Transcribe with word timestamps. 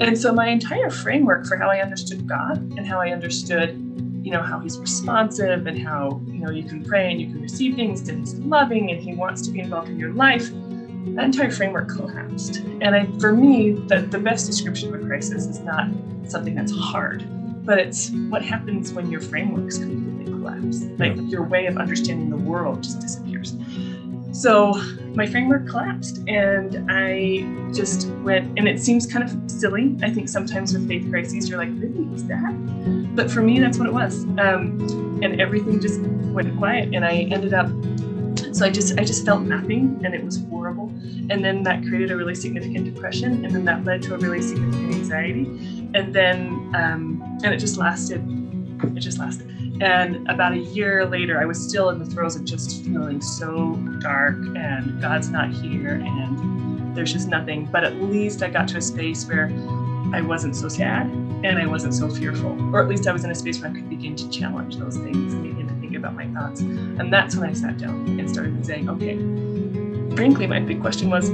And 0.00 0.18
so 0.18 0.32
my 0.32 0.48
entire 0.48 0.88
framework 0.88 1.46
for 1.46 1.56
how 1.56 1.68
I 1.68 1.80
understood 1.80 2.26
God 2.26 2.56
and 2.78 2.86
how 2.86 3.00
I 3.00 3.10
understood, 3.10 3.72
you 4.22 4.30
know, 4.30 4.42
how 4.42 4.58
he's 4.58 4.78
responsive 4.78 5.66
and 5.66 5.78
how, 5.78 6.22
you 6.26 6.40
know, 6.40 6.50
you 6.50 6.62
can 6.62 6.82
pray 6.82 7.10
and 7.10 7.20
you 7.20 7.26
can 7.26 7.42
receive 7.42 7.74
things 7.76 8.08
and 8.08 8.20
he's 8.20 8.34
loving 8.36 8.90
and 8.90 8.98
he 9.00 9.14
wants 9.14 9.42
to 9.42 9.50
be 9.50 9.60
involved 9.60 9.90
in 9.90 9.98
your 9.98 10.12
life, 10.14 10.50
that 11.14 11.24
entire 11.24 11.50
framework 11.50 11.88
collapsed. 11.88 12.56
And 12.80 12.96
I, 12.96 13.06
for 13.18 13.32
me, 13.32 13.72
the, 13.72 14.00
the 14.00 14.18
best 14.18 14.46
description 14.46 14.94
of 14.94 15.02
a 15.02 15.04
crisis 15.06 15.46
is 15.46 15.60
not 15.60 15.88
something 16.26 16.54
that's 16.54 16.72
hard, 16.72 17.26
but 17.66 17.78
it's 17.78 18.10
what 18.30 18.42
happens 18.42 18.94
when 18.94 19.10
your 19.10 19.20
frameworks 19.20 19.76
completely 19.76 20.32
collapse. 20.32 20.82
Like 20.98 21.16
your 21.30 21.42
way 21.42 21.66
of 21.66 21.76
understanding 21.76 22.30
the 22.30 22.38
world 22.38 22.82
just 22.82 23.00
disappears. 23.00 23.54
So 24.32 24.74
my 25.14 25.26
framework 25.26 25.68
collapsed 25.68 26.22
and 26.28 26.86
I 26.90 27.72
just 27.74 28.08
went, 28.22 28.58
and 28.58 28.68
it 28.68 28.80
seems 28.80 29.06
kind 29.06 29.24
of 29.24 29.50
silly. 29.50 29.96
I 30.02 30.10
think 30.10 30.28
sometimes 30.28 30.72
with 30.72 30.86
faith 30.88 31.10
crises, 31.10 31.48
you're 31.48 31.58
like, 31.58 31.70
really, 31.72 32.08
is 32.14 32.26
that? 32.26 33.14
But 33.14 33.30
for 33.30 33.42
me, 33.42 33.58
that's 33.58 33.78
what 33.78 33.88
it 33.88 33.92
was. 33.92 34.24
Um, 34.38 35.20
and 35.22 35.40
everything 35.40 35.80
just 35.80 36.00
went 36.00 36.56
quiet 36.56 36.94
and 36.94 37.04
I 37.04 37.28
ended 37.30 37.54
up 37.54 37.70
so 38.52 38.64
I 38.64 38.70
just 38.70 38.98
I 38.98 39.04
just 39.04 39.24
felt 39.24 39.42
nothing 39.42 40.00
and 40.04 40.14
it 40.14 40.24
was 40.24 40.44
horrible. 40.48 40.88
And 41.30 41.44
then 41.44 41.62
that 41.64 41.82
created 41.84 42.10
a 42.10 42.16
really 42.16 42.34
significant 42.34 42.92
depression 42.92 43.44
and 43.44 43.54
then 43.54 43.64
that 43.66 43.84
led 43.84 44.02
to 44.02 44.14
a 44.14 44.18
really 44.18 44.42
significant 44.42 44.94
anxiety. 44.94 45.44
And 45.94 46.14
then 46.14 46.72
um, 46.74 47.38
and 47.44 47.54
it 47.54 47.58
just 47.58 47.76
lasted 47.76 48.20
it 48.82 49.00
just 49.00 49.18
lasted. 49.18 49.48
And 49.80 50.28
about 50.28 50.52
a 50.52 50.58
year 50.58 51.06
later, 51.06 51.40
I 51.40 51.46
was 51.46 51.58
still 51.58 51.88
in 51.88 51.98
the 51.98 52.04
throes 52.04 52.36
of 52.36 52.44
just 52.44 52.84
feeling 52.84 53.22
so 53.22 53.76
dark 54.00 54.36
and 54.54 55.00
God's 55.00 55.30
not 55.30 55.50
here 55.50 56.02
and 56.04 56.94
there's 56.94 57.12
just 57.12 57.28
nothing. 57.28 57.64
But 57.64 57.84
at 57.84 57.96
least 57.96 58.42
I 58.42 58.50
got 58.50 58.68
to 58.68 58.76
a 58.76 58.82
space 58.82 59.24
where 59.26 59.46
I 60.12 60.20
wasn't 60.20 60.54
so 60.54 60.68
sad 60.68 61.06
and 61.06 61.58
I 61.58 61.64
wasn't 61.64 61.94
so 61.94 62.10
fearful. 62.10 62.50
Or 62.74 62.82
at 62.82 62.88
least 62.88 63.06
I 63.08 63.12
was 63.12 63.24
in 63.24 63.30
a 63.30 63.34
space 63.34 63.58
where 63.60 63.70
I 63.70 63.74
could 63.74 63.88
begin 63.88 64.14
to 64.16 64.28
challenge 64.28 64.76
those 64.76 64.98
things 64.98 65.32
and 65.32 65.42
begin 65.44 65.66
to 65.68 65.74
think 65.80 65.94
about 65.94 66.14
my 66.14 66.26
thoughts. 66.28 66.60
And 66.60 67.10
that's 67.10 67.34
when 67.34 67.48
I 67.48 67.54
sat 67.54 67.78
down 67.78 68.06
and 68.20 68.28
started 68.28 68.66
saying, 68.66 68.90
okay, 68.90 69.16
frankly, 70.14 70.46
my 70.46 70.60
big 70.60 70.82
question 70.82 71.08
was, 71.08 71.30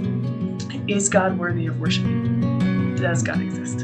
is 0.87 1.09
God 1.09 1.37
worthy 1.37 1.67
of 1.67 1.81
worshiping? 1.81 2.95
Does 2.95 3.25
God 3.25 3.41
exist? 3.41 3.79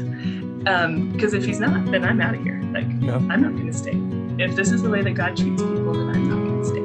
Because 0.59 0.85
um, 0.85 1.13
if 1.19 1.43
he's 1.43 1.59
not, 1.59 1.91
then 1.91 2.05
I'm 2.05 2.21
out 2.21 2.35
of 2.35 2.43
here. 2.43 2.61
Like, 2.71 2.87
yeah. 3.01 3.15
I'm 3.15 3.41
not 3.41 3.51
going 3.51 3.67
to 3.67 3.73
stay 3.73 4.12
if 4.39 4.55
this 4.55 4.71
is 4.71 4.81
the 4.81 4.89
way 4.89 5.03
that 5.03 5.13
God 5.13 5.37
treats 5.37 5.61
people, 5.61 5.93
then 5.93 6.09
I'm 6.09 6.29
not 6.29 6.43
going 6.43 6.59
to 6.59 6.65
stay. 6.65 6.81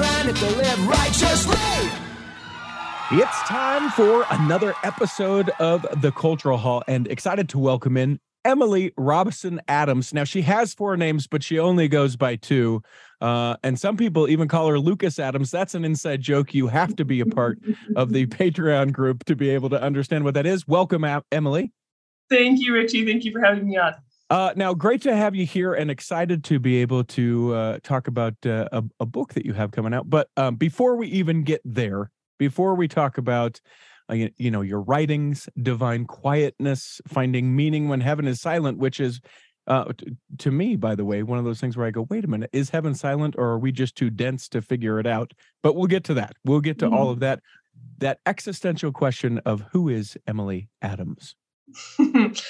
land 0.00 0.28
if 0.28 0.40
they 0.40 0.54
live 0.56 0.88
righteously. 0.88 1.54
It's 3.12 3.42
time 3.42 3.90
for 3.90 4.26
another 4.30 4.74
episode 4.82 5.50
of 5.60 5.86
the 6.00 6.10
Cultural 6.10 6.58
Hall, 6.58 6.82
and 6.88 7.06
excited 7.06 7.48
to 7.50 7.60
welcome 7.60 7.96
in 7.96 8.18
Emily 8.44 8.92
Robison 8.96 9.60
Adams. 9.68 10.12
Now, 10.12 10.24
she 10.24 10.42
has 10.42 10.74
four 10.74 10.96
names, 10.96 11.28
but 11.28 11.44
she 11.44 11.60
only 11.60 11.86
goes 11.86 12.16
by 12.16 12.34
two. 12.34 12.82
Uh, 13.20 13.56
and 13.62 13.78
some 13.78 13.96
people 13.96 14.28
even 14.28 14.48
call 14.48 14.68
her 14.68 14.80
Lucas 14.80 15.20
Adams. 15.20 15.52
That's 15.52 15.76
an 15.76 15.84
inside 15.84 16.22
joke. 16.22 16.54
You 16.54 16.66
have 16.66 16.96
to 16.96 17.04
be 17.04 17.20
a 17.20 17.26
part 17.26 17.58
of 17.94 18.12
the 18.12 18.26
Patreon 18.28 18.92
group 18.92 19.24
to 19.26 19.36
be 19.36 19.50
able 19.50 19.70
to 19.70 19.80
understand 19.80 20.24
what 20.24 20.34
that 20.34 20.44
is. 20.44 20.66
Welcome, 20.66 21.06
Emily. 21.30 21.72
Thank 22.28 22.60
you, 22.60 22.74
Richie. 22.74 23.06
Thank 23.06 23.24
you 23.24 23.30
for 23.30 23.40
having 23.40 23.68
me 23.68 23.76
on. 23.76 23.94
Uh, 24.30 24.52
now, 24.56 24.72
great 24.72 25.02
to 25.02 25.14
have 25.14 25.34
you 25.34 25.44
here 25.44 25.74
and 25.74 25.90
excited 25.90 26.42
to 26.44 26.58
be 26.58 26.76
able 26.76 27.04
to 27.04 27.54
uh, 27.54 27.78
talk 27.82 28.08
about 28.08 28.34
uh, 28.46 28.68
a, 28.72 28.82
a, 29.00 29.06
book 29.06 29.34
that 29.34 29.44
you 29.44 29.52
have 29.52 29.70
coming 29.70 29.92
out. 29.92 30.08
But 30.08 30.28
um, 30.38 30.56
before 30.56 30.96
we 30.96 31.08
even 31.08 31.42
get 31.42 31.60
there, 31.62 32.10
before 32.38 32.74
we 32.74 32.88
talk 32.88 33.18
about, 33.18 33.60
uh, 34.10 34.14
you, 34.14 34.30
you 34.38 34.50
know, 34.50 34.62
your 34.62 34.80
writings, 34.80 35.48
divine 35.60 36.06
quietness, 36.06 37.02
finding 37.06 37.54
meaning 37.54 37.88
when 37.88 38.00
heaven 38.00 38.26
is 38.26 38.40
silent, 38.40 38.78
which 38.78 38.98
is, 38.98 39.20
uh, 39.66 39.92
t- 39.96 40.16
to 40.38 40.50
me, 40.50 40.76
by 40.76 40.94
the 40.94 41.04
way, 41.04 41.22
one 41.22 41.38
of 41.38 41.44
those 41.44 41.60
things 41.60 41.76
where 41.76 41.86
I 41.86 41.90
go, 41.90 42.06
wait 42.08 42.24
a 42.24 42.28
minute, 42.28 42.50
is 42.52 42.70
heaven 42.70 42.94
silent 42.94 43.34
or 43.36 43.48
are 43.48 43.58
we 43.58 43.72
just 43.72 43.94
too 43.94 44.08
dense 44.08 44.48
to 44.48 44.62
figure 44.62 44.98
it 44.98 45.06
out? 45.06 45.32
But 45.62 45.76
we'll 45.76 45.86
get 45.86 46.04
to 46.04 46.14
that. 46.14 46.34
We'll 46.44 46.60
get 46.60 46.78
to 46.78 46.86
mm-hmm. 46.86 46.94
all 46.94 47.10
of 47.10 47.20
that. 47.20 47.40
That 47.98 48.20
existential 48.24 48.90
question 48.90 49.38
of 49.44 49.64
who 49.72 49.88
is 49.90 50.16
Emily 50.26 50.68
Adams? 50.80 51.34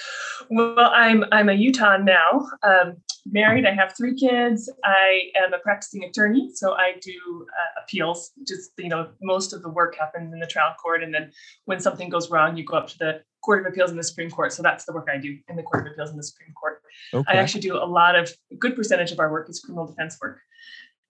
well, 0.50 0.90
I'm 0.94 1.24
I'm 1.32 1.48
a 1.48 1.52
Utah 1.52 1.96
now. 1.96 2.48
Um, 2.62 2.96
married. 3.26 3.66
I 3.66 3.72
have 3.72 3.94
three 3.96 4.14
kids. 4.14 4.70
I 4.84 5.30
am 5.36 5.52
a 5.52 5.58
practicing 5.58 6.04
attorney, 6.04 6.50
so 6.54 6.74
I 6.74 6.94
do 7.00 7.46
uh, 7.48 7.82
appeals. 7.82 8.32
Just 8.46 8.72
you 8.78 8.88
know, 8.88 9.08
most 9.22 9.52
of 9.52 9.62
the 9.62 9.70
work 9.70 9.96
happens 9.96 10.32
in 10.32 10.40
the 10.40 10.46
trial 10.46 10.74
court, 10.82 11.02
and 11.02 11.14
then 11.14 11.32
when 11.64 11.80
something 11.80 12.08
goes 12.08 12.30
wrong, 12.30 12.56
you 12.56 12.64
go 12.64 12.76
up 12.76 12.88
to 12.88 12.98
the 12.98 13.22
Court 13.44 13.66
of 13.66 13.72
Appeals 13.72 13.90
in 13.90 13.96
the 13.96 14.02
Supreme 14.02 14.30
Court. 14.30 14.52
So 14.52 14.62
that's 14.62 14.84
the 14.84 14.92
work 14.92 15.08
I 15.12 15.18
do 15.18 15.36
in 15.48 15.56
the 15.56 15.62
Court 15.62 15.86
of 15.86 15.92
Appeals 15.92 16.10
in 16.10 16.16
the 16.16 16.22
Supreme 16.22 16.52
Court. 16.54 16.80
Okay. 17.12 17.32
I 17.32 17.36
actually 17.36 17.60
do 17.60 17.76
a 17.76 17.84
lot 17.84 18.16
of 18.16 18.32
a 18.50 18.56
good 18.56 18.74
percentage 18.74 19.12
of 19.12 19.20
our 19.20 19.30
work 19.30 19.48
is 19.50 19.60
criminal 19.60 19.86
defense 19.86 20.16
work. 20.20 20.40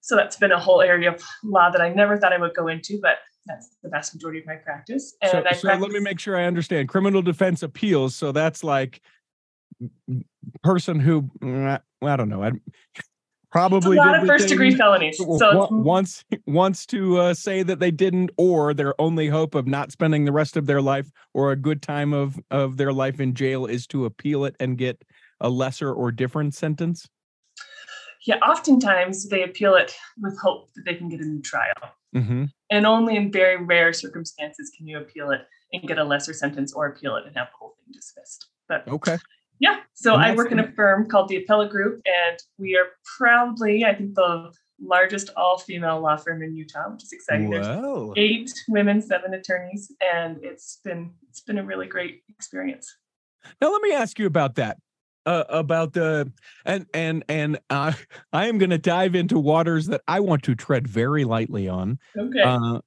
So 0.01 0.17
that's 0.17 0.37
been 0.37 0.53
a 0.53 0.59
whole 0.59 0.83
area 0.83 1.15
of 1.15 1.23
law 1.43 1.71
that 1.71 1.81
I 1.81 1.89
never 1.89 2.19
thought 2.19 2.33
I 2.33 2.39
would 2.39 2.55
go 2.55 2.69
into, 2.69 2.99
but 3.01 3.19
that's 3.47 3.77
the 3.83 3.89
vast 3.89 4.15
majority 4.15 4.41
of 4.41 4.47
my 4.47 4.57
practice. 4.57 5.17
And 5.23 5.31
so, 5.31 5.43
practice- 5.43 5.81
let 5.81 5.91
me 5.91 6.01
make 6.01 6.19
sure 6.19 6.37
I 6.37 6.45
understand 6.45 6.89
criminal 6.89 7.23
defense 7.23 7.63
appeals. 7.63 8.15
So 8.15 8.33
that's 8.33 8.65
like 8.65 9.01
person 10.63 11.01
who 11.01 11.23
mm, 11.43 11.81
I 12.03 12.17
don't 12.17 12.29
know. 12.29 12.43
I 12.43 12.53
probably 13.51 13.97
it's 13.97 14.05
a 14.05 14.09
lot 14.09 14.21
of 14.21 14.27
first 14.27 14.49
degree 14.49 14.75
felonies. 14.75 15.17
So 15.17 15.69
wants 15.71 16.25
wants 16.47 16.87
to 16.87 17.19
uh, 17.19 17.35
say 17.35 17.63
that 17.63 17.79
they 17.79 17.91
didn't, 17.91 18.31
or 18.37 18.75
their 18.75 19.01
only 19.01 19.29
hope 19.29 19.55
of 19.55 19.67
not 19.67 19.93
spending 19.93 20.25
the 20.25 20.33
rest 20.33 20.57
of 20.57 20.67
their 20.67 20.83
life 20.83 21.11
or 21.35 21.53
a 21.53 21.57
good 21.57 21.83
time 21.83 22.13
of 22.13 22.39
of 22.51 22.77
their 22.77 22.93
life 22.93 23.21
in 23.21 23.35
jail 23.35 23.67
is 23.67 23.87
to 23.89 24.05
appeal 24.07 24.45
it 24.45 24.57
and 24.61 24.79
get 24.79 25.03
a 25.41 25.49
lesser 25.49 25.93
or 25.93 26.11
different 26.11 26.55
sentence. 26.55 27.09
Yeah, 28.27 28.37
oftentimes 28.37 29.29
they 29.29 29.43
appeal 29.43 29.75
it 29.75 29.95
with 30.19 30.39
hope 30.39 30.73
that 30.75 30.85
they 30.87 30.95
can 30.95 31.11
get 31.11 31.21
a 31.21 31.27
new 31.27 31.43
trial. 31.43 31.75
Mm-hmm. 32.15 32.45
And 32.71 32.87
only 32.87 33.17
in 33.17 33.33
very 33.33 33.63
rare 33.63 33.93
circumstances 33.93 34.71
can 34.77 34.87
you 34.87 34.99
appeal 34.99 35.31
it 35.31 35.43
and 35.73 35.83
get 35.87 35.99
a 35.99 36.05
lesser 36.05 36.33
sentence 36.33 36.73
or 36.73 36.87
appeal 36.87 37.17
it 37.17 37.27
and 37.27 37.37
have 37.37 37.49
the 37.49 37.57
whole 37.59 37.75
thing 37.79 37.93
dismissed. 37.93 38.47
But 38.69 38.87
okay. 38.89 39.19
Yeah. 39.61 39.81
So 39.95 40.15
I 40.15 40.35
work 40.35 40.53
in 40.53 40.59
a 40.59 40.71
firm 40.73 41.09
called 41.09 41.29
the 41.29 41.37
Appellate 41.37 41.71
Group, 41.71 42.01
and 42.05 42.39
we 42.59 42.77
are 42.77 42.87
proudly, 43.17 43.85
I 43.85 43.95
think, 43.95 44.15
the 44.15 44.53
largest 44.81 45.31
all 45.37 45.59
female 45.59 46.01
law 46.01 46.17
firm 46.17 46.43
in 46.43 46.57
Utah, 46.57 46.91
which 46.91 47.05
is 47.05 47.13
exciting. 47.13 47.49
Whoa. 47.49 48.13
There's 48.15 48.29
eight 48.29 48.53
women, 48.69 49.01
seven 49.01 49.35
attorneys, 49.35 49.93
and 50.01 50.39
it's 50.43 50.81
been 50.85 51.13
it's 51.29 51.41
been 51.41 51.59
a 51.59 51.65
really 51.65 51.87
great 51.87 52.23
experience. 52.29 52.93
Now 53.61 53.73
let 53.73 53.83
me 53.83 53.93
ask 53.93 54.19
you 54.19 54.27
about 54.27 54.57
that 54.57 54.79
uh, 55.27 55.45
about 55.49 55.93
the 55.93 56.31
and 56.65 56.87
and 56.95 57.25
and 57.29 57.59
uh, 57.71 57.93
I 58.33 58.49
am 58.49 58.59
going 58.59 58.71
to 58.71 58.79
dive 58.79 59.15
into 59.15 59.39
waters 59.39 59.87
that 59.87 60.03
I 60.07 60.21
want 60.21 60.43
to 60.45 60.55
tread 60.55 60.87
very 60.87 61.25
lightly 61.25 61.69
on. 61.69 61.99
Okay. 62.17 62.43
Uh, 62.43 62.81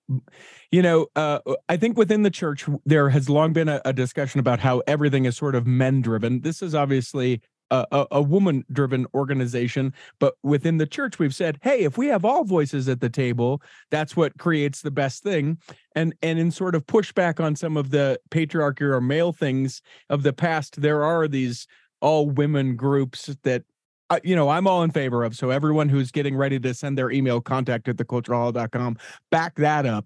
you 0.71 0.81
know, 0.81 1.07
uh, 1.15 1.39
I 1.69 1.77
think 1.77 1.97
within 1.97 2.23
the 2.23 2.29
church 2.29 2.65
there 2.85 3.09
has 3.09 3.29
long 3.29 3.53
been 3.53 3.69
a, 3.69 3.81
a 3.85 3.93
discussion 3.93 4.39
about 4.39 4.59
how 4.59 4.81
everything 4.87 5.25
is 5.25 5.37
sort 5.37 5.55
of 5.55 5.65
men 5.65 6.01
driven. 6.01 6.41
This 6.41 6.61
is 6.61 6.75
obviously 6.75 7.41
a, 7.71 7.85
a, 7.91 8.07
a 8.11 8.21
woman 8.21 8.65
driven 8.71 9.05
organization 9.13 9.93
but 10.19 10.35
within 10.43 10.77
the 10.77 10.85
church 10.85 11.19
we've 11.19 11.35
said 11.35 11.57
hey 11.61 11.83
if 11.83 11.97
we 11.97 12.07
have 12.07 12.25
all 12.25 12.43
voices 12.43 12.87
at 12.87 13.01
the 13.01 13.09
table 13.09 13.61
that's 13.91 14.15
what 14.15 14.37
creates 14.37 14.81
the 14.81 14.91
best 14.91 15.23
thing 15.23 15.57
and 15.95 16.13
and 16.21 16.39
in 16.39 16.51
sort 16.51 16.75
of 16.75 16.85
pushback 16.85 17.43
on 17.43 17.55
some 17.55 17.77
of 17.77 17.89
the 17.89 18.19
patriarchy 18.29 18.81
or 18.81 19.01
male 19.01 19.33
things 19.33 19.81
of 20.09 20.23
the 20.23 20.33
past 20.33 20.81
there 20.81 21.03
are 21.03 21.27
these 21.27 21.67
all 22.01 22.29
women 22.29 22.75
groups 22.75 23.35
that 23.43 23.63
uh, 24.09 24.19
you 24.23 24.35
know 24.35 24.49
i'm 24.49 24.67
all 24.67 24.83
in 24.83 24.91
favor 24.91 25.23
of 25.23 25.35
so 25.35 25.49
everyone 25.49 25.89
who's 25.89 26.11
getting 26.11 26.35
ready 26.35 26.59
to 26.59 26.73
send 26.73 26.97
their 26.97 27.11
email 27.11 27.41
contact 27.41 27.87
at 27.87 27.97
theculturalhall.com 27.97 28.97
back 29.31 29.55
that 29.55 29.85
up. 29.85 30.05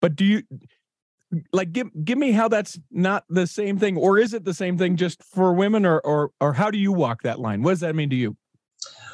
But 0.00 0.14
do 0.14 0.24
you 0.24 0.42
like 1.52 1.72
give 1.72 1.88
give 2.04 2.18
me 2.18 2.32
how 2.32 2.48
that's 2.48 2.78
not 2.90 3.24
the 3.28 3.46
same 3.46 3.78
thing 3.78 3.96
or 3.96 4.18
is 4.18 4.32
it 4.32 4.44
the 4.44 4.54
same 4.54 4.78
thing 4.78 4.96
just 4.96 5.22
for 5.22 5.52
women 5.52 5.84
or 5.84 6.00
or 6.00 6.30
or 6.40 6.52
how 6.54 6.70
do 6.70 6.78
you 6.78 6.92
walk 6.92 7.22
that 7.22 7.38
line? 7.38 7.62
What 7.62 7.72
does 7.72 7.80
that 7.80 7.94
mean 7.94 8.10
to 8.10 8.16
you? 8.16 8.36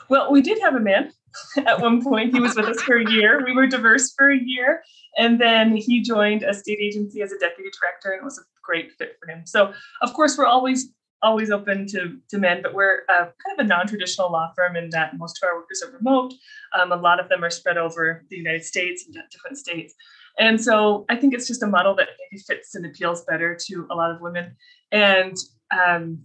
Well 0.09 0.31
we 0.31 0.41
did 0.43 0.61
have 0.61 0.75
a 0.75 0.81
man 0.81 1.11
at 1.67 1.81
one 1.81 2.03
point 2.03 2.33
he 2.33 2.41
was 2.41 2.55
with 2.55 2.67
us 2.67 2.81
for 2.83 2.97
a 2.97 3.11
year 3.11 3.45
we 3.45 3.53
were 3.53 3.67
diverse 3.67 4.13
for 4.17 4.31
a 4.31 4.39
year 4.39 4.83
and 5.19 5.41
then 5.41 5.75
he 5.75 6.03
joined 6.03 6.43
a 6.43 6.55
state 6.55 6.79
agency 6.81 7.23
as 7.23 7.33
a 7.33 7.39
deputy 7.39 7.71
director 7.81 8.13
and 8.13 8.21
it 8.21 8.25
was 8.25 8.39
a 8.39 8.43
great 8.63 8.93
fit 8.93 9.17
for 9.21 9.31
him. 9.31 9.45
So 9.47 9.73
of 10.03 10.13
course 10.13 10.39
we're 10.39 10.47
always 10.47 10.91
always 11.25 11.51
open 11.51 11.87
to, 11.89 12.19
to 12.29 12.39
men, 12.39 12.61
but 12.63 12.75
we're 12.75 13.01
uh, 13.09 13.25
kind 13.25 13.59
of 13.59 13.65
a 13.65 13.65
non-traditional 13.65 14.31
law 14.31 14.53
firm 14.55 14.77
in 14.77 14.91
that 14.91 15.17
most 15.19 15.43
of 15.43 15.49
our 15.49 15.57
workers 15.57 15.83
are 15.83 15.91
remote. 15.91 16.33
Um, 16.79 16.93
a 16.93 16.97
lot 16.97 17.19
of 17.19 17.29
them 17.29 17.43
are 17.43 17.51
spread 17.51 17.79
over 17.79 18.25
the 18.31 18.37
United 18.37 18.65
States 18.65 19.05
and 19.07 19.17
different 19.31 19.59
states. 19.59 19.95
And 20.39 20.63
so 20.63 21.05
I 21.09 21.17
think 21.17 21.35
it's 21.35 21.47
just 21.47 21.63
a 21.63 21.67
model 21.67 21.95
that 21.97 22.09
maybe 22.19 22.43
fits 22.43 22.75
and 22.75 22.85
appeals 22.87 23.25
better 23.25 23.57
to 23.67 23.87
a 23.91 23.95
lot 23.95 24.11
of 24.11 24.21
women. 24.21 24.57
And 24.93 25.37
um, 25.71 26.23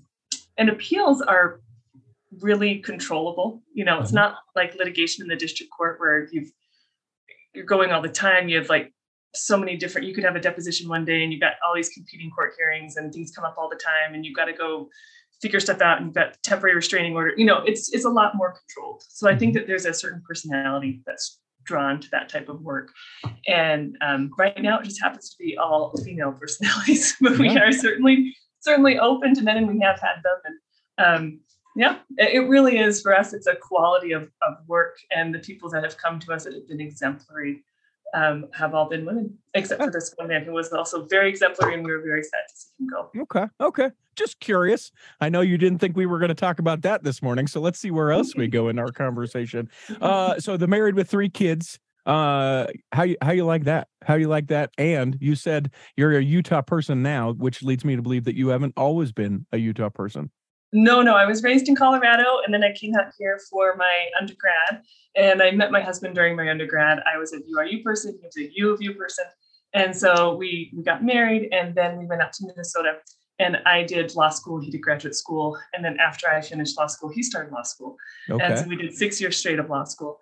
and 0.57 0.69
appeals 0.69 1.21
are 1.21 1.61
really 2.41 2.79
controllable. 2.79 3.63
You 3.73 3.85
know, 3.85 3.99
it's 3.99 4.09
mm-hmm. 4.09 4.15
not 4.17 4.35
like 4.55 4.75
litigation 4.75 5.23
in 5.23 5.29
the 5.29 5.35
district 5.35 5.71
court 5.75 5.99
where 5.99 6.27
you've 6.31 6.51
you're 7.53 7.65
going 7.65 7.91
all 7.91 8.01
the 8.01 8.09
time. 8.09 8.49
You 8.49 8.57
have 8.57 8.69
like 8.69 8.93
so 9.35 9.57
many 9.57 9.75
different 9.75 10.07
you 10.07 10.13
could 10.13 10.23
have 10.23 10.35
a 10.35 10.39
deposition 10.39 10.89
one 10.89 11.05
day 11.05 11.23
and 11.23 11.31
you've 11.31 11.41
got 11.41 11.53
all 11.65 11.75
these 11.75 11.89
competing 11.89 12.31
court 12.31 12.53
hearings 12.57 12.95
and 12.95 13.13
things 13.13 13.31
come 13.31 13.45
up 13.45 13.55
all 13.57 13.69
the 13.69 13.75
time 13.75 14.13
and 14.13 14.25
you've 14.25 14.35
got 14.35 14.45
to 14.45 14.53
go 14.53 14.89
figure 15.41 15.59
stuff 15.59 15.81
out 15.81 15.97
and 15.97 16.07
you've 16.07 16.15
got 16.15 16.41
temporary 16.43 16.75
restraining 16.75 17.15
order 17.15 17.33
you 17.37 17.45
know 17.45 17.61
it's 17.65 17.93
it's 17.93 18.05
a 18.05 18.09
lot 18.09 18.35
more 18.35 18.53
controlled. 18.53 19.03
So 19.07 19.29
i 19.29 19.37
think 19.37 19.51
mm-hmm. 19.51 19.59
that 19.59 19.67
there's 19.67 19.85
a 19.85 19.93
certain 19.93 20.21
personality 20.27 21.01
that's 21.05 21.39
drawn 21.69 22.01
to 22.01 22.09
that 22.09 22.29
type 22.29 22.49
of 22.49 22.61
work. 22.61 22.89
And 23.47 23.95
um, 24.01 24.31
right 24.39 24.59
now 24.59 24.79
it 24.79 24.85
just 24.85 25.01
happens 25.01 25.29
to 25.29 25.37
be 25.37 25.57
all 25.57 25.93
female 26.03 26.31
personalities 26.39 27.15
but 27.21 27.37
we 27.37 27.57
are 27.57 27.71
certainly 27.71 28.35
certainly 28.61 28.99
open 28.99 29.33
to 29.35 29.43
men 29.43 29.57
and 29.57 29.67
we 29.67 29.79
have 29.79 29.99
had 29.99 30.15
them 30.23 30.39
and 30.45 31.05
um, 31.05 31.39
yeah 31.75 31.97
it 32.17 32.49
really 32.49 32.77
is 32.77 33.01
for 33.01 33.15
us 33.15 33.33
it's 33.33 33.47
a 33.47 33.55
quality 33.55 34.11
of, 34.11 34.23
of 34.41 34.55
work 34.67 34.97
and 35.15 35.33
the 35.33 35.39
people 35.39 35.69
that 35.69 35.83
have 35.83 35.97
come 35.97 36.19
to 36.19 36.33
us 36.33 36.43
that 36.43 36.53
have 36.53 36.67
been 36.67 36.81
exemplary 36.81 37.63
um, 38.13 38.47
have 38.53 38.73
all 38.73 38.89
been 38.89 39.05
women, 39.05 39.37
except 39.53 39.81
for 39.81 39.91
this 39.91 40.13
one 40.15 40.27
man 40.27 40.43
who 40.43 40.51
was 40.51 40.71
also 40.71 41.05
very 41.05 41.29
exemplary, 41.29 41.75
and 41.75 41.83
we 41.83 41.91
were 41.91 42.01
very 42.01 42.23
sad 42.23 42.41
to 42.47 42.55
see 42.55 42.71
him 42.79 42.87
go. 42.87 43.09
Okay, 43.21 43.45
okay. 43.61 43.91
Just 44.15 44.39
curious. 44.39 44.91
I 45.21 45.29
know 45.29 45.41
you 45.41 45.57
didn't 45.57 45.79
think 45.79 45.95
we 45.95 46.05
were 46.05 46.19
going 46.19 46.29
to 46.29 46.35
talk 46.35 46.59
about 46.59 46.81
that 46.81 47.03
this 47.03 47.21
morning, 47.21 47.47
so 47.47 47.61
let's 47.61 47.79
see 47.79 47.91
where 47.91 48.11
else 48.11 48.35
we 48.35 48.47
go 48.47 48.67
in 48.69 48.79
our 48.79 48.91
conversation. 48.91 49.69
Uh, 50.01 50.39
so 50.39 50.55
the 50.55 50.67
married 50.67 50.95
with 50.95 51.09
three 51.09 51.29
kids. 51.29 51.79
Uh, 52.05 52.65
how 52.91 53.03
you 53.03 53.17
how 53.21 53.31
you 53.31 53.43
like 53.43 53.65
that? 53.65 53.87
How 54.03 54.15
you 54.15 54.27
like 54.27 54.47
that? 54.47 54.71
And 54.77 55.17
you 55.19 55.35
said 55.35 55.71
you're 55.97 56.17
a 56.17 56.23
Utah 56.23 56.61
person 56.61 57.03
now, 57.03 57.33
which 57.33 57.61
leads 57.61 57.83
me 57.83 57.95
to 57.95 58.01
believe 58.01 58.23
that 58.23 58.35
you 58.35 58.47
haven't 58.47 58.73
always 58.77 59.11
been 59.11 59.45
a 59.51 59.57
Utah 59.57 59.89
person. 59.89 60.31
No, 60.71 61.01
no. 61.01 61.15
I 61.15 61.25
was 61.25 61.41
raised 61.43 61.67
in 61.67 61.75
Colorado 61.75 62.39
and 62.45 62.53
then 62.53 62.63
I 62.63 62.71
came 62.73 62.95
out 62.95 63.11
here 63.17 63.39
for 63.49 63.75
my 63.75 64.09
undergrad. 64.19 64.83
And 65.15 65.41
I 65.41 65.51
met 65.51 65.71
my 65.71 65.81
husband 65.81 66.15
during 66.15 66.35
my 66.35 66.49
undergrad. 66.49 66.99
I 67.11 67.17
was 67.17 67.33
a 67.33 67.37
BYU 67.37 67.83
person, 67.83 68.17
he 68.19 68.25
was 68.25 68.37
a 68.37 68.51
U 68.55 68.71
of 68.71 68.81
U 68.81 68.93
person. 68.93 69.25
And 69.73 69.95
so 69.95 70.35
we, 70.35 70.71
we 70.75 70.83
got 70.83 71.03
married 71.03 71.49
and 71.51 71.75
then 71.75 71.97
we 71.97 72.05
went 72.05 72.21
out 72.21 72.33
to 72.33 72.45
Minnesota. 72.45 72.97
And 73.39 73.57
I 73.65 73.83
did 73.83 74.15
law 74.15 74.29
school, 74.29 74.59
he 74.59 74.69
did 74.69 74.81
graduate 74.81 75.15
school. 75.15 75.57
And 75.73 75.83
then 75.83 75.97
after 75.99 76.27
I 76.29 76.41
finished 76.41 76.77
law 76.77 76.87
school, 76.87 77.09
he 77.09 77.23
started 77.23 77.51
law 77.51 77.63
school. 77.63 77.95
Okay. 78.29 78.43
And 78.43 78.59
so 78.59 78.65
we 78.65 78.75
did 78.75 78.93
six 78.93 79.19
years 79.21 79.37
straight 79.37 79.59
of 79.59 79.69
law 79.69 79.85
school. 79.85 80.19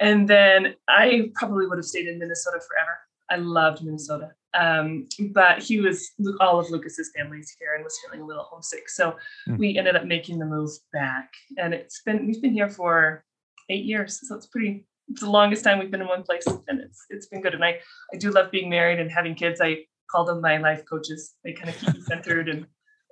And 0.00 0.28
then 0.28 0.74
I 0.88 1.30
probably 1.34 1.66
would 1.66 1.78
have 1.78 1.84
stayed 1.84 2.06
in 2.06 2.18
Minnesota 2.18 2.60
forever. 2.60 2.98
I 3.30 3.36
loved 3.36 3.84
Minnesota. 3.84 4.30
Um, 4.58 5.08
but 5.32 5.62
he 5.62 5.80
was 5.80 6.10
all 6.40 6.58
of 6.58 6.70
Lucas's 6.70 7.10
family's 7.16 7.54
here 7.58 7.74
and 7.74 7.84
was 7.84 7.98
feeling 8.04 8.22
a 8.22 8.26
little 8.26 8.44
homesick. 8.44 8.88
So 8.88 9.16
mm. 9.48 9.58
we 9.58 9.78
ended 9.78 9.96
up 9.96 10.04
making 10.04 10.38
the 10.38 10.46
move 10.46 10.70
back. 10.92 11.30
And 11.56 11.72
it's 11.72 12.02
been 12.02 12.26
we've 12.26 12.42
been 12.42 12.52
here 12.52 12.68
for 12.68 13.24
eight 13.68 13.84
years. 13.84 14.20
So 14.26 14.34
it's 14.36 14.46
pretty 14.46 14.86
it's 15.08 15.20
the 15.20 15.30
longest 15.30 15.64
time 15.64 15.78
we've 15.78 15.90
been 15.90 16.02
in 16.02 16.08
one 16.08 16.22
place 16.22 16.46
and 16.46 16.80
it's 16.80 17.04
it's 17.10 17.26
been 17.26 17.40
good. 17.40 17.54
And 17.54 17.64
I 17.64 17.78
I 18.12 18.16
do 18.16 18.30
love 18.30 18.50
being 18.50 18.68
married 18.68 19.00
and 19.00 19.10
having 19.10 19.34
kids. 19.34 19.60
I 19.60 19.84
call 20.10 20.24
them 20.24 20.40
my 20.40 20.58
life 20.58 20.82
coaches. 20.88 21.34
They 21.44 21.52
kind 21.52 21.68
of 21.68 21.78
keep 21.78 21.94
me 21.94 22.00
centered 22.02 22.48
and 22.48 22.66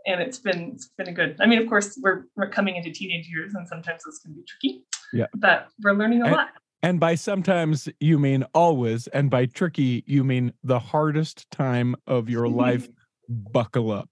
and 0.06 0.20
it's 0.20 0.38
been 0.38 0.73
it's 0.75 0.90
been 0.96 1.08
a 1.08 1.12
good. 1.12 1.37
I 1.40 1.46
mean, 1.46 1.61
of 1.61 1.69
course, 1.69 1.99
we're 2.02 2.25
we're 2.37 2.50
coming 2.50 2.76
into 2.76 2.90
teenage 2.90 3.29
years 3.29 3.55
and 3.55 3.69
sometimes 3.69 4.02
those 4.05 4.19
can 4.19 4.35
be 4.35 4.43
tricky. 4.46 4.85
Yeah. 5.12 5.26
But 5.35 5.69
we're 5.82 5.93
learning 5.93 6.23
a 6.23 6.26
and, 6.26 6.35
lot. 6.35 6.49
And 6.82 7.00
by 7.00 7.16
sometimes 7.16 7.88
you 7.98 8.19
mean 8.19 8.44
always, 8.54 9.08
and 9.08 9.30
by 9.30 9.46
tricky 9.46 10.04
you 10.06 10.22
mean 10.22 10.52
the 10.62 10.78
hardest 10.78 11.50
time 11.50 11.96
of 12.06 12.28
your 12.28 12.48
life. 12.48 12.88
Buckle 13.28 13.90
up. 13.90 14.08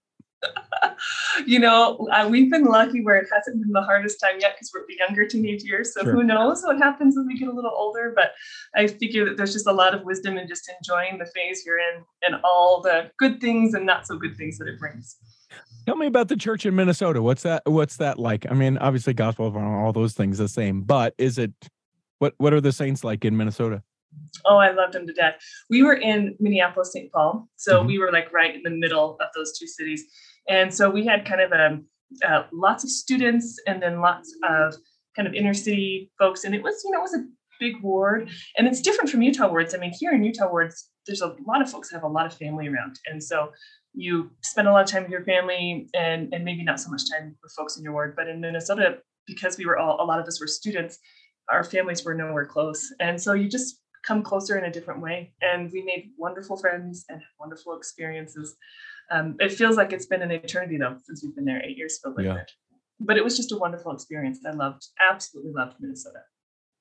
you 1.46 1.58
know, 1.58 2.08
uh, 2.12 2.28
we've 2.28 2.50
been 2.50 2.64
lucky 2.64 3.02
where 3.02 3.16
it 3.16 3.28
hasn't 3.32 3.62
been 3.62 3.72
the 3.72 3.82
hardest 3.82 4.20
time 4.20 4.38
yet 4.40 4.54
because 4.54 4.70
we're 4.74 4.84
the 4.86 4.96
younger 4.98 5.26
teenage 5.26 5.62
years. 5.62 5.94
So 5.94 6.02
sure. 6.02 6.12
who 6.12 6.22
knows 6.22 6.62
what 6.62 6.76
happens 6.78 7.16
when 7.16 7.26
we 7.26 7.38
get 7.38 7.48
a 7.48 7.52
little 7.52 7.72
older? 7.74 8.12
But 8.14 8.32
I 8.74 8.88
figure 8.88 9.24
that 9.24 9.36
there's 9.36 9.52
just 9.52 9.66
a 9.66 9.72
lot 9.72 9.94
of 9.94 10.02
wisdom 10.04 10.36
in 10.36 10.48
just 10.48 10.70
enjoying 10.78 11.18
the 11.18 11.26
phase 11.26 11.64
you're 11.64 11.78
in 11.78 12.04
and 12.22 12.36
all 12.44 12.82
the 12.82 13.10
good 13.18 13.40
things 13.40 13.74
and 13.74 13.86
not 13.86 14.06
so 14.06 14.18
good 14.18 14.36
things 14.36 14.58
that 14.58 14.68
it 14.68 14.78
brings. 14.78 15.16
Tell 15.86 15.96
me 15.96 16.06
about 16.06 16.28
the 16.28 16.36
church 16.36 16.66
in 16.66 16.74
Minnesota. 16.74 17.22
What's 17.22 17.44
that? 17.44 17.62
What's 17.64 17.98
that 17.98 18.18
like? 18.18 18.44
I 18.50 18.54
mean, 18.54 18.76
obviously, 18.78 19.14
gospel 19.14 19.56
all 19.56 19.92
those 19.92 20.14
things 20.14 20.38
the 20.38 20.48
same, 20.48 20.82
but 20.82 21.14
is 21.16 21.38
it 21.38 21.52
what 22.18 22.34
what 22.38 22.52
are 22.52 22.60
the 22.60 22.72
Saints 22.72 23.04
like 23.04 23.24
in 23.24 23.36
Minnesota? 23.36 23.82
Oh, 24.44 24.56
I 24.56 24.72
loved 24.72 24.94
them 24.94 25.06
to 25.06 25.12
death. 25.12 25.34
We 25.68 25.82
were 25.82 25.94
in 25.94 26.36
Minneapolis, 26.40 26.92
St. 26.92 27.12
Paul, 27.12 27.48
so 27.56 27.78
mm-hmm. 27.78 27.86
we 27.86 27.98
were 27.98 28.12
like 28.12 28.32
right 28.32 28.54
in 28.54 28.62
the 28.62 28.70
middle 28.70 29.16
of 29.20 29.28
those 29.34 29.58
two 29.58 29.66
cities, 29.66 30.04
and 30.48 30.72
so 30.72 30.90
we 30.90 31.04
had 31.04 31.26
kind 31.26 31.40
of 31.40 31.52
a 31.52 31.66
um, 31.66 31.86
uh, 32.26 32.44
lots 32.52 32.84
of 32.84 32.90
students 32.90 33.58
and 33.66 33.82
then 33.82 34.00
lots 34.00 34.34
of 34.48 34.74
kind 35.14 35.26
of 35.26 35.34
inner 35.34 35.54
city 35.54 36.10
folks, 36.18 36.44
and 36.44 36.54
it 36.54 36.62
was 36.62 36.82
you 36.84 36.90
know 36.90 36.98
it 36.98 37.02
was 37.02 37.14
a 37.14 37.24
big 37.58 37.82
ward, 37.82 38.30
and 38.56 38.66
it's 38.66 38.80
different 38.80 39.10
from 39.10 39.22
Utah 39.22 39.48
wards. 39.48 39.74
I 39.74 39.78
mean, 39.78 39.92
here 39.98 40.12
in 40.12 40.22
Utah 40.22 40.50
wards, 40.50 40.88
there's 41.06 41.22
a 41.22 41.34
lot 41.46 41.62
of 41.62 41.70
folks 41.70 41.90
that 41.90 41.96
have 41.96 42.04
a 42.04 42.08
lot 42.08 42.26
of 42.26 42.34
family 42.34 42.68
around, 42.68 42.98
and 43.06 43.22
so 43.22 43.52
you 43.94 44.30
spend 44.42 44.68
a 44.68 44.72
lot 44.72 44.84
of 44.84 44.90
time 44.90 45.02
with 45.02 45.10
your 45.10 45.24
family 45.24 45.88
and 45.94 46.32
and 46.32 46.44
maybe 46.44 46.62
not 46.62 46.80
so 46.80 46.90
much 46.90 47.02
time 47.10 47.36
with 47.42 47.52
folks 47.56 47.76
in 47.76 47.82
your 47.82 47.92
ward. 47.92 48.14
But 48.16 48.28
in 48.28 48.40
Minnesota, 48.40 48.98
because 49.26 49.58
we 49.58 49.66
were 49.66 49.78
all 49.78 50.02
a 50.02 50.06
lot 50.06 50.20
of 50.20 50.26
us 50.26 50.40
were 50.40 50.46
students 50.46 50.98
our 51.50 51.64
families 51.64 52.04
were 52.04 52.14
nowhere 52.14 52.46
close. 52.46 52.93
And 53.00 53.20
so 53.20 53.32
you 53.32 53.48
just 53.48 53.81
come 54.04 54.22
closer 54.22 54.56
in 54.56 54.64
a 54.64 54.70
different 54.70 55.00
way. 55.00 55.32
And 55.43 55.70
we 55.72 55.82
made 55.82 56.10
wonderful 56.16 56.56
friends 56.56 57.04
and 57.08 57.20
wonderful 57.40 57.76
experiences. 57.76 58.56
Um, 59.10 59.37
it 59.40 59.52
feels 59.52 59.76
like 59.76 59.93
it's 59.93 60.06
been 60.06 60.22
an 60.22 60.31
eternity 60.31 60.78
though, 60.78 60.96
since 61.04 61.22
we've 61.22 61.34
been 61.34 61.44
there 61.44 61.62
eight 61.64 61.76
years 61.76 61.98
with 62.04 62.25
yeah. 62.25 62.43
But 62.98 63.16
it 63.16 63.25
was 63.25 63.37
just 63.37 63.52
a 63.52 63.56
wonderful 63.56 63.93
experience. 63.93 64.40
I 64.46 64.52
loved, 64.52 64.87
absolutely 65.00 65.52
loved 65.52 65.76
Minnesota. 65.81 66.20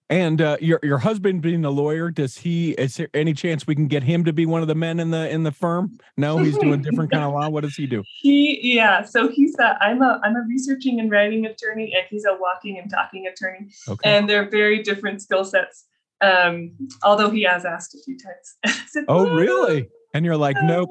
And 0.10 0.40
uh, 0.40 0.58
your 0.62 0.80
your 0.84 1.00
husband 1.00 1.42
being 1.42 1.66
a 1.66 1.72
lawyer, 1.72 2.12
does 2.12 2.38
he? 2.38 2.72
Is 2.74 2.98
there 2.98 3.10
any 3.16 3.34
chance 3.34 3.66
we 3.66 3.74
can 3.74 3.88
get 3.88 4.04
him 4.04 4.24
to 4.26 4.34
be 4.34 4.46
one 4.46 4.62
of 4.62 4.68
the 4.68 4.76
men 4.76 5.00
in 5.00 5.10
the 5.10 5.28
in 5.30 5.42
the 5.42 5.52
firm? 5.52 5.98
No, 6.16 6.38
he's 6.38 6.56
doing 6.60 6.84
different 6.84 7.12
kind 7.12 7.24
of 7.24 7.34
law. 7.34 7.50
What 7.50 7.64
does 7.64 7.76
he 7.76 7.88
do? 7.88 8.04
He 8.22 8.76
yeah. 8.76 9.04
So 9.04 9.30
he's 9.30 9.58
a 9.58 9.84
I'm 9.84 10.04
a 10.04 10.22
I'm 10.24 10.36
a 10.36 10.44
researching 10.48 11.00
and 11.00 11.10
writing 11.10 11.48
attorney, 11.48 11.92
and 11.96 12.06
he's 12.08 12.24
a 12.24 12.38
walking 12.40 12.78
and 12.78 12.90
talking 12.90 13.26
attorney. 13.26 13.72
Okay. 13.88 14.08
And 14.08 14.30
they're 14.30 14.48
very 14.48 14.84
different 14.84 15.24
skill 15.24 15.44
sets. 15.44 15.86
Um, 16.22 16.74
although 17.04 17.32
he 17.32 17.42
has 17.44 17.66
asked 17.66 17.96
a 17.96 17.98
few 18.06 18.16
times. 18.18 18.84
said, 18.90 19.06
oh 19.08 19.34
really? 19.34 19.90
And 20.14 20.24
you're 20.24 20.38
like, 20.38 20.58
nope, 20.62 20.90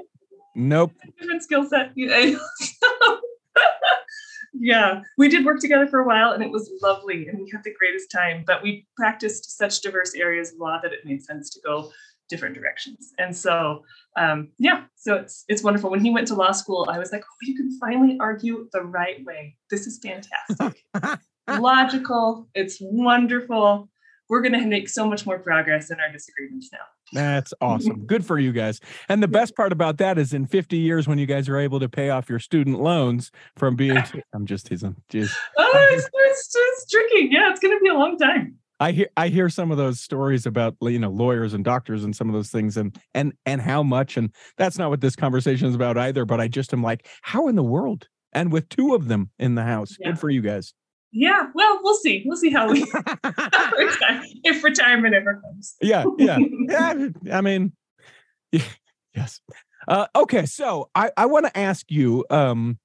nope. 0.56 0.92
Different 1.20 1.42
skill 1.44 1.64
set. 1.64 1.92
yeah, 4.58 5.02
we 5.18 5.28
did 5.28 5.44
work 5.44 5.60
together 5.60 5.86
for 5.86 6.00
a 6.00 6.06
while 6.06 6.32
and 6.32 6.42
it 6.42 6.50
was 6.50 6.70
lovely 6.82 7.26
and 7.28 7.38
we 7.38 7.50
had 7.52 7.62
the 7.64 7.74
greatest 7.78 8.10
time. 8.10 8.44
But 8.46 8.62
we 8.62 8.86
practiced 8.96 9.56
such 9.56 9.80
diverse 9.80 10.14
areas 10.14 10.52
of 10.52 10.58
law 10.58 10.78
that 10.82 10.92
it 10.92 11.00
made 11.04 11.22
sense 11.22 11.50
to 11.50 11.60
go 11.64 11.90
different 12.28 12.54
directions. 12.54 13.12
And 13.18 13.36
so, 13.36 13.84
um, 14.16 14.48
yeah, 14.58 14.84
so 14.96 15.14
it's 15.16 15.44
it's 15.48 15.62
wonderful. 15.62 15.90
When 15.90 16.04
he 16.04 16.10
went 16.10 16.28
to 16.28 16.34
law 16.34 16.52
school, 16.52 16.86
I 16.90 16.98
was 16.98 17.12
like, 17.12 17.22
oh, 17.22 17.36
you 17.42 17.56
can 17.56 17.78
finally 17.78 18.16
argue 18.20 18.68
the 18.72 18.82
right 18.82 19.24
way. 19.24 19.56
This 19.70 19.86
is 19.86 19.98
fantastic. 19.98 20.84
Logical. 21.48 22.48
It's 22.54 22.78
wonderful 22.80 23.90
we're 24.28 24.40
going 24.40 24.58
to 24.58 24.66
make 24.66 24.88
so 24.88 25.06
much 25.06 25.26
more 25.26 25.38
progress 25.38 25.90
in 25.90 26.00
our 26.00 26.10
disagreements 26.10 26.70
now. 26.72 26.78
That's 27.14 27.54
awesome. 27.60 28.04
Good 28.06 28.26
for 28.26 28.38
you 28.38 28.52
guys. 28.52 28.80
And 29.08 29.22
the 29.22 29.28
best 29.28 29.56
part 29.56 29.72
about 29.72 29.98
that 29.98 30.18
is 30.18 30.34
in 30.34 30.46
50 30.46 30.76
years, 30.76 31.08
when 31.08 31.18
you 31.18 31.26
guys 31.26 31.48
are 31.48 31.56
able 31.56 31.80
to 31.80 31.88
pay 31.88 32.10
off 32.10 32.28
your 32.28 32.40
student 32.40 32.80
loans 32.80 33.30
from 33.56 33.76
being, 33.76 34.02
I'm 34.34 34.46
just 34.46 34.66
teasing. 34.66 34.96
Jeez. 35.10 35.32
Oh, 35.56 35.88
it's, 35.92 36.08
it's, 36.12 36.54
it's 36.56 36.90
tricky. 36.90 37.28
Yeah, 37.30 37.50
it's 37.50 37.60
going 37.60 37.76
to 37.76 37.80
be 37.82 37.88
a 37.88 37.94
long 37.94 38.18
time. 38.18 38.58
I 38.80 38.90
hear 38.90 39.08
I 39.16 39.28
hear 39.28 39.48
some 39.48 39.70
of 39.70 39.76
those 39.78 40.00
stories 40.00 40.46
about 40.46 40.74
you 40.82 40.98
know 40.98 41.08
lawyers 41.08 41.54
and 41.54 41.64
doctors 41.64 42.02
and 42.02 42.14
some 42.14 42.28
of 42.28 42.34
those 42.34 42.50
things 42.50 42.76
and 42.76 42.98
and 43.14 43.32
and 43.46 43.60
how 43.60 43.84
much 43.84 44.16
and 44.16 44.34
that's 44.58 44.78
not 44.78 44.90
what 44.90 45.00
this 45.00 45.14
conversation 45.14 45.68
is 45.68 45.76
about 45.76 45.96
either. 45.96 46.24
But 46.24 46.40
I 46.40 46.48
just 46.48 46.72
am 46.72 46.82
like, 46.82 47.06
how 47.22 47.46
in 47.46 47.54
the 47.54 47.62
world? 47.62 48.08
And 48.32 48.50
with 48.50 48.68
two 48.68 48.94
of 48.94 49.06
them 49.06 49.30
in 49.38 49.54
the 49.54 49.62
house, 49.62 49.96
yeah. 50.00 50.08
good 50.08 50.18
for 50.18 50.28
you 50.28 50.42
guys. 50.42 50.74
Yeah, 51.16 51.46
well, 51.54 51.78
we'll 51.84 51.94
see. 51.94 52.24
We'll 52.26 52.36
see 52.36 52.50
how 52.50 52.68
we 52.68 52.80
if 54.44 54.64
retirement 54.64 55.14
ever 55.14 55.40
comes. 55.40 55.76
Yeah, 55.80 56.04
yeah, 56.18 56.38
yeah. 56.68 57.08
I 57.32 57.40
mean, 57.40 57.72
yes. 59.14 59.40
Uh, 59.86 60.06
okay, 60.16 60.44
so 60.44 60.90
I 60.96 61.12
I 61.16 61.26
want 61.26 61.46
to 61.46 61.56
ask 61.56 61.88
you 61.88 62.24
um, 62.30 62.80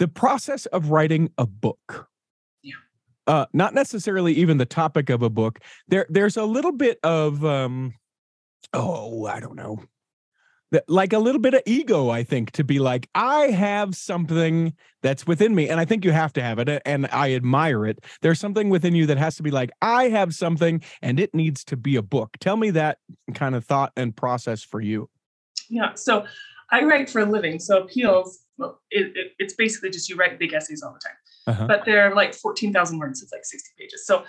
the 0.00 0.08
process 0.08 0.66
of 0.66 0.90
writing 0.90 1.30
a 1.38 1.46
book. 1.46 2.08
Yeah. 2.60 2.74
Uh, 3.28 3.46
not 3.52 3.72
necessarily 3.72 4.32
even 4.32 4.58
the 4.58 4.66
topic 4.66 5.08
of 5.08 5.22
a 5.22 5.30
book. 5.30 5.60
There, 5.86 6.06
there's 6.08 6.36
a 6.36 6.44
little 6.44 6.72
bit 6.72 6.98
of 7.04 7.44
um, 7.44 7.94
oh, 8.72 9.26
I 9.26 9.38
don't 9.38 9.54
know 9.54 9.78
like 10.88 11.12
a 11.12 11.18
little 11.18 11.40
bit 11.40 11.54
of 11.54 11.62
ego 11.66 12.10
i 12.10 12.22
think 12.22 12.50
to 12.52 12.64
be 12.64 12.78
like 12.78 13.08
i 13.14 13.48
have 13.48 13.94
something 13.94 14.72
that's 15.02 15.26
within 15.26 15.54
me 15.54 15.68
and 15.68 15.78
i 15.80 15.84
think 15.84 16.04
you 16.04 16.12
have 16.12 16.32
to 16.32 16.42
have 16.42 16.58
it 16.58 16.82
and 16.84 17.06
i 17.12 17.34
admire 17.34 17.86
it 17.86 18.04
there's 18.22 18.40
something 18.40 18.68
within 18.68 18.94
you 18.94 19.06
that 19.06 19.18
has 19.18 19.36
to 19.36 19.42
be 19.42 19.50
like 19.50 19.70
i 19.82 20.08
have 20.08 20.34
something 20.34 20.80
and 21.02 21.20
it 21.20 21.34
needs 21.34 21.64
to 21.64 21.76
be 21.76 21.96
a 21.96 22.02
book 22.02 22.36
tell 22.40 22.56
me 22.56 22.70
that 22.70 22.98
kind 23.34 23.54
of 23.54 23.64
thought 23.64 23.92
and 23.96 24.16
process 24.16 24.62
for 24.62 24.80
you 24.80 25.08
yeah 25.68 25.94
so 25.94 26.24
i 26.70 26.82
write 26.82 27.08
for 27.08 27.20
a 27.20 27.26
living 27.26 27.58
so 27.58 27.82
appeals 27.82 28.40
well 28.58 28.80
it, 28.90 29.16
it, 29.16 29.32
it's 29.38 29.54
basically 29.54 29.90
just 29.90 30.08
you 30.08 30.16
write 30.16 30.38
big 30.38 30.52
essays 30.52 30.82
all 30.82 30.92
the 30.92 31.00
time 31.00 31.16
uh-huh. 31.46 31.66
but 31.66 31.84
they're 31.84 32.14
like 32.14 32.34
14000 32.34 32.98
words 32.98 33.22
it's 33.22 33.32
like 33.32 33.44
60 33.44 33.70
pages 33.78 34.06
so 34.06 34.24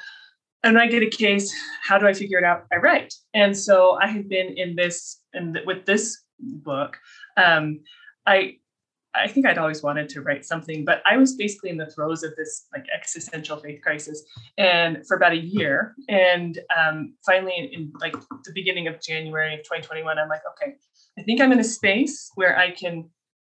and 0.64 0.80
I 0.80 0.88
get 0.88 1.04
a 1.04 1.10
case, 1.10 1.54
how 1.84 1.98
do 1.98 2.08
I 2.08 2.14
figure 2.14 2.38
it 2.38 2.46
out? 2.46 2.66
I 2.72 2.78
write. 2.78 3.14
And 3.34 3.56
so 3.56 3.98
I 4.02 4.08
have 4.08 4.30
been 4.30 4.58
in 4.58 4.78
this, 4.78 5.20
and 5.34 5.60
with 5.66 5.86
this 5.86 6.23
book, 6.44 6.98
um, 7.38 7.80
I 8.26 8.58
I 9.16 9.28
think 9.28 9.46
I'd 9.46 9.60
always 9.60 9.84
wanted 9.84 10.10
to 10.10 10.22
write 10.22 10.44
something, 10.44 10.86
but 10.86 11.04
I 11.06 11.18
was 11.18 11.36
basically 11.36 11.70
in 11.70 11.78
the 11.78 11.86
throes 11.86 12.24
of 12.24 12.36
this 12.36 12.66
like 12.74 12.86
existential 12.94 13.58
faith 13.58 13.82
crisis, 13.82 14.24
and 14.58 15.06
for 15.08 15.16
about 15.16 15.34
a 15.34 15.38
year. 15.38 15.96
And 16.10 16.58
um, 16.76 17.14
finally, 17.26 17.54
in, 17.56 17.66
in 17.66 17.94
like 18.00 18.14
the 18.44 18.52
beginning 18.54 18.88
of 18.88 19.00
January 19.02 19.54
of 19.54 19.60
2021, 19.60 20.18
I'm 20.18 20.30
like, 20.30 20.42
okay, 20.54 20.76
I 21.20 21.22
think 21.24 21.42
I'm 21.42 21.52
in 21.52 21.60
a 21.60 21.64
space 21.64 22.32
where 22.36 22.58
I 22.58 22.72
can 22.72 23.10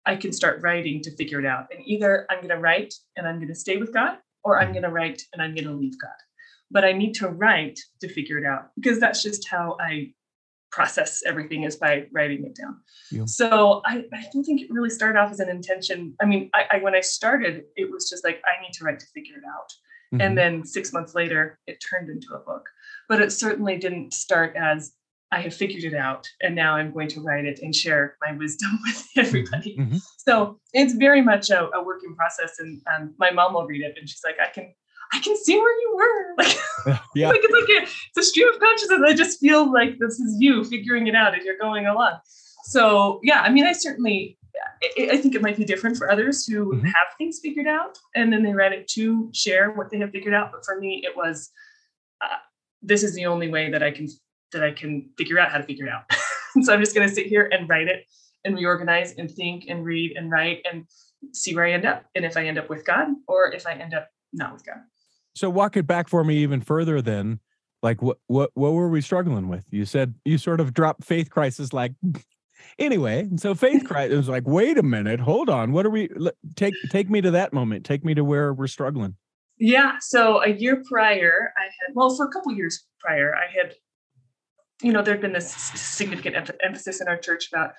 I 0.06 0.16
can 0.16 0.32
start 0.32 0.62
writing 0.62 1.02
to 1.04 1.16
figure 1.16 1.40
it 1.40 1.46
out. 1.46 1.68
And 1.72 1.86
either 1.86 2.26
I'm 2.30 2.38
going 2.38 2.50
to 2.50 2.58
write 2.58 2.94
and 3.18 3.28
I'm 3.28 3.36
going 3.36 3.50
to 3.50 3.56
stay 3.56 3.78
with 3.78 3.94
God, 3.94 4.18
or 4.44 4.60
I'm 4.60 4.72
going 4.72 4.84
to 4.84 4.90
write 4.90 5.22
and 5.34 5.42
I'm 5.42 5.54
going 5.54 5.68
to 5.68 5.74
leave 5.74 6.00
God. 6.00 6.12
But 6.72 6.86
I 6.86 6.94
need 6.94 7.14
to 7.16 7.28
write 7.28 7.80
to 8.02 8.08
figure 8.08 8.38
it 8.38 8.46
out 8.46 8.70
because 8.76 9.00
that's 9.00 9.22
just 9.22 9.50
how 9.50 9.76
I 9.82 10.14
process 10.72 11.22
everything 11.26 11.64
is 11.64 11.76
by 11.76 12.06
writing 12.12 12.46
it 12.46 12.56
down. 12.56 12.78
Yeah. 13.12 13.26
So 13.26 13.82
I, 13.86 14.04
I 14.14 14.26
don't 14.32 14.44
think 14.44 14.62
it 14.62 14.68
really 14.70 14.90
started 14.90 15.20
off 15.20 15.32
as 15.32 15.40
an 15.40 15.50
intention. 15.50 16.16
I 16.22 16.26
mean, 16.26 16.50
I, 16.54 16.66
I, 16.74 16.78
when 16.80 16.96
I 16.96 17.02
started, 17.02 17.64
it 17.76 17.92
was 17.92 18.10
just 18.10 18.24
like 18.24 18.42
I 18.46 18.62
need 18.62 18.74
to 18.74 18.84
write 18.84 19.00
to 19.00 19.06
figure 19.14 19.36
it 19.38 19.44
out. 19.48 19.72
Mm-hmm. 20.14 20.22
And 20.22 20.38
then 20.38 20.66
six 20.66 20.94
months 20.94 21.16
later, 21.16 21.60
it 21.68 21.84
turned 21.90 22.10
into 22.10 22.34
a 22.34 22.40
book. 22.40 22.68
But 23.08 23.22
it 23.22 23.32
certainly 23.32 23.78
didn't 23.78 24.14
start 24.14 24.56
as 24.56 24.94
I 25.32 25.42
have 25.42 25.54
figured 25.54 25.84
it 25.84 25.96
out 25.96 26.28
and 26.42 26.56
now 26.56 26.76
I'm 26.76 26.92
going 26.92 27.08
to 27.10 27.22
write 27.22 27.46
it 27.46 27.60
and 27.62 27.74
share 27.74 28.16
my 28.20 28.32
wisdom 28.32 28.80
with 28.86 29.08
everybody. 29.18 29.78
Mm-hmm. 29.78 29.98
So 30.18 30.60
it's 30.74 30.94
very 30.94 31.22
much 31.22 31.50
a, 31.52 31.70
a 31.76 31.84
working 31.84 32.16
process. 32.16 32.58
And 32.60 32.82
um, 32.94 33.14
my 33.20 33.30
mom 33.30 33.54
will 33.54 33.68
read 33.68 33.82
it 33.82 33.96
and 34.00 34.10
she's 34.10 34.22
like, 34.24 34.38
I 34.42 34.52
can 34.52 34.74
I 35.12 35.20
can 35.20 35.36
see 35.38 35.58
where 35.58 35.80
you 35.80 35.94
were. 35.96 36.36
Like, 36.38 37.00
yeah. 37.16 37.30
like 37.30 37.42
it's 37.44 37.54
like 37.54 37.84
a, 37.84 37.84
it's 37.84 38.18
a 38.18 38.24
stream 38.24 38.48
of 38.50 38.60
consciousness. 38.60 39.02
I 39.06 39.14
just 39.14 39.40
feel 39.40 39.72
like 39.72 39.98
this 40.00 40.20
is 40.20 40.38
you 40.40 40.64
figuring 40.64 41.08
it 41.08 41.16
out 41.16 41.38
as 41.38 41.44
you're 41.44 41.58
going 41.58 41.88
along. 41.88 42.20
So 42.66 43.20
yeah, 43.24 43.42
I 43.42 43.50
mean, 43.50 43.66
I 43.66 43.74
certainly, 43.74 44.38
I, 44.98 45.10
I 45.14 45.18
think 45.18 45.36
it 45.36 45.42
might 45.42 45.58
be 45.58 45.66
different 45.66 45.98
for 45.98 46.12
others 46.12 46.46
who 46.46 46.74
mm-hmm. 46.74 46.86
have 46.86 47.08
things 47.18 47.40
figured 47.42 47.68
out 47.68 47.98
and 48.16 48.32
then 48.32 48.44
they 48.44 48.54
read 48.54 48.74
it 48.74 48.88
to 48.90 49.30
share 49.34 49.72
what 49.72 49.90
they 49.90 49.98
have 50.00 50.12
figured 50.12 50.34
out. 50.34 50.52
But 50.52 50.64
for 50.66 50.80
me, 50.80 51.02
it 51.04 51.16
was, 51.16 51.50
uh, 52.22 52.38
this 52.82 53.04
is 53.04 53.16
the 53.16 53.26
only 53.26 53.50
way 53.50 53.72
that 53.72 53.84
I 53.84 53.92
can 53.92 54.08
that 54.52 54.64
I 54.64 54.72
can 54.72 55.10
figure 55.18 55.40
out 55.40 55.52
how 55.52 55.58
to 55.58 55.64
figure 55.64 55.86
it 55.86 55.92
out. 55.92 56.04
so 56.64 56.74
I'm 56.74 56.80
just 56.80 56.96
going 56.96 57.08
to 57.08 57.14
sit 57.14 57.28
here 57.28 57.50
and 57.52 57.70
write 57.70 57.88
it 57.88 58.06
and 58.46 58.56
reorganize 58.56 59.14
and 59.18 59.30
think 59.30 59.66
and 59.68 59.86
read 59.86 60.18
and 60.18 60.32
write 60.32 60.66
and 60.72 60.86
see 61.34 61.56
where 61.56 61.66
I 61.66 61.74
end 61.74 61.86
up. 61.86 62.06
And 62.16 62.26
if 62.26 62.38
I 62.38 62.46
end 62.46 62.58
up 62.58 62.70
with 62.70 62.86
God 62.86 63.10
or 63.28 63.52
if 63.52 63.68
I 63.68 63.74
end 63.74 63.94
up 63.94 64.08
not 64.34 64.54
with 64.54 64.66
God. 64.66 64.78
So 65.40 65.50
walk 65.50 65.78
it 65.78 65.88
back 65.88 66.10
for 66.10 66.26
me 66.26 66.40
even 66.40 66.60
further 66.60 67.02
then. 67.02 67.40
Like 67.82 68.02
what 68.02 68.18
what 68.28 68.52
what 68.56 68.74
were 68.74 68.90
we 68.90 69.00
struggling 69.00 69.48
with? 69.48 69.66
You 69.72 69.86
said 69.86 70.16
you 70.26 70.38
sort 70.38 70.60
of 70.60 70.74
dropped 70.74 71.06
faith 71.06 71.30
crisis 71.30 71.72
like 71.72 71.94
anyway. 72.80 73.22
And 73.22 73.40
so 73.40 73.56
faith 73.56 73.86
crisis 73.88 74.18
was 74.18 74.28
like, 74.28 74.46
wait 74.46 74.78
a 74.78 74.84
minute, 74.84 75.22
hold 75.22 75.50
on. 75.50 75.72
What 75.72 75.86
are 75.86 75.90
we 75.90 76.10
take 76.58 76.74
take 76.90 77.10
me 77.10 77.22
to 77.22 77.32
that 77.32 77.54
moment. 77.54 77.86
Take 77.86 78.04
me 78.04 78.14
to 78.16 78.24
where 78.26 78.54
we're 78.54 78.68
struggling. 78.68 79.16
Yeah. 79.58 79.94
So 80.02 80.44
a 80.44 80.50
year 80.50 80.84
prior, 80.90 81.54
I 81.58 81.64
had 81.64 81.96
well, 81.96 82.14
for 82.14 82.26
a 82.26 82.32
couple 82.32 82.52
years 82.52 82.86
prior, 83.00 83.34
I 83.34 83.46
had, 83.58 83.76
you 84.82 84.92
know, 84.92 85.02
there'd 85.02 85.22
been 85.22 85.32
this 85.32 85.54
significant 85.54 86.36
em- 86.36 86.58
emphasis 86.62 87.00
in 87.00 87.08
our 87.08 87.18
church 87.18 87.48
about 87.50 87.76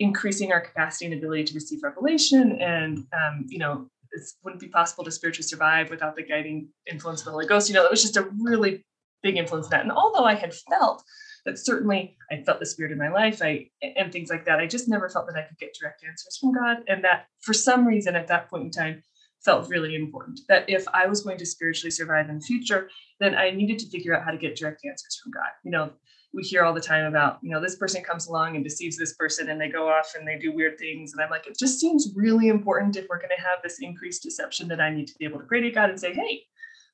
increasing 0.00 0.50
our 0.50 0.60
capacity 0.60 1.06
and 1.06 1.14
ability 1.14 1.44
to 1.44 1.54
receive 1.54 1.82
revelation 1.82 2.60
and 2.60 2.98
um, 3.12 3.46
you 3.48 3.58
know 3.58 3.88
it 4.12 4.22
wouldn't 4.42 4.60
be 4.60 4.68
possible 4.68 5.04
to 5.04 5.10
spiritually 5.10 5.46
survive 5.46 5.90
without 5.90 6.16
the 6.16 6.22
guiding 6.22 6.68
influence 6.90 7.20
of 7.20 7.26
the 7.26 7.30
Holy 7.32 7.46
Ghost. 7.46 7.68
You 7.68 7.74
know, 7.74 7.84
it 7.84 7.90
was 7.90 8.02
just 8.02 8.16
a 8.16 8.28
really 8.40 8.84
big 9.22 9.36
influence 9.36 9.66
in 9.66 9.70
that. 9.70 9.82
And 9.82 9.92
although 9.92 10.24
I 10.24 10.34
had 10.34 10.54
felt 10.54 11.02
that 11.44 11.58
certainly 11.58 12.16
I 12.30 12.42
felt 12.42 12.60
the 12.60 12.66
spirit 12.66 12.92
in 12.92 12.98
my 12.98 13.08
life, 13.08 13.40
I 13.42 13.70
and 13.82 14.12
things 14.12 14.30
like 14.30 14.44
that, 14.46 14.58
I 14.58 14.66
just 14.66 14.88
never 14.88 15.08
felt 15.08 15.26
that 15.26 15.36
I 15.36 15.42
could 15.42 15.58
get 15.58 15.76
direct 15.80 16.04
answers 16.04 16.38
from 16.40 16.52
God. 16.52 16.78
And 16.88 17.04
that 17.04 17.26
for 17.40 17.52
some 17.52 17.86
reason 17.86 18.16
at 18.16 18.28
that 18.28 18.50
point 18.50 18.64
in 18.64 18.70
time 18.70 19.02
felt 19.44 19.68
really 19.68 19.94
important. 19.94 20.40
That 20.48 20.68
if 20.68 20.86
I 20.92 21.06
was 21.06 21.22
going 21.22 21.38
to 21.38 21.46
spiritually 21.46 21.90
survive 21.90 22.28
in 22.28 22.38
the 22.38 22.44
future, 22.44 22.88
then 23.20 23.34
I 23.34 23.50
needed 23.50 23.78
to 23.80 23.88
figure 23.90 24.14
out 24.14 24.24
how 24.24 24.32
to 24.32 24.38
get 24.38 24.56
direct 24.56 24.84
answers 24.84 25.20
from 25.22 25.32
God. 25.32 25.50
You 25.64 25.70
know, 25.70 25.90
we 26.32 26.42
hear 26.42 26.64
all 26.64 26.74
the 26.74 26.80
time 26.80 27.06
about, 27.06 27.38
you 27.42 27.50
know, 27.50 27.60
this 27.60 27.76
person 27.76 28.02
comes 28.02 28.26
along 28.26 28.56
and 28.56 28.64
deceives 28.64 28.96
this 28.96 29.14
person 29.14 29.48
and 29.48 29.60
they 29.60 29.68
go 29.68 29.88
off 29.88 30.12
and 30.16 30.26
they 30.26 30.38
do 30.38 30.52
weird 30.52 30.78
things. 30.78 31.12
And 31.12 31.22
I'm 31.22 31.30
like, 31.30 31.46
it 31.46 31.58
just 31.58 31.80
seems 31.80 32.12
really 32.14 32.48
important 32.48 32.96
if 32.96 33.06
we're 33.08 33.18
going 33.18 33.30
to 33.36 33.42
have 33.42 33.58
this 33.62 33.78
increased 33.80 34.22
deception 34.22 34.68
that 34.68 34.80
I 34.80 34.90
need 34.90 35.06
to 35.08 35.14
be 35.18 35.24
able 35.24 35.38
to 35.38 35.46
pray 35.46 35.60
to 35.62 35.70
God 35.70 35.90
and 35.90 35.98
say, 35.98 36.12
hey, 36.12 36.42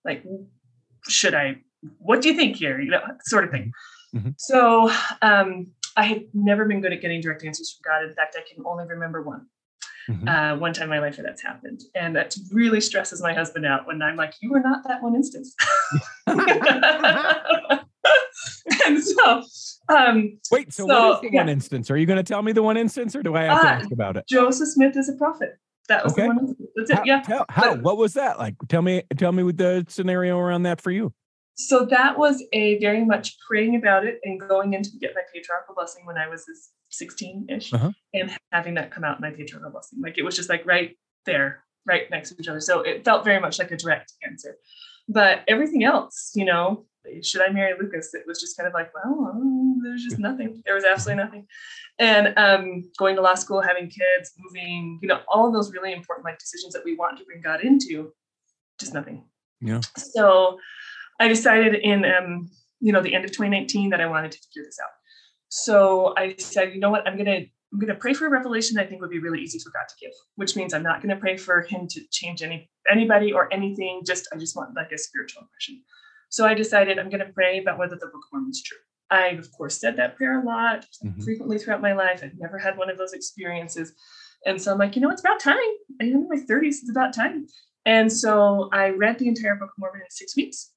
like, 0.05 0.25
should 1.09 1.35
I, 1.35 1.57
what 1.99 2.23
do 2.23 2.29
you 2.29 2.37
think 2.37 2.57
here? 2.57 2.81
You 2.81 2.91
know, 2.91 3.01
sort 3.23 3.45
of 3.45 3.51
thing. 3.51 3.73
Mm-hmm. 4.15 4.31
So 4.39 4.93
um, 5.23 5.69
I 5.97 6.05
had 6.05 6.25
never 6.33 6.65
been 6.65 6.81
good 6.81 6.93
at 6.93 7.01
getting 7.01 7.21
direct 7.21 7.45
answers 7.45 7.73
from 7.73 7.91
God. 7.91 8.09
In 8.09 8.15
fact, 8.15 8.37
I 8.39 8.43
can 8.49 8.65
only 8.65 8.87
remember 8.87 9.23
one. 9.23 9.47
Mm-hmm. 10.09 10.27
Uh, 10.27 10.57
one 10.57 10.73
time 10.73 10.85
in 10.85 10.91
my 10.91 10.99
life 10.99 11.17
where 11.17 11.25
that's 11.25 11.43
happened. 11.43 11.83
And 11.95 12.15
that 12.17 12.35
really 12.53 12.81
stresses 12.81 13.23
my 13.23 13.33
husband 13.33 13.65
out 13.65 13.87
when 13.87 14.03
I'm 14.03 14.17
like, 14.17 14.35
you 14.41 14.51
were 14.51 14.61
not 14.61 14.83
that 14.89 15.03
one 15.03 15.15
instance. 15.15 15.55
and 18.87 19.03
so 19.05 19.43
um 19.89 20.39
wait 20.51 20.73
so, 20.73 20.87
so 20.87 21.09
what 21.09 21.15
is 21.17 21.21
the 21.23 21.35
yeah. 21.35 21.41
one 21.41 21.49
instance? 21.49 21.91
Are 21.91 21.97
you 21.97 22.07
going 22.07 22.19
to 22.19 22.23
tell 22.23 22.43
me 22.43 22.53
the 22.53 22.63
one 22.63 22.77
instance 22.77 23.15
or 23.17 23.23
do 23.23 23.35
i 23.35 23.43
have 23.43 23.61
to 23.61 23.67
uh, 23.67 23.71
ask 23.71 23.93
about 23.93 24.17
it? 24.17 24.27
Joseph 24.29 24.69
smith 24.69 24.97
is 24.97 25.09
a 25.09 25.15
prophet. 25.15 25.59
That 25.89 26.05
was 26.05 26.13
okay. 26.13 26.23
the 26.23 26.29
one 26.29 26.39
instance. 26.41 26.71
that's 26.77 26.91
it. 26.91 26.97
How, 26.97 27.05
yeah. 27.05 27.21
tell, 27.23 27.45
how 27.49 27.75
but, 27.75 27.83
what 27.83 27.97
was 27.97 28.15
that? 28.15 28.39
Like 28.39 28.55
tell 28.69 28.83
me 28.83 29.03
tell 29.17 29.33
me 29.33 29.43
what 29.43 29.57
the 29.57 29.85
scenario 29.89 30.39
around 30.39 30.63
that 30.65 30.81
for 30.81 30.91
you. 30.91 31.13
So 31.55 31.85
that 31.87 32.19
was 32.19 32.43
a 32.53 32.79
very 32.79 33.05
much 33.05 33.37
praying 33.47 33.77
about 33.77 34.07
it 34.07 34.21
and 34.25 34.41
going 34.41 34.73
in 34.73 34.83
to 34.83 34.91
get 34.99 35.13
my 35.15 35.21
patriarchal 35.33 35.75
blessing 35.75 36.07
when 36.07 36.17
i 36.17 36.27
was 36.27 36.45
16ish 36.93 37.73
uh-huh. 37.73 37.91
and 38.15 38.31
having 38.53 38.75
that 38.75 38.91
come 38.91 39.05
out 39.05 39.17
in 39.17 39.23
my 39.23 39.31
patriarchal 39.31 39.71
blessing. 39.71 40.01
Like 40.03 40.19
it 40.19 40.23
was 40.23 40.37
just 40.37 40.49
like 40.49 40.67
right 40.67 40.97
there 41.27 41.65
right 41.87 42.11
next 42.11 42.31
to 42.31 42.37
each 42.41 42.49
other. 42.49 42.61
So 42.61 42.81
it 42.81 43.05
felt 43.05 43.25
very 43.25 43.41
much 43.41 43.59
like 43.59 43.71
a 43.71 43.77
direct 43.77 44.13
answer 44.25 44.57
but 45.13 45.45
everything 45.49 45.85
else 45.85 46.33
you 46.35 46.45
know 46.45 46.85
should 47.23 47.43
I 47.43 47.51
marry 47.51 47.75
Lucas? 47.79 48.15
It 48.15 48.25
was 48.27 48.41
just 48.41 48.57
kind 48.57 48.67
of 48.67 48.75
like, 48.75 48.93
well, 48.95 49.41
there's 49.83 50.05
just 50.05 50.19
nothing. 50.21 50.63
There 50.65 50.75
was 50.75 50.85
absolutely 50.85 51.25
nothing. 51.25 51.47
And 51.99 52.35
um, 52.37 52.91
going 52.99 53.17
to 53.17 53.23
law 53.23 53.35
school, 53.35 53.61
having 53.61 53.89
kids, 53.89 54.33
moving, 54.39 54.99
you 55.03 55.09
know, 55.09 55.21
all 55.29 55.47
of 55.47 55.53
those 55.53 55.73
really 55.73 55.93
important 55.93 56.25
life 56.25 56.39
decisions 56.39 56.73
that 56.75 56.85
we 56.85 56.97
want 56.97 57.19
to 57.19 57.25
bring 57.25 57.41
God 57.41 57.61
into, 57.61 58.13
just 58.79 58.95
nothing. 58.95 59.25
Yeah. 59.61 59.81
So 59.97 60.59
I 61.21 61.29
decided 61.29 61.75
in, 61.75 62.05
um, 62.05 62.51
you 62.81 62.93
know, 62.93 63.03
the 63.03 63.15
end 63.15 63.25
of 63.25 63.31
2019 63.31 63.91
that 63.91 64.01
I 64.01 64.07
wanted 64.07 64.33
to 64.33 64.39
figure 64.39 64.65
this 64.65 64.79
out. 64.83 64.91
So 65.49 66.15
I 66.17 66.35
said, 66.39 66.73
you 66.73 66.81
know 66.81 66.91
what, 66.91 67.07
I'm 67.07 67.17
gonna 67.17 67.43
I'm 67.73 67.79
gonna 67.79 67.95
pray 67.95 68.13
for 68.13 68.27
a 68.27 68.31
revelation 68.31 68.77
that 68.77 68.85
I 68.85 68.87
think 68.87 69.01
would 69.01 69.11
be 69.11 69.19
really 69.19 69.41
easy 69.41 69.59
for 69.59 69.71
God 69.71 69.89
to 69.89 69.95
give, 70.01 70.13
which 70.37 70.57
means 70.57 70.75
I'm 70.75 70.83
not 70.83 71.01
gonna 71.01 71.17
pray 71.17 71.37
for 71.37 71.63
Him 71.63 71.89
to 71.89 72.01
change 72.11 72.43
any 72.43 72.71
anybody 72.91 73.33
or 73.33 73.53
anything. 73.53 74.03
Just 74.05 74.29
I 74.33 74.37
just 74.37 74.55
want 74.57 74.77
like 74.77 74.93
a 74.93 74.99
spiritual 74.99 75.43
impression. 75.43 75.83
So 76.33 76.47
I 76.47 76.55
decided 76.55 76.99
I'm 76.99 77.11
going 77.11 77.25
to 77.25 77.31
pray 77.33 77.59
about 77.59 77.79
whether 77.79 77.95
the 77.95 78.07
Book 78.07 78.23
of 78.25 78.33
Mormon 78.33 78.51
is 78.51 78.63
true. 78.63 78.79
I, 79.11 79.37
of 79.39 79.53
course, 79.53 79.79
said 79.79 79.97
that 79.97 80.17
prayer 80.17 80.41
a 80.41 80.45
lot, 80.45 80.87
mm-hmm. 81.05 81.21
frequently 81.21 81.59
throughout 81.59 81.83
my 81.83 81.93
life. 81.93 82.23
I've 82.25 82.39
never 82.39 82.57
had 82.57 82.79
one 82.79 82.89
of 82.89 82.97
those 82.97 83.13
experiences. 83.13 83.93
And 84.47 84.61
so 84.61 84.73
I'm 84.73 84.79
like, 84.79 84.97
you 84.97 85.03
know, 85.03 85.11
it's 85.11 85.21
about 85.21 85.41
time. 85.41 85.59
I'm 86.01 86.09
in 86.09 86.27
my 86.31 86.39
30s, 86.39 86.81
it's 86.81 86.91
about 86.91 87.13
time. 87.13 87.47
And 87.85 88.11
so 88.11 88.71
I 88.73 88.89
read 88.89 89.19
the 89.19 89.29
entire 89.29 89.57
Book 89.57 89.73
of 89.77 89.79
Mormon 89.79 90.01
in 90.01 90.11
six 90.11 90.35
weeks 90.35 90.73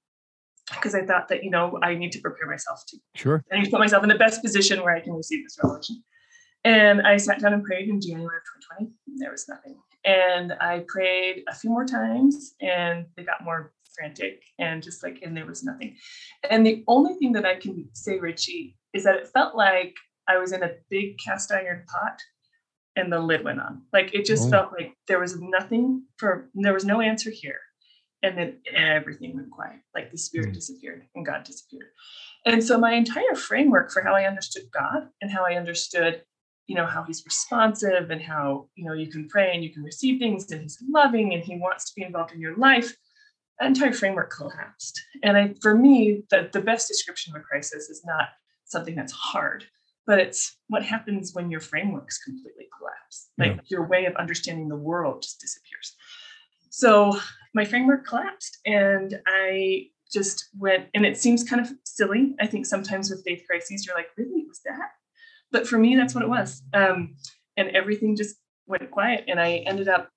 because 0.73 0.93
I 0.93 1.05
thought 1.05 1.29
that, 1.29 1.45
you 1.45 1.49
know, 1.49 1.79
I 1.81 1.95
need 1.95 2.11
to 2.11 2.19
prepare 2.19 2.49
myself 2.49 2.83
to. 2.89 2.97
Sure. 3.15 3.41
I 3.49 3.59
need 3.59 3.65
to 3.65 3.71
put 3.71 3.79
myself 3.79 4.03
in 4.03 4.09
the 4.09 4.15
best 4.15 4.41
position 4.41 4.83
where 4.83 4.93
I 4.93 4.99
can 4.99 5.13
receive 5.13 5.45
this 5.45 5.57
revelation. 5.63 6.03
And 6.65 7.05
I 7.05 7.17
sat 7.17 7.39
down 7.39 7.53
and 7.53 7.63
prayed 7.63 7.87
in 7.87 8.01
January 8.01 8.37
of 8.37 8.79
2020. 8.79 8.91
There 9.17 9.31
was 9.31 9.47
nothing. 9.47 9.77
And 10.03 10.53
I 10.59 10.83
prayed 10.87 11.43
a 11.47 11.53
few 11.53 11.69
more 11.69 11.85
times 11.85 12.55
and 12.59 13.05
they 13.15 13.23
got 13.23 13.43
more 13.43 13.71
frantic 13.95 14.41
and 14.57 14.81
just 14.81 15.03
like, 15.03 15.19
and 15.21 15.37
there 15.37 15.45
was 15.45 15.63
nothing. 15.63 15.95
And 16.49 16.65
the 16.65 16.83
only 16.87 17.13
thing 17.13 17.33
that 17.33 17.45
I 17.45 17.55
can 17.55 17.87
say, 17.93 18.17
Richie, 18.17 18.77
is 18.93 19.03
that 19.03 19.15
it 19.15 19.27
felt 19.27 19.55
like 19.55 19.93
I 20.27 20.37
was 20.37 20.51
in 20.53 20.63
a 20.63 20.71
big 20.89 21.19
cast 21.19 21.51
iron 21.51 21.85
pot 21.87 22.19
and 22.95 23.13
the 23.13 23.19
lid 23.19 23.43
went 23.43 23.61
on. 23.61 23.83
Like 23.93 24.15
it 24.15 24.25
just 24.25 24.47
oh. 24.47 24.51
felt 24.51 24.71
like 24.71 24.93
there 25.07 25.19
was 25.19 25.39
nothing 25.39 26.03
for, 26.17 26.49
there 26.55 26.73
was 26.73 26.85
no 26.85 26.99
answer 26.99 27.29
here. 27.29 27.59
And 28.23 28.35
then 28.35 28.57
everything 28.73 29.35
went 29.35 29.51
quiet, 29.51 29.81
like 29.93 30.11
the 30.11 30.17
spirit 30.17 30.49
mm. 30.49 30.53
disappeared 30.55 31.03
and 31.13 31.23
God 31.23 31.43
disappeared. 31.43 31.89
And 32.43 32.63
so 32.63 32.79
my 32.79 32.93
entire 32.93 33.35
framework 33.35 33.91
for 33.91 34.01
how 34.01 34.15
I 34.15 34.25
understood 34.25 34.63
God 34.73 35.09
and 35.21 35.29
how 35.29 35.45
I 35.45 35.53
understood 35.53 36.23
you 36.67 36.75
know 36.75 36.85
how 36.85 37.03
he's 37.03 37.23
responsive 37.25 38.09
and 38.09 38.21
how 38.21 38.67
you 38.75 38.85
know 38.85 38.93
you 38.93 39.07
can 39.07 39.27
pray 39.27 39.53
and 39.53 39.63
you 39.63 39.71
can 39.71 39.83
receive 39.83 40.19
things 40.19 40.51
and 40.51 40.61
he's 40.61 40.77
loving 40.89 41.33
and 41.33 41.43
he 41.43 41.57
wants 41.57 41.85
to 41.85 41.93
be 41.95 42.03
involved 42.03 42.31
in 42.31 42.41
your 42.41 42.55
life 42.57 42.95
entire 43.61 43.93
framework 43.93 44.31
collapsed. 44.31 45.01
And 45.23 45.37
I, 45.37 45.53
for 45.61 45.75
me, 45.75 46.23
the, 46.29 46.49
the 46.51 46.61
best 46.61 46.87
description 46.87 47.33
of 47.35 47.41
a 47.41 47.43
crisis 47.43 47.89
is 47.89 48.01
not 48.05 48.29
something 48.65 48.95
that's 48.95 49.13
hard, 49.13 49.65
but 50.05 50.19
it's 50.19 50.57
what 50.67 50.83
happens 50.83 51.33
when 51.33 51.49
your 51.49 51.61
frameworks 51.61 52.23
completely 52.23 52.67
collapse. 52.77 53.29
Like 53.37 53.55
yeah. 53.55 53.77
your 53.77 53.87
way 53.87 54.05
of 54.05 54.15
understanding 54.15 54.67
the 54.67 54.75
world 54.75 55.21
just 55.21 55.39
disappears. 55.39 55.95
So 56.69 57.17
my 57.53 57.63
framework 57.63 58.05
collapsed, 58.05 58.59
and 58.65 59.17
I 59.25 59.87
just 60.11 60.49
went, 60.57 60.87
and 60.93 61.05
it 61.05 61.17
seems 61.17 61.43
kind 61.43 61.61
of 61.61 61.71
silly. 61.85 62.35
I 62.41 62.47
think 62.47 62.65
sometimes 62.65 63.09
with 63.09 63.23
faith 63.23 63.43
crises, 63.49 63.85
you're 63.85 63.95
like, 63.95 64.09
really, 64.17 64.43
was 64.45 64.59
that? 64.65 64.89
But 65.55 65.67
for 65.69 65.77
me, 65.77 65.95
that's 65.95 66.13
what 66.13 66.21
it 66.21 66.29
was. 66.29 66.61
Um, 66.73 67.15
and 67.55 67.69
everything 67.69 68.17
just 68.17 68.35
went 68.67 68.91
quiet. 68.91 69.23
And 69.29 69.39
I 69.39 69.63
ended 69.65 69.87
up, 69.87 70.11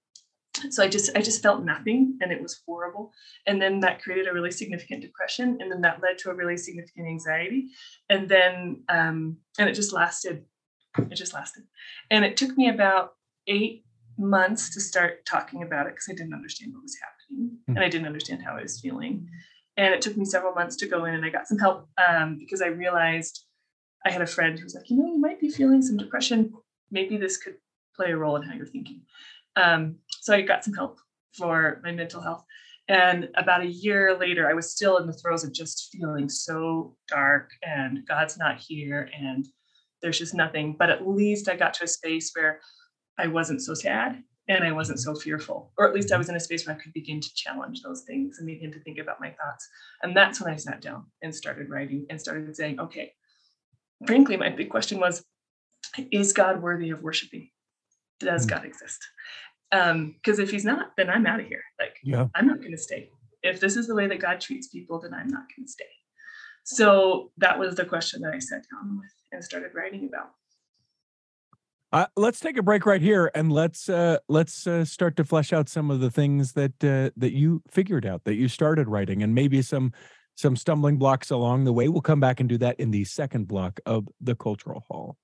so 0.70 0.82
I 0.82 0.88
just, 0.88 1.16
I 1.16 1.20
just 1.20 1.44
felt 1.44 1.62
nothing 1.62 2.18
and 2.20 2.32
it 2.32 2.42
was 2.42 2.60
horrible. 2.66 3.12
And 3.46 3.62
then 3.62 3.78
that 3.78 4.02
created 4.02 4.26
a 4.26 4.32
really 4.32 4.50
significant 4.50 5.00
depression. 5.00 5.58
And 5.60 5.70
then 5.70 5.80
that 5.82 6.02
led 6.02 6.18
to 6.18 6.30
a 6.30 6.34
really 6.34 6.56
significant 6.56 7.06
anxiety. 7.06 7.68
And 8.10 8.28
then, 8.28 8.82
um, 8.88 9.36
and 9.60 9.68
it 9.68 9.74
just 9.74 9.92
lasted, 9.92 10.44
it 10.98 11.14
just 11.14 11.34
lasted. 11.34 11.62
And 12.10 12.24
it 12.24 12.36
took 12.36 12.56
me 12.56 12.68
about 12.68 13.12
eight 13.46 13.84
months 14.18 14.74
to 14.74 14.80
start 14.80 15.24
talking 15.24 15.62
about 15.62 15.86
it 15.86 15.90
because 15.90 16.08
I 16.10 16.16
didn't 16.16 16.34
understand 16.34 16.72
what 16.74 16.82
was 16.82 16.96
happening 17.00 17.50
mm-hmm. 17.52 17.76
and 17.76 17.84
I 17.84 17.88
didn't 17.88 18.08
understand 18.08 18.42
how 18.42 18.56
I 18.56 18.62
was 18.62 18.80
feeling. 18.80 19.28
And 19.76 19.94
it 19.94 20.02
took 20.02 20.16
me 20.16 20.24
several 20.24 20.52
months 20.54 20.74
to 20.78 20.88
go 20.88 21.04
in 21.04 21.14
and 21.14 21.24
I 21.24 21.28
got 21.28 21.46
some 21.46 21.58
help 21.58 21.88
um, 22.08 22.38
because 22.40 22.60
I 22.60 22.66
realized 22.66 23.44
I 24.04 24.10
had 24.10 24.22
a 24.22 24.26
friend 24.26 24.58
who 24.58 24.64
was 24.64 24.74
like, 24.74 24.88
you 24.90 24.96
know, 24.96 25.06
you 25.06 25.18
might 25.18 25.40
be 25.40 25.50
feeling 25.50 25.82
some 25.82 25.96
depression. 25.96 26.52
Maybe 26.90 27.16
this 27.16 27.36
could 27.36 27.56
play 27.94 28.12
a 28.12 28.16
role 28.16 28.36
in 28.36 28.42
how 28.42 28.54
you're 28.54 28.66
thinking. 28.66 29.02
Um, 29.56 29.96
so 30.20 30.34
I 30.34 30.42
got 30.42 30.64
some 30.64 30.74
help 30.74 30.98
for 31.36 31.80
my 31.82 31.92
mental 31.92 32.20
health. 32.20 32.44
And 32.88 33.28
about 33.36 33.60
a 33.60 33.66
year 33.66 34.16
later, 34.18 34.48
I 34.48 34.54
was 34.54 34.70
still 34.70 34.96
in 34.96 35.06
the 35.06 35.12
throes 35.12 35.44
of 35.44 35.52
just 35.52 35.88
feeling 35.92 36.28
so 36.28 36.96
dark 37.06 37.50
and 37.62 38.06
God's 38.06 38.38
not 38.38 38.58
here 38.58 39.10
and 39.18 39.46
there's 40.00 40.18
just 40.18 40.34
nothing. 40.34 40.76
But 40.78 40.90
at 40.90 41.06
least 41.06 41.48
I 41.48 41.56
got 41.56 41.74
to 41.74 41.84
a 41.84 41.88
space 41.88 42.30
where 42.34 42.60
I 43.18 43.26
wasn't 43.26 43.60
so 43.60 43.74
sad 43.74 44.22
and 44.48 44.64
I 44.64 44.72
wasn't 44.72 45.00
so 45.00 45.14
fearful, 45.14 45.72
or 45.76 45.86
at 45.86 45.94
least 45.94 46.10
I 46.10 46.16
was 46.16 46.30
in 46.30 46.36
a 46.36 46.40
space 46.40 46.66
where 46.66 46.74
I 46.74 46.78
could 46.78 46.94
begin 46.94 47.20
to 47.20 47.34
challenge 47.34 47.82
those 47.82 48.04
things 48.06 48.38
and 48.38 48.46
begin 48.46 48.72
to 48.72 48.80
think 48.80 48.98
about 48.98 49.20
my 49.20 49.28
thoughts. 49.28 49.68
And 50.02 50.16
that's 50.16 50.40
when 50.40 50.52
I 50.52 50.56
sat 50.56 50.80
down 50.80 51.04
and 51.20 51.34
started 51.34 51.68
writing 51.68 52.06
and 52.08 52.18
started 52.18 52.56
saying, 52.56 52.80
okay, 52.80 53.12
frankly, 54.06 54.36
my 54.36 54.50
big 54.50 54.70
question 54.70 55.00
was, 55.00 55.24
is 56.10 56.32
God 56.32 56.62
worthy 56.62 56.90
of 56.90 57.02
worshiping? 57.02 57.50
Does 58.20 58.46
mm. 58.46 58.50
God 58.50 58.64
exist? 58.64 59.00
Because 59.70 59.90
um, 59.90 60.14
if 60.24 60.50
he's 60.50 60.64
not, 60.64 60.92
then 60.96 61.10
I'm 61.10 61.26
out 61.26 61.40
of 61.40 61.46
here. 61.46 61.62
Like, 61.78 61.96
yeah. 62.02 62.26
I'm 62.34 62.46
not 62.46 62.58
going 62.58 62.72
to 62.72 62.78
stay. 62.78 63.10
If 63.42 63.60
this 63.60 63.76
is 63.76 63.86
the 63.86 63.94
way 63.94 64.06
that 64.06 64.20
God 64.20 64.40
treats 64.40 64.68
people, 64.68 65.00
then 65.00 65.14
I'm 65.14 65.28
not 65.28 65.44
going 65.54 65.66
to 65.66 65.70
stay. 65.70 65.84
So 66.64 67.30
that 67.38 67.58
was 67.58 67.76
the 67.76 67.84
question 67.84 68.20
that 68.22 68.34
I 68.34 68.38
sat 68.38 68.62
down 68.70 68.98
with 68.98 69.12
and 69.32 69.42
started 69.42 69.70
writing 69.74 70.08
about. 70.08 70.30
Uh, 71.90 72.06
let's 72.16 72.40
take 72.40 72.58
a 72.58 72.62
break 72.62 72.84
right 72.84 73.00
here 73.00 73.30
and 73.34 73.50
let's 73.50 73.88
uh, 73.88 74.18
let's 74.28 74.66
uh, 74.66 74.84
start 74.84 75.16
to 75.16 75.24
flesh 75.24 75.54
out 75.54 75.70
some 75.70 75.90
of 75.90 76.00
the 76.00 76.10
things 76.10 76.52
that 76.52 76.84
uh, 76.84 77.10
that 77.16 77.32
you 77.32 77.62
figured 77.70 78.04
out 78.04 78.24
that 78.24 78.34
you 78.34 78.46
started 78.46 78.88
writing 78.88 79.22
and 79.22 79.34
maybe 79.34 79.62
some 79.62 79.92
some 80.38 80.54
stumbling 80.54 80.96
blocks 80.96 81.32
along 81.32 81.64
the 81.64 81.72
way. 81.72 81.88
We'll 81.88 82.00
come 82.00 82.20
back 82.20 82.38
and 82.38 82.48
do 82.48 82.58
that 82.58 82.78
in 82.78 82.92
the 82.92 83.04
second 83.04 83.48
block 83.48 83.80
of 83.84 84.08
the 84.20 84.36
Cultural 84.36 84.84
Hall. 84.88 85.16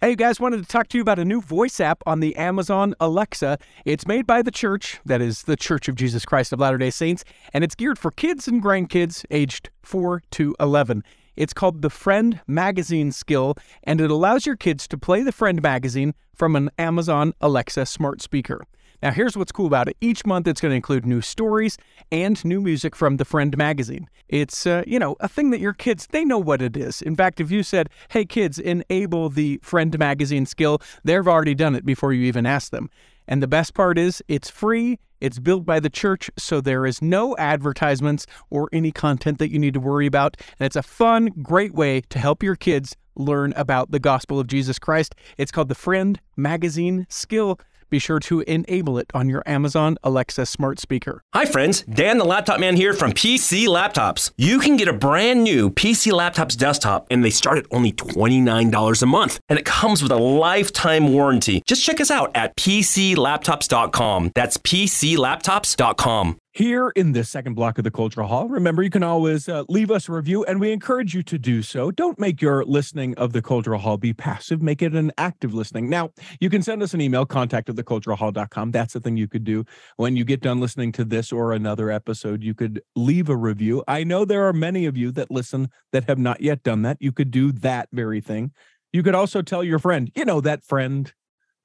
Hey, 0.00 0.10
you 0.10 0.16
guys, 0.16 0.38
wanted 0.38 0.58
to 0.58 0.64
talk 0.64 0.88
to 0.88 0.98
you 0.98 1.02
about 1.02 1.18
a 1.18 1.24
new 1.24 1.40
voice 1.40 1.80
app 1.80 2.02
on 2.06 2.20
the 2.20 2.36
Amazon 2.36 2.94
Alexa. 3.00 3.58
It's 3.84 4.06
made 4.06 4.26
by 4.26 4.42
the 4.42 4.50
church, 4.52 5.00
that 5.04 5.20
is, 5.20 5.42
the 5.42 5.56
Church 5.56 5.88
of 5.88 5.96
Jesus 5.96 6.24
Christ 6.24 6.52
of 6.52 6.60
Latter 6.60 6.78
day 6.78 6.90
Saints, 6.90 7.24
and 7.52 7.64
it's 7.64 7.74
geared 7.74 7.98
for 7.98 8.12
kids 8.12 8.46
and 8.46 8.62
grandkids 8.62 9.24
aged 9.30 9.70
4 9.82 10.22
to 10.32 10.54
11. 10.60 11.02
It's 11.34 11.52
called 11.52 11.82
the 11.82 11.90
Friend 11.90 12.40
Magazine 12.46 13.10
Skill, 13.10 13.56
and 13.82 14.00
it 14.00 14.10
allows 14.10 14.46
your 14.46 14.56
kids 14.56 14.86
to 14.88 14.98
play 14.98 15.22
the 15.22 15.32
Friend 15.32 15.60
Magazine 15.60 16.14
from 16.34 16.54
an 16.54 16.70
Amazon 16.78 17.32
Alexa 17.40 17.86
smart 17.86 18.22
speaker. 18.22 18.62
Now, 19.02 19.10
here's 19.10 19.36
what's 19.36 19.50
cool 19.50 19.66
about 19.66 19.88
it. 19.88 19.96
Each 20.00 20.24
month, 20.24 20.46
it's 20.46 20.60
going 20.60 20.70
to 20.70 20.76
include 20.76 21.04
new 21.04 21.20
stories 21.20 21.76
and 22.12 22.42
new 22.44 22.60
music 22.60 22.94
from 22.94 23.16
the 23.16 23.24
Friend 23.24 23.56
magazine. 23.56 24.08
It's, 24.28 24.64
uh, 24.64 24.84
you 24.86 24.98
know, 24.98 25.16
a 25.18 25.28
thing 25.28 25.50
that 25.50 25.58
your 25.58 25.72
kids, 25.72 26.06
they 26.12 26.24
know 26.24 26.38
what 26.38 26.62
it 26.62 26.76
is. 26.76 27.02
In 27.02 27.16
fact, 27.16 27.40
if 27.40 27.50
you 27.50 27.64
said, 27.64 27.90
hey, 28.10 28.24
kids, 28.24 28.60
enable 28.60 29.28
the 29.28 29.58
Friend 29.62 29.98
magazine 29.98 30.46
skill, 30.46 30.80
they've 31.02 31.26
already 31.26 31.54
done 31.54 31.74
it 31.74 31.84
before 31.84 32.12
you 32.12 32.24
even 32.24 32.46
ask 32.46 32.70
them. 32.70 32.90
And 33.26 33.42
the 33.42 33.48
best 33.48 33.74
part 33.74 33.98
is, 33.98 34.22
it's 34.28 34.48
free, 34.48 35.00
it's 35.20 35.38
built 35.38 35.64
by 35.64 35.80
the 35.80 35.90
church, 35.90 36.30
so 36.36 36.60
there 36.60 36.86
is 36.86 37.02
no 37.02 37.36
advertisements 37.36 38.26
or 38.50 38.68
any 38.72 38.92
content 38.92 39.38
that 39.38 39.50
you 39.50 39.58
need 39.58 39.74
to 39.74 39.80
worry 39.80 40.06
about. 40.06 40.36
And 40.58 40.66
it's 40.66 40.76
a 40.76 40.82
fun, 40.82 41.26
great 41.42 41.74
way 41.74 42.02
to 42.02 42.18
help 42.18 42.42
your 42.42 42.56
kids 42.56 42.96
learn 43.14 43.52
about 43.56 43.90
the 43.90 44.00
gospel 44.00 44.40
of 44.40 44.46
Jesus 44.46 44.78
Christ. 44.78 45.14
It's 45.38 45.52
called 45.52 45.68
the 45.68 45.74
Friend 45.74 46.20
Magazine 46.36 47.06
Skill 47.08 47.58
be 47.92 48.00
sure 48.00 48.18
to 48.18 48.40
enable 48.40 48.98
it 48.98 49.08
on 49.14 49.28
your 49.28 49.44
Amazon 49.46 49.96
Alexa 50.02 50.46
smart 50.46 50.80
speaker. 50.80 51.22
Hi, 51.32 51.44
friends. 51.44 51.82
Dan 51.82 52.18
the 52.18 52.24
Laptop 52.24 52.58
Man 52.58 52.74
here 52.74 52.92
from 52.92 53.12
PC 53.12 53.68
Laptops. 53.68 54.32
You 54.36 54.58
can 54.58 54.76
get 54.76 54.88
a 54.88 54.92
brand 54.92 55.44
new 55.44 55.70
PC 55.70 56.10
Laptops 56.10 56.56
desktop, 56.56 57.06
and 57.10 57.24
they 57.24 57.30
start 57.30 57.58
at 57.58 57.66
only 57.70 57.92
$29 57.92 59.02
a 59.02 59.06
month. 59.06 59.38
And 59.48 59.58
it 59.58 59.64
comes 59.64 60.02
with 60.02 60.10
a 60.10 60.16
lifetime 60.16 61.12
warranty. 61.12 61.62
Just 61.66 61.84
check 61.84 62.00
us 62.00 62.10
out 62.10 62.32
at 62.34 62.56
PCLaptops.com. 62.56 64.32
That's 64.34 64.56
PCLaptops.com 64.56 66.38
here 66.52 66.90
in 66.90 67.12
this 67.12 67.30
second 67.30 67.54
block 67.54 67.78
of 67.78 67.84
the 67.84 67.90
Cultural 67.90 68.28
Hall. 68.28 68.46
Remember, 68.46 68.82
you 68.82 68.90
can 68.90 69.02
always 69.02 69.48
uh, 69.48 69.64
leave 69.68 69.90
us 69.90 70.08
a 70.08 70.12
review, 70.12 70.44
and 70.44 70.60
we 70.60 70.70
encourage 70.70 71.14
you 71.14 71.22
to 71.22 71.38
do 71.38 71.62
so. 71.62 71.90
Don't 71.90 72.18
make 72.18 72.42
your 72.42 72.64
listening 72.64 73.14
of 73.16 73.32
the 73.32 73.40
Cultural 73.40 73.80
Hall 73.80 73.96
be 73.96 74.12
passive, 74.12 74.60
make 74.60 74.82
it 74.82 74.94
an 74.94 75.12
active 75.16 75.54
listening. 75.54 75.88
Now, 75.88 76.10
you 76.40 76.50
can 76.50 76.62
send 76.62 76.82
us 76.82 76.92
an 76.92 77.00
email, 77.00 77.24
contact 77.24 77.70
at 77.70 77.76
theculturalhall.com. 77.76 78.70
That's 78.70 78.92
the 78.92 79.00
thing 79.00 79.16
you 79.16 79.28
could 79.28 79.44
do. 79.44 79.64
When 79.96 80.14
you 80.14 80.24
get 80.24 80.42
done 80.42 80.60
listening 80.60 80.92
to 80.92 81.04
this 81.04 81.32
or 81.32 81.52
another 81.52 81.90
episode, 81.90 82.42
you 82.42 82.54
could 82.54 82.82
leave 82.94 83.30
a 83.30 83.36
review. 83.36 83.82
I 83.88 84.04
know 84.04 84.24
there 84.24 84.46
are 84.46 84.52
many 84.52 84.84
of 84.84 84.96
you 84.96 85.10
that 85.12 85.30
listen 85.30 85.70
that 85.92 86.04
have 86.04 86.18
not 86.18 86.42
yet 86.42 86.62
done 86.62 86.82
that. 86.82 86.98
You 87.00 87.12
could 87.12 87.30
do 87.30 87.52
that 87.52 87.88
very 87.92 88.20
thing. 88.20 88.52
You 88.92 89.02
could 89.02 89.14
also 89.14 89.40
tell 89.40 89.64
your 89.64 89.78
friend, 89.78 90.12
you 90.14 90.26
know, 90.26 90.42
that 90.42 90.62
friend 90.62 91.12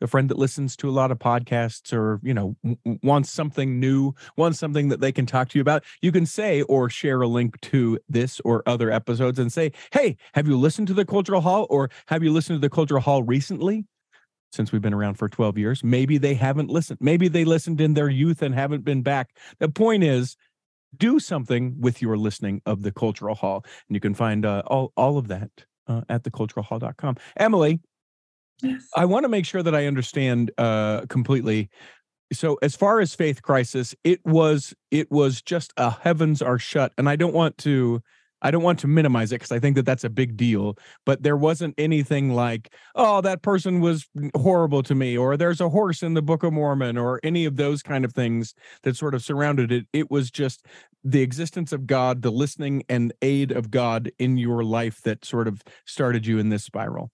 a 0.02 0.08
friend 0.08 0.30
that 0.30 0.38
listens 0.38 0.76
to 0.78 0.90
a 0.90 0.92
lot 0.92 1.12
of 1.12 1.20
podcasts 1.20 1.94
or 1.94 2.20
you 2.24 2.34
know 2.34 2.56
wants 3.04 3.32
something 3.32 3.80
new 3.80 4.14
wants 4.36 4.60
something 4.60 4.90
that 4.90 5.02
they 5.02 5.12
can 5.12 5.26
talk 5.26 5.50
to 5.50 5.58
you 5.58 5.62
about 5.62 5.84
you 6.02 6.12
can 6.12 6.26
say 6.26 6.62
or 6.64 6.90
share 6.90 7.22
a 7.22 7.28
link 7.28 7.60
to 7.62 8.00
this 8.08 8.40
or 8.46 8.64
other 8.66 8.92
episodes 8.92 9.40
and 9.40 9.52
say 9.52 9.72
hey 9.92 10.16
have 10.34 10.48
you 10.48 10.58
listened 10.58 10.88
to 10.88 10.94
the 10.94 11.06
cultural 11.06 11.42
hall 11.42 11.66
or 11.70 11.90
have 12.08 12.24
you 12.24 12.32
listened 12.32 12.58
to 12.58 12.62
the 12.62 12.74
cultural 12.74 13.02
hall 13.02 13.24
recently? 13.24 13.86
Since 14.52 14.72
we've 14.72 14.82
been 14.82 14.94
around 14.94 15.16
for 15.16 15.28
12 15.28 15.58
years 15.58 15.84
maybe 15.84 16.18
they 16.18 16.34
haven't 16.36 16.70
listened 16.70 17.00
maybe 17.02 17.28
they 17.28 17.46
listened 17.46 17.82
in 17.82 17.94
their 17.94 18.10
youth 18.10 18.42
and 18.42 18.54
haven't 18.54 18.84
been 18.84 19.02
back. 19.02 19.32
The 19.60 19.70
point 19.70 20.04
is 20.04 20.38
do 20.96 21.20
something 21.20 21.80
with 21.80 22.02
your 22.02 22.18
listening 22.18 22.62
of 22.66 22.82
the 22.82 22.92
cultural 22.92 23.36
hall 23.36 23.64
and 23.88 23.96
you 23.96 24.00
can 24.00 24.14
find 24.14 24.46
uh, 24.46 24.64
all, 24.68 24.94
all 24.96 25.18
of 25.18 25.28
that 25.28 25.50
uh, 25.88 26.02
at 26.10 26.24
theculturalhall.com 26.24 27.18
emily 27.38 27.80
Yes. 28.62 28.88
I 28.96 29.06
want 29.06 29.24
to 29.24 29.30
make 29.30 29.46
sure 29.46 29.64
that 29.64 29.76
I 29.76 29.86
understand 29.86 30.52
uh, 30.58 31.02
completely. 31.10 31.70
So, 32.34 32.58
as 32.62 32.76
far 32.76 33.00
as 33.00 33.16
faith 33.16 33.42
crisis, 33.42 33.96
it 34.04 34.20
was 34.26 34.74
it 34.92 35.10
was 35.12 35.42
just 35.42 35.74
a 35.78 35.92
heavens 35.92 36.42
are 36.42 36.60
shut, 36.60 36.92
and 36.98 37.08
I 37.08 37.16
don't 37.16 37.34
want 37.34 37.58
to 37.60 38.02
I 38.42 38.52
don't 38.52 38.64
want 38.64 38.80
to 38.80 38.88
minimize 38.88 39.32
it 39.32 39.36
because 39.36 39.52
I 39.52 39.60
think 39.60 39.76
that 39.76 39.86
that's 39.86 40.04
a 40.04 40.10
big 40.10 40.38
deal. 40.38 40.78
But 41.06 41.24
there 41.24 41.38
wasn't 41.38 41.76
anything 41.78 42.34
like, 42.34 42.74
oh, 42.96 43.22
that 43.22 43.42
person 43.42 43.80
was 43.80 44.08
horrible 44.36 44.84
to 44.84 44.96
me, 44.96 45.18
or 45.18 45.38
there's 45.38 45.62
a 45.62 45.70
horse 45.70 46.04
in 46.04 46.14
the 46.14 46.22
Book 46.22 46.44
of 46.44 46.54
Mormon, 46.54 46.98
or 46.98 47.20
any 47.24 47.46
of 47.46 47.56
those 47.56 47.82
kind 47.82 48.06
of 48.06 48.14
things 48.14 48.54
that 48.84 48.96
sort 48.96 49.16
of 49.16 49.24
surrounded 49.24 49.72
it. 49.72 49.86
It 49.94 50.12
was 50.12 50.30
just 50.30 50.66
the 51.04 51.22
existence 51.22 51.72
of 51.72 51.88
God, 51.88 52.22
the 52.22 52.32
listening 52.32 52.84
and 52.90 53.14
aid 53.22 53.52
of 53.52 53.72
God 53.72 54.12
in 54.20 54.38
your 54.38 54.64
life 54.64 55.02
that 55.04 55.26
sort 55.26 55.48
of 55.48 55.62
started 55.86 56.26
you 56.26 56.38
in 56.40 56.50
this 56.50 56.64
spiral. 56.64 57.12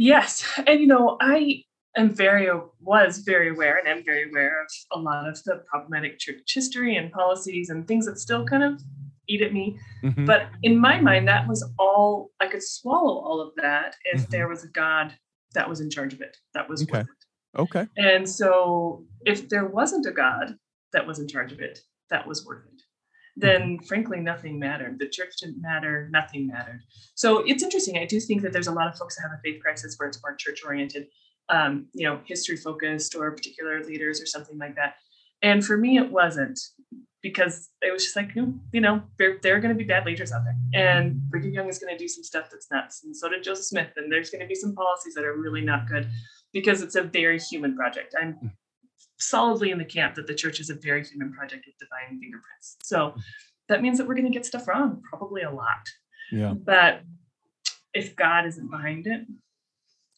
Yes. 0.00 0.42
And, 0.66 0.80
you 0.80 0.86
know, 0.86 1.18
I 1.20 1.62
am 1.94 2.08
very, 2.08 2.48
was 2.80 3.18
very 3.18 3.50
aware 3.50 3.76
and 3.76 3.86
am 3.86 4.02
very 4.02 4.30
aware 4.30 4.62
of 4.62 4.68
a 4.92 4.98
lot 4.98 5.28
of 5.28 5.42
the 5.44 5.62
problematic 5.66 6.18
church 6.18 6.38
history 6.46 6.96
and 6.96 7.12
policies 7.12 7.68
and 7.68 7.86
things 7.86 8.06
that 8.06 8.18
still 8.18 8.46
kind 8.46 8.64
of 8.64 8.80
eat 9.28 9.42
at 9.42 9.52
me. 9.52 9.78
Mm-hmm. 10.02 10.24
But 10.24 10.46
in 10.62 10.78
my 10.78 11.02
mind, 11.02 11.28
that 11.28 11.46
was 11.46 11.62
all, 11.78 12.30
I 12.40 12.46
could 12.46 12.62
swallow 12.62 13.18
all 13.18 13.42
of 13.42 13.52
that 13.56 13.94
if 14.04 14.22
mm-hmm. 14.22 14.30
there 14.30 14.48
was 14.48 14.64
a 14.64 14.68
God 14.68 15.14
that 15.52 15.68
was 15.68 15.80
in 15.80 15.90
charge 15.90 16.14
of 16.14 16.22
it. 16.22 16.34
That 16.54 16.66
was 16.66 16.82
okay. 16.84 17.04
Okay. 17.58 17.86
And 17.98 18.26
so 18.26 19.04
if 19.26 19.50
there 19.50 19.66
wasn't 19.66 20.06
a 20.06 20.12
God 20.12 20.56
that 20.94 21.06
was 21.06 21.18
in 21.18 21.28
charge 21.28 21.52
of 21.52 21.60
it, 21.60 21.78
that 22.08 22.26
was 22.26 22.46
worth 22.46 22.64
it 22.64 22.69
then 23.36 23.60
mm-hmm. 23.62 23.84
frankly 23.84 24.20
nothing 24.20 24.58
mattered. 24.58 24.98
The 24.98 25.08
church 25.08 25.34
didn't 25.40 25.60
matter, 25.60 26.08
nothing 26.10 26.46
mattered. 26.46 26.80
So 27.14 27.38
it's 27.38 27.62
interesting. 27.62 27.98
I 27.98 28.06
do 28.06 28.20
think 28.20 28.42
that 28.42 28.52
there's 28.52 28.66
a 28.66 28.72
lot 28.72 28.88
of 28.88 28.96
folks 28.96 29.16
that 29.16 29.22
have 29.22 29.38
a 29.38 29.40
faith 29.42 29.62
crisis 29.62 29.96
where 29.98 30.08
it's 30.08 30.20
more 30.22 30.34
church 30.34 30.62
oriented, 30.64 31.06
um, 31.48 31.86
you 31.92 32.06
know, 32.06 32.20
history 32.24 32.56
focused 32.56 33.14
or 33.14 33.30
particular 33.32 33.82
leaders 33.84 34.20
or 34.20 34.26
something 34.26 34.58
like 34.58 34.76
that. 34.76 34.94
And 35.42 35.64
for 35.64 35.76
me, 35.76 35.96
it 35.96 36.10
wasn't 36.10 36.60
because 37.22 37.68
it 37.82 37.92
was 37.92 38.02
just 38.02 38.16
like, 38.16 38.34
you 38.34 38.80
know, 38.80 39.02
there, 39.18 39.38
there 39.42 39.54
are 39.54 39.60
going 39.60 39.74
to 39.74 39.78
be 39.78 39.84
bad 39.84 40.06
leaders 40.06 40.32
out 40.32 40.42
there. 40.44 40.56
And 40.72 41.20
Brigham 41.30 41.52
Young 41.52 41.68
is 41.68 41.78
going 41.78 41.94
to 41.94 41.98
do 41.98 42.08
some 42.08 42.24
stuff 42.24 42.48
that's 42.50 42.70
nuts. 42.70 43.02
And 43.04 43.14
so 43.14 43.28
did 43.28 43.42
Joseph 43.42 43.66
Smith. 43.66 43.90
And 43.96 44.10
there's 44.10 44.30
going 44.30 44.40
to 44.40 44.46
be 44.46 44.54
some 44.54 44.74
policies 44.74 45.14
that 45.14 45.24
are 45.24 45.36
really 45.36 45.60
not 45.60 45.86
good 45.86 46.08
because 46.52 46.82
it's 46.82 46.94
a 46.94 47.02
very 47.02 47.38
human 47.38 47.76
project. 47.76 48.14
I'm 48.20 48.52
solidly 49.20 49.70
in 49.70 49.78
the 49.78 49.84
camp 49.84 50.14
that 50.16 50.26
the 50.26 50.34
church 50.34 50.60
is 50.60 50.70
a 50.70 50.74
very 50.74 51.04
human 51.04 51.32
project 51.32 51.66
with 51.66 51.76
divine 51.78 52.18
fingerprints. 52.18 52.76
So 52.82 53.14
that 53.68 53.82
means 53.82 53.98
that 53.98 54.06
we're 54.06 54.14
going 54.14 54.26
to 54.26 54.32
get 54.32 54.46
stuff 54.46 54.66
wrong, 54.66 55.02
probably 55.08 55.42
a 55.42 55.50
lot. 55.50 55.86
Yeah. 56.32 56.54
But 56.54 57.02
if 57.94 58.16
God 58.16 58.46
isn't 58.46 58.70
behind 58.70 59.06
it, 59.06 59.22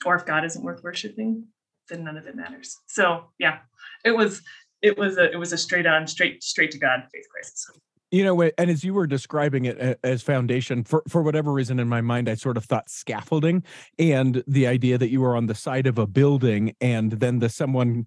or 0.05 0.17
if 0.17 0.27
God 0.27 0.45
isn't 0.45 0.65
worth 0.65 0.83
worshiping, 0.83 1.47
then 1.89 2.05
none 2.05 2.17
of 2.17 2.27
it 2.27 2.37
matters. 2.37 2.77
So 2.87 3.27
yeah, 3.39 3.59
it 4.05 4.13
was 4.13 4.43
it 4.81 4.99
was 4.99 5.17
a 5.17 5.31
it 5.31 5.37
was 5.37 5.53
a 5.53 5.59
straight 5.59 5.87
on 5.87 6.07
straight 6.07 6.43
straight 6.43 6.71
to 6.73 6.79
God 6.79 7.05
faith 7.13 7.27
crisis. 7.31 7.71
You 8.11 8.25
know, 8.25 8.43
and 8.43 8.69
as 8.71 8.85
you 8.85 8.93
were 8.93 9.07
describing 9.07 9.65
it 9.65 9.99
as 10.05 10.21
foundation, 10.21 10.85
for, 10.85 11.03
for 11.09 11.23
whatever 11.23 11.51
reason 11.51 11.81
in 11.81 11.89
my 11.89 12.03
mind, 12.03 12.29
I 12.29 12.35
sort 12.35 12.59
of 12.59 12.67
thought 12.67 12.91
scaffolding 12.91 13.65
and 13.99 14.45
the 14.47 14.67
idea 14.67 14.99
that 14.99 15.09
you 15.09 15.23
were 15.23 15.35
on 15.35 15.47
the 15.47 15.55
side 15.55 15.87
of 15.87 15.97
a 15.97 16.07
building 16.07 16.77
and 16.83 17.13
then 17.13 17.39
the 17.39 17.49
someone, 17.49 18.07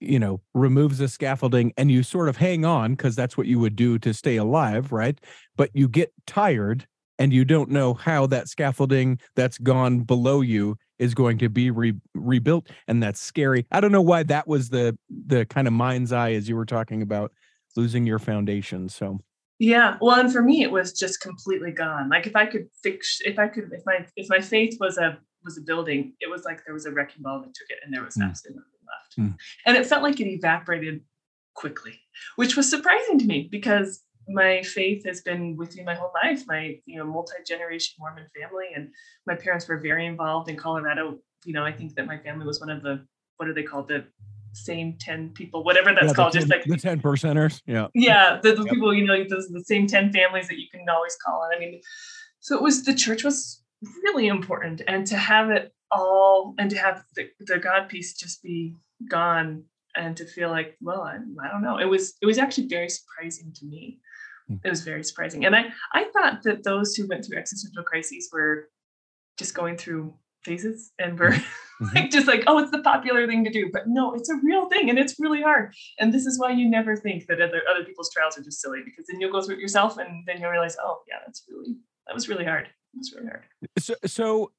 you 0.00 0.18
know, 0.18 0.40
removes 0.54 0.98
the 0.98 1.08
scaffolding 1.08 1.72
and 1.76 1.90
you 1.90 2.02
sort 2.02 2.28
of 2.28 2.36
hang 2.36 2.64
on 2.64 2.92
because 2.94 3.16
that's 3.16 3.36
what 3.36 3.46
you 3.46 3.58
would 3.58 3.76
do 3.76 3.98
to 3.98 4.12
stay 4.12 4.36
alive, 4.36 4.92
right? 4.92 5.18
But 5.56 5.70
you 5.74 5.88
get 5.88 6.12
tired 6.26 6.86
and 7.18 7.32
you 7.32 7.44
don't 7.44 7.70
know 7.70 7.94
how 7.94 8.26
that 8.26 8.48
scaffolding 8.48 9.18
that's 9.34 9.58
gone 9.58 10.00
below 10.00 10.40
you 10.40 10.76
is 10.98 11.14
going 11.14 11.38
to 11.38 11.48
be 11.48 11.70
re- 11.70 11.94
rebuilt 12.14 12.68
and 12.88 13.02
that's 13.02 13.20
scary 13.20 13.66
i 13.70 13.80
don't 13.80 13.92
know 13.92 14.02
why 14.02 14.22
that 14.22 14.46
was 14.46 14.68
the 14.70 14.96
the 15.26 15.44
kind 15.46 15.66
of 15.66 15.72
mind's 15.72 16.12
eye 16.12 16.32
as 16.32 16.48
you 16.48 16.56
were 16.56 16.66
talking 16.66 17.02
about 17.02 17.32
losing 17.76 18.06
your 18.06 18.18
foundation 18.18 18.88
so 18.88 19.18
yeah 19.58 19.96
well 20.00 20.18
and 20.18 20.32
for 20.32 20.42
me 20.42 20.62
it 20.62 20.70
was 20.70 20.92
just 20.92 21.20
completely 21.20 21.70
gone 21.70 22.08
like 22.08 22.26
if 22.26 22.36
i 22.36 22.46
could 22.46 22.66
fix 22.82 23.20
if 23.24 23.38
i 23.38 23.46
could 23.46 23.70
if 23.72 23.82
my 23.86 24.06
if 24.16 24.26
my 24.28 24.40
faith 24.40 24.76
was 24.80 24.98
a 24.98 25.18
was 25.44 25.58
a 25.58 25.60
building 25.60 26.12
it 26.20 26.30
was 26.30 26.44
like 26.44 26.64
there 26.64 26.74
was 26.74 26.86
a 26.86 26.90
wrecking 26.90 27.22
ball 27.22 27.40
that 27.40 27.54
took 27.54 27.68
it 27.70 27.78
and 27.84 27.94
there 27.94 28.02
was 28.02 28.16
mm. 28.16 28.28
absolutely 28.28 28.60
nothing 28.60 28.75
left 28.86 29.18
mm. 29.18 29.36
and 29.66 29.76
it 29.76 29.86
felt 29.86 30.02
like 30.02 30.20
it 30.20 30.26
evaporated 30.26 31.00
quickly 31.54 32.00
which 32.36 32.56
was 32.56 32.68
surprising 32.68 33.18
to 33.18 33.26
me 33.26 33.48
because 33.50 34.02
my 34.28 34.62
faith 34.62 35.04
has 35.06 35.20
been 35.20 35.56
with 35.56 35.76
me 35.76 35.84
my 35.84 35.94
whole 35.94 36.10
life. 36.22 36.42
My 36.46 36.78
you 36.84 36.98
know 36.98 37.04
multi-generation 37.04 37.96
Mormon 37.98 38.26
family, 38.38 38.66
and 38.74 38.88
my 39.26 39.34
parents 39.34 39.68
were 39.68 39.78
very 39.78 40.06
involved 40.06 40.48
in 40.50 40.56
Colorado. 40.56 41.18
You 41.44 41.52
know, 41.52 41.64
I 41.64 41.72
think 41.72 41.94
that 41.94 42.06
my 42.06 42.18
family 42.18 42.46
was 42.46 42.60
one 42.60 42.70
of 42.70 42.82
the 42.82 43.06
what 43.36 43.48
are 43.48 43.54
they 43.54 43.62
called 43.62 43.88
the 43.88 44.04
same 44.52 44.96
10 44.98 45.30
people 45.34 45.62
whatever 45.62 45.92
that's 45.92 46.06
yeah, 46.06 46.12
called 46.14 46.32
10, 46.32 46.40
just 46.40 46.50
like 46.50 46.64
the 46.64 46.78
10 46.78 47.02
percenters 47.02 47.60
yeah 47.66 47.88
yeah 47.94 48.40
the, 48.42 48.54
the 48.54 48.62
yep. 48.62 48.72
people 48.72 48.94
you 48.94 49.04
know 49.04 49.22
those 49.28 49.48
the 49.48 49.62
same 49.62 49.86
10 49.86 50.14
families 50.14 50.48
that 50.48 50.58
you 50.58 50.66
can 50.72 50.88
always 50.88 51.14
call 51.22 51.42
on 51.42 51.54
i 51.54 51.58
mean 51.58 51.78
so 52.40 52.56
it 52.56 52.62
was 52.62 52.84
the 52.84 52.94
church 52.94 53.22
was 53.22 53.62
really 54.02 54.26
important 54.26 54.80
and 54.88 55.06
to 55.06 55.14
have 55.18 55.50
it 55.50 55.74
all 55.90 56.54
and 56.58 56.70
to 56.70 56.76
have 56.76 57.04
the, 57.14 57.28
the 57.40 57.58
god 57.58 57.88
piece 57.88 58.14
just 58.14 58.42
be 58.42 58.74
gone 59.08 59.62
and 59.94 60.16
to 60.16 60.26
feel 60.26 60.50
like 60.50 60.76
well 60.80 61.02
I, 61.02 61.16
I 61.42 61.48
don't 61.50 61.62
know 61.62 61.78
it 61.78 61.86
was 61.86 62.14
it 62.20 62.26
was 62.26 62.38
actually 62.38 62.68
very 62.68 62.88
surprising 62.88 63.52
to 63.54 63.66
me 63.66 64.00
Hmm. 64.48 64.56
it 64.64 64.70
was 64.70 64.82
very 64.82 65.02
surprising. 65.02 65.44
And 65.44 65.56
I, 65.56 65.66
I 65.92 66.04
thought 66.04 66.42
that 66.44 66.64
those 66.64 66.94
who 66.94 67.06
went 67.08 67.24
through 67.24 67.38
existential 67.38 67.82
crises 67.82 68.28
were 68.32 68.68
just 69.38 69.54
going 69.54 69.76
through 69.76 70.14
phases 70.44 70.92
and 70.98 71.18
were 71.18 71.30
mm-hmm. 71.30 71.96
like 71.96 72.10
just 72.10 72.28
like, 72.28 72.44
oh, 72.46 72.58
it's 72.58 72.70
the 72.70 72.82
popular 72.82 73.26
thing 73.26 73.44
to 73.44 73.50
do. 73.50 73.70
But 73.72 73.88
no, 73.88 74.14
it's 74.14 74.30
a 74.30 74.36
real 74.42 74.68
thing 74.68 74.88
and 74.88 74.98
it's 74.98 75.18
really 75.18 75.42
hard. 75.42 75.74
And 75.98 76.12
this 76.14 76.26
is 76.26 76.38
why 76.38 76.52
you 76.52 76.68
never 76.68 76.96
think 76.96 77.26
that 77.26 77.40
other 77.40 77.62
other 77.70 77.84
people's 77.84 78.10
trials 78.12 78.38
are 78.38 78.42
just 78.42 78.60
silly 78.60 78.80
because 78.84 79.06
then 79.08 79.20
you'll 79.20 79.32
go 79.32 79.42
through 79.42 79.56
it 79.56 79.60
yourself 79.60 79.98
and 79.98 80.24
then 80.26 80.40
you'll 80.40 80.50
realize, 80.50 80.76
oh 80.80 81.00
yeah, 81.08 81.16
that's 81.26 81.44
really 81.50 81.74
that 82.06 82.14
was 82.14 82.28
really 82.28 82.44
hard. 82.44 82.66
It 82.66 82.98
was 82.98 83.12
really 83.14 83.28
hard. 83.28 83.44
So 83.78 83.94
so 84.06 84.52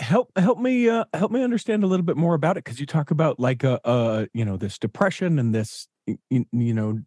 help 0.00 0.30
help 0.36 0.58
me 0.58 0.88
uh, 0.88 1.04
help 1.14 1.32
me 1.32 1.42
understand 1.42 1.84
a 1.84 1.86
little 1.86 2.04
bit 2.04 2.16
more 2.16 2.34
about 2.34 2.56
it 2.56 2.64
because 2.64 2.80
you 2.80 2.86
talk 2.86 3.10
about 3.10 3.40
like 3.40 3.64
a, 3.64 3.80
uh, 3.86 3.90
uh 3.90 4.26
you 4.34 4.44
know 4.44 4.56
this 4.56 4.78
depression 4.78 5.38
and 5.38 5.54
this 5.54 5.88
you, 6.06 6.46
you 6.52 6.74
know 6.74 7.00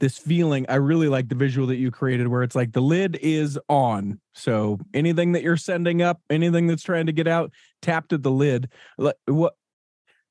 this 0.00 0.18
feeling. 0.18 0.66
I 0.68 0.76
really 0.76 1.08
like 1.08 1.28
the 1.28 1.34
visual 1.34 1.66
that 1.68 1.76
you 1.76 1.90
created 1.90 2.28
where 2.28 2.42
it's 2.42 2.56
like 2.56 2.72
the 2.72 2.80
lid 2.80 3.18
is 3.20 3.58
on. 3.68 4.20
So 4.32 4.78
anything 4.94 5.32
that 5.32 5.42
you're 5.42 5.56
sending 5.56 6.02
up, 6.02 6.20
anything 6.30 6.66
that's 6.66 6.82
trying 6.82 7.06
to 7.06 7.12
get 7.12 7.28
out, 7.28 7.52
tapped 7.82 8.12
at 8.12 8.22
the 8.22 8.30
lid. 8.30 8.70
What 8.96 9.54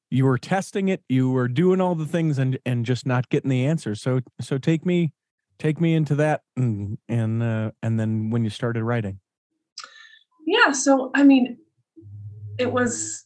you 0.09 0.25
were 0.25 0.37
testing 0.37 0.89
it, 0.89 1.03
you 1.09 1.29
were 1.29 1.47
doing 1.47 1.81
all 1.81 1.95
the 1.95 2.05
things 2.05 2.39
and 2.39 2.57
and 2.65 2.85
just 2.85 3.05
not 3.05 3.29
getting 3.29 3.49
the 3.49 3.65
answer. 3.65 3.95
So 3.95 4.21
so 4.41 4.57
take 4.57 4.85
me 4.85 5.13
take 5.59 5.81
me 5.81 5.95
into 5.95 6.15
that 6.15 6.41
and 6.55 6.97
and 7.09 7.43
uh, 7.43 7.71
and 7.81 7.99
then 7.99 8.29
when 8.29 8.43
you 8.43 8.49
started 8.49 8.83
writing. 8.83 9.19
Yeah, 10.45 10.71
so 10.71 11.11
I 11.13 11.23
mean 11.23 11.57
it 12.57 12.71
was 12.71 13.25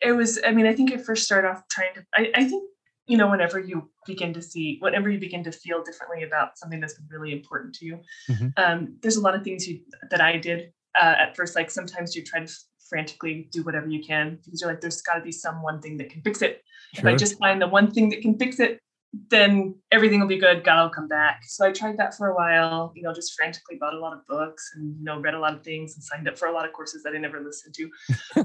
it 0.00 0.12
was 0.12 0.38
I 0.44 0.52
mean 0.52 0.66
I 0.66 0.74
think 0.74 0.92
I 0.92 0.96
first 0.96 1.24
started 1.24 1.48
off 1.48 1.62
trying 1.70 1.94
to 1.94 2.04
I, 2.14 2.30
I 2.34 2.44
think 2.44 2.64
you 3.06 3.16
know 3.16 3.28
whenever 3.28 3.58
you 3.58 3.90
begin 4.06 4.32
to 4.34 4.42
see 4.42 4.78
whenever 4.80 5.10
you 5.10 5.18
begin 5.18 5.44
to 5.44 5.52
feel 5.52 5.82
differently 5.82 6.24
about 6.24 6.58
something 6.58 6.80
that's 6.80 6.94
been 6.94 7.06
really 7.10 7.32
important 7.32 7.74
to 7.74 7.84
you 7.84 7.98
mm-hmm. 8.30 8.48
um, 8.56 8.96
there's 9.02 9.16
a 9.16 9.20
lot 9.20 9.34
of 9.34 9.42
things 9.42 9.66
you 9.66 9.80
that 10.10 10.20
i 10.20 10.36
did 10.36 10.72
uh, 11.00 11.14
at 11.18 11.36
first 11.36 11.56
like 11.56 11.70
sometimes 11.70 12.14
you 12.14 12.22
try 12.22 12.44
to 12.44 12.52
frantically 12.88 13.48
do 13.50 13.62
whatever 13.62 13.88
you 13.88 14.02
can 14.02 14.38
because 14.44 14.60
you're 14.60 14.70
like 14.70 14.80
there's 14.80 15.02
got 15.02 15.14
to 15.14 15.20
be 15.20 15.32
some 15.32 15.62
one 15.62 15.80
thing 15.80 15.96
that 15.96 16.10
can 16.10 16.22
fix 16.22 16.42
it 16.42 16.62
sure. 16.94 17.08
if 17.08 17.14
i 17.14 17.16
just 17.16 17.38
find 17.38 17.60
the 17.60 17.68
one 17.68 17.90
thing 17.90 18.08
that 18.08 18.20
can 18.22 18.38
fix 18.38 18.60
it 18.60 18.80
then 19.28 19.74
everything 19.90 20.20
will 20.20 20.28
be 20.28 20.38
good. 20.38 20.64
God 20.64 20.82
will 20.82 20.90
come 20.90 21.06
back. 21.06 21.42
So 21.44 21.66
I 21.66 21.72
tried 21.72 21.98
that 21.98 22.16
for 22.16 22.28
a 22.28 22.34
while, 22.34 22.92
you 22.94 23.02
know, 23.02 23.12
just 23.12 23.34
frantically 23.34 23.76
bought 23.76 23.92
a 23.92 23.98
lot 23.98 24.14
of 24.14 24.24
books 24.26 24.70
and, 24.74 24.96
you 24.98 25.04
know, 25.04 25.20
read 25.20 25.34
a 25.34 25.38
lot 25.38 25.54
of 25.54 25.62
things 25.62 25.94
and 25.94 26.02
signed 26.02 26.26
up 26.28 26.38
for 26.38 26.48
a 26.48 26.52
lot 26.52 26.64
of 26.64 26.72
courses 26.72 27.02
that 27.02 27.14
I 27.14 27.18
never 27.18 27.40
listened 27.40 27.74
to. 27.74 27.90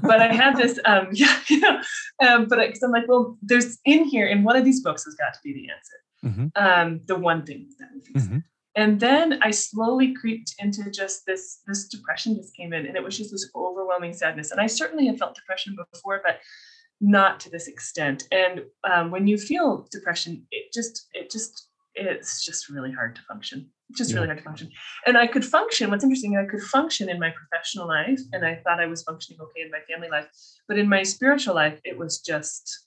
but 0.02 0.20
I 0.20 0.32
had 0.32 0.56
this, 0.56 0.78
um, 0.84 1.08
yeah, 1.12 1.40
you 1.48 1.60
know, 1.60 1.80
um, 2.20 2.46
but 2.48 2.58
because 2.58 2.82
I'm 2.82 2.90
like, 2.90 3.08
well, 3.08 3.38
there's 3.40 3.78
in 3.86 4.04
here, 4.04 4.26
in 4.26 4.44
one 4.44 4.56
of 4.56 4.64
these 4.64 4.82
books 4.82 5.04
has 5.04 5.14
got 5.14 5.32
to 5.32 5.40
be 5.42 5.54
the 5.54 5.68
answer. 5.70 5.94
Mm-hmm. 6.24 6.46
Um, 6.62 7.00
the 7.06 7.16
one 7.16 7.46
thing 7.46 7.68
that 7.78 7.88
would 7.94 8.04
fix 8.04 8.24
mm-hmm. 8.24 8.38
And 8.74 9.00
then 9.00 9.40
I 9.42 9.50
slowly 9.50 10.14
creeped 10.14 10.54
into 10.60 10.88
just 10.90 11.26
this, 11.26 11.62
this 11.66 11.88
depression 11.88 12.36
just 12.36 12.54
came 12.54 12.72
in 12.72 12.86
and 12.86 12.96
it 12.96 13.02
was 13.02 13.16
just 13.16 13.32
this 13.32 13.50
overwhelming 13.56 14.12
sadness. 14.12 14.52
And 14.52 14.60
I 14.60 14.68
certainly 14.68 15.06
have 15.06 15.18
felt 15.18 15.34
depression 15.34 15.76
before, 15.92 16.20
but 16.24 16.38
not 17.00 17.40
to 17.40 17.50
this 17.50 17.68
extent. 17.68 18.24
And 18.32 18.62
um, 18.90 19.10
when 19.10 19.26
you 19.26 19.38
feel 19.38 19.86
depression, 19.90 20.46
it 20.50 20.72
just 20.72 21.06
it 21.12 21.30
just 21.30 21.68
it's 21.94 22.44
just 22.44 22.68
really 22.68 22.92
hard 22.92 23.16
to 23.16 23.22
function. 23.22 23.70
It's 23.90 23.98
just 23.98 24.10
yeah. 24.10 24.16
really 24.16 24.28
hard 24.28 24.38
to 24.38 24.44
function. 24.44 24.70
And 25.06 25.16
I 25.16 25.26
could 25.26 25.44
function. 25.44 25.90
What's 25.90 26.04
interesting, 26.04 26.36
I 26.36 26.48
could 26.48 26.62
function 26.62 27.08
in 27.08 27.18
my 27.18 27.30
professional 27.30 27.88
life, 27.88 28.20
and 28.32 28.44
I 28.44 28.56
thought 28.56 28.80
I 28.80 28.86
was 28.86 29.02
functioning 29.02 29.40
okay 29.40 29.62
in 29.62 29.70
my 29.70 29.80
family 29.90 30.08
life. 30.08 30.28
But 30.66 30.78
in 30.78 30.88
my 30.88 31.02
spiritual 31.02 31.54
life, 31.54 31.80
it 31.84 31.98
was 31.98 32.20
just 32.20 32.86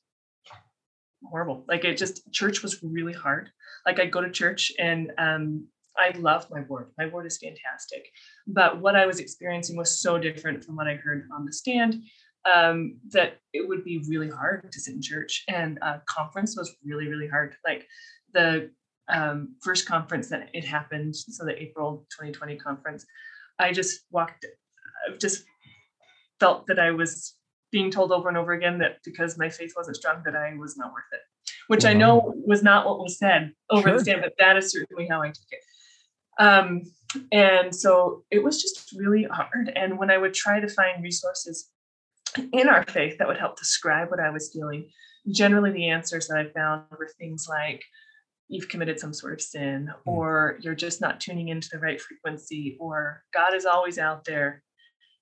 horrible. 1.23 1.65
Like 1.67 1.85
it 1.85 1.97
just 1.97 2.31
church 2.31 2.61
was 2.63 2.81
really 2.83 3.13
hard. 3.13 3.49
Like 3.85 3.99
I 3.99 4.05
go 4.05 4.21
to 4.21 4.29
church 4.29 4.71
and 4.79 5.11
um, 5.17 5.67
I 5.97 6.17
love 6.17 6.47
my 6.49 6.61
ward. 6.61 6.91
My 6.97 7.07
ward 7.07 7.25
is 7.25 7.37
fantastic. 7.37 8.07
But 8.47 8.79
what 8.79 8.95
I 8.95 9.05
was 9.05 9.19
experiencing 9.19 9.77
was 9.77 9.99
so 10.01 10.17
different 10.17 10.63
from 10.63 10.75
what 10.75 10.87
I 10.87 10.95
heard 10.95 11.27
on 11.33 11.45
the 11.45 11.53
stand 11.53 12.03
um, 12.45 12.97
that 13.09 13.39
it 13.53 13.67
would 13.67 13.83
be 13.83 14.03
really 14.07 14.29
hard 14.29 14.71
to 14.71 14.79
sit 14.79 14.95
in 14.95 15.01
church. 15.01 15.43
And 15.47 15.79
uh, 15.81 15.99
conference 16.07 16.55
was 16.57 16.75
really, 16.83 17.07
really 17.07 17.27
hard. 17.27 17.55
Like 17.65 17.87
the 18.33 18.71
um, 19.09 19.55
first 19.61 19.87
conference 19.87 20.29
that 20.29 20.49
it 20.53 20.65
happened, 20.65 21.15
so 21.15 21.45
the 21.45 21.61
April 21.61 22.05
2020 22.11 22.57
conference, 22.57 23.05
I 23.59 23.71
just 23.71 24.01
walked, 24.11 24.45
I 25.07 25.17
just 25.17 25.43
felt 26.39 26.65
that 26.67 26.79
I 26.79 26.91
was 26.91 27.35
being 27.71 27.91
told 27.91 28.11
over 28.11 28.27
and 28.27 28.37
over 28.37 28.51
again 28.53 28.79
that 28.79 28.97
because 29.05 29.37
my 29.37 29.49
faith 29.49 29.73
wasn't 29.75 29.95
strong, 29.95 30.21
that 30.25 30.35
I 30.35 30.53
was 30.55 30.77
not 30.77 30.91
worth 30.91 31.03
it, 31.13 31.21
which 31.67 31.85
I 31.85 31.93
know 31.93 32.33
was 32.45 32.63
not 32.63 32.85
what 32.85 32.99
was 32.99 33.17
said 33.17 33.53
over 33.69 33.89
sure. 33.89 33.97
the 33.97 34.03
stand, 34.03 34.21
but 34.21 34.33
that 34.39 34.57
is 34.57 34.71
certainly 34.71 35.07
how 35.07 35.21
I 35.21 35.27
took 35.27 35.51
it. 35.51 35.63
Um, 36.39 36.81
and 37.31 37.73
so 37.73 38.23
it 38.31 38.43
was 38.43 38.61
just 38.61 38.93
really 38.97 39.23
hard. 39.23 39.71
And 39.75 39.97
when 39.97 40.09
I 40.09 40.17
would 40.17 40.33
try 40.33 40.59
to 40.59 40.67
find 40.67 41.03
resources 41.03 41.69
in 42.53 42.69
our 42.69 42.83
faith 42.83 43.17
that 43.17 43.27
would 43.27 43.37
help 43.37 43.57
describe 43.57 44.09
what 44.09 44.19
I 44.19 44.29
was 44.29 44.51
feeling. 44.53 44.89
Generally, 45.29 45.71
the 45.71 45.89
answers 45.89 46.27
that 46.27 46.37
I 46.37 46.49
found 46.51 46.83
were 46.91 47.09
things 47.19 47.45
like, 47.49 47.83
you've 48.47 48.69
committed 48.69 48.99
some 48.99 49.13
sort 49.13 49.33
of 49.33 49.41
sin, 49.41 49.89
mm. 49.89 50.11
or 50.11 50.57
you're 50.61 50.75
just 50.75 51.01
not 51.01 51.19
tuning 51.19 51.47
into 51.47 51.69
the 51.71 51.79
right 51.79 52.01
frequency, 52.01 52.77
or 52.79 53.23
God 53.33 53.53
is 53.53 53.65
always 53.65 53.97
out 53.97 54.25
there, 54.25 54.61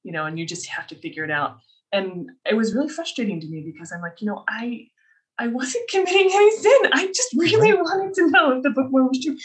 you 0.04 0.12
know, 0.12 0.26
and 0.26 0.38
you 0.38 0.46
just 0.46 0.68
have 0.68 0.88
to 0.88 0.96
figure 0.96 1.24
it 1.24 1.32
out. 1.32 1.58
And 1.92 2.30
it 2.46 2.56
was 2.56 2.74
really 2.74 2.90
frustrating 2.90 3.40
to 3.40 3.48
me 3.48 3.62
because 3.66 3.92
I'm 3.92 4.02
like, 4.02 4.22
you 4.22 4.28
know, 4.28 4.44
I 4.48 4.88
I 5.38 5.48
wasn't 5.48 5.90
committing 5.92 6.30
any 6.32 6.52
sin. 6.58 6.80
I 6.92 7.08
just 7.08 7.34
really 7.36 7.74
wanted 7.74 8.14
to 8.16 8.30
know 8.30 8.58
if 8.58 8.64
the 8.64 8.72
book 8.72 8.92
was 8.92 9.24
true. 9.24 9.38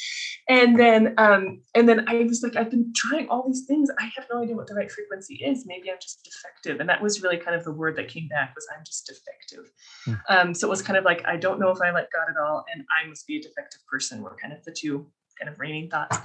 And 0.48 0.78
then, 0.78 1.14
um, 1.16 1.62
and 1.74 1.88
then 1.88 2.07
I 2.09 2.22
was 2.24 2.42
like, 2.42 2.54
I've 2.57 2.70
been 2.70 2.92
trying 2.94 3.28
all 3.28 3.44
these 3.46 3.64
things. 3.66 3.88
I 3.98 4.11
have 4.16 4.26
no 4.30 4.42
idea 4.42 4.54
what 4.54 4.66
the 4.66 4.74
right 4.74 4.90
frequency 4.90 5.37
is. 5.37 5.64
Maybe 5.66 5.90
I'm 5.90 5.96
just 6.00 6.22
defective. 6.22 6.80
And 6.80 6.88
that 6.88 7.02
was 7.02 7.22
really 7.22 7.38
kind 7.38 7.57
of 7.57 7.64
the 7.64 7.72
word 7.72 7.96
that 7.96 8.09
came 8.09 8.28
back 8.28 8.54
was 8.54 8.66
I'm 8.74 8.85
just 8.85 9.07
defective. 9.07 9.72
Hmm. 10.04 10.14
Um, 10.28 10.54
so 10.54 10.66
it 10.66 10.70
was 10.70 10.83
kind 10.83 10.98
of 10.98 11.04
like, 11.04 11.24
I 11.26 11.37
don't 11.37 11.59
know 11.59 11.70
if 11.70 11.80
I 11.80 11.90
like 11.90 12.09
God 12.14 12.28
at 12.28 12.37
all, 12.37 12.64
and 12.74 12.85
I 13.02 13.09
must 13.09 13.26
be 13.26 13.37
a 13.37 13.42
defective 13.42 13.80
person 13.90 14.22
were 14.22 14.37
kind 14.40 14.52
of 14.52 14.62
the 14.64 14.72
two 14.72 15.07
kind 15.40 15.50
of 15.50 15.59
reigning 15.59 15.88
thoughts. 15.88 16.18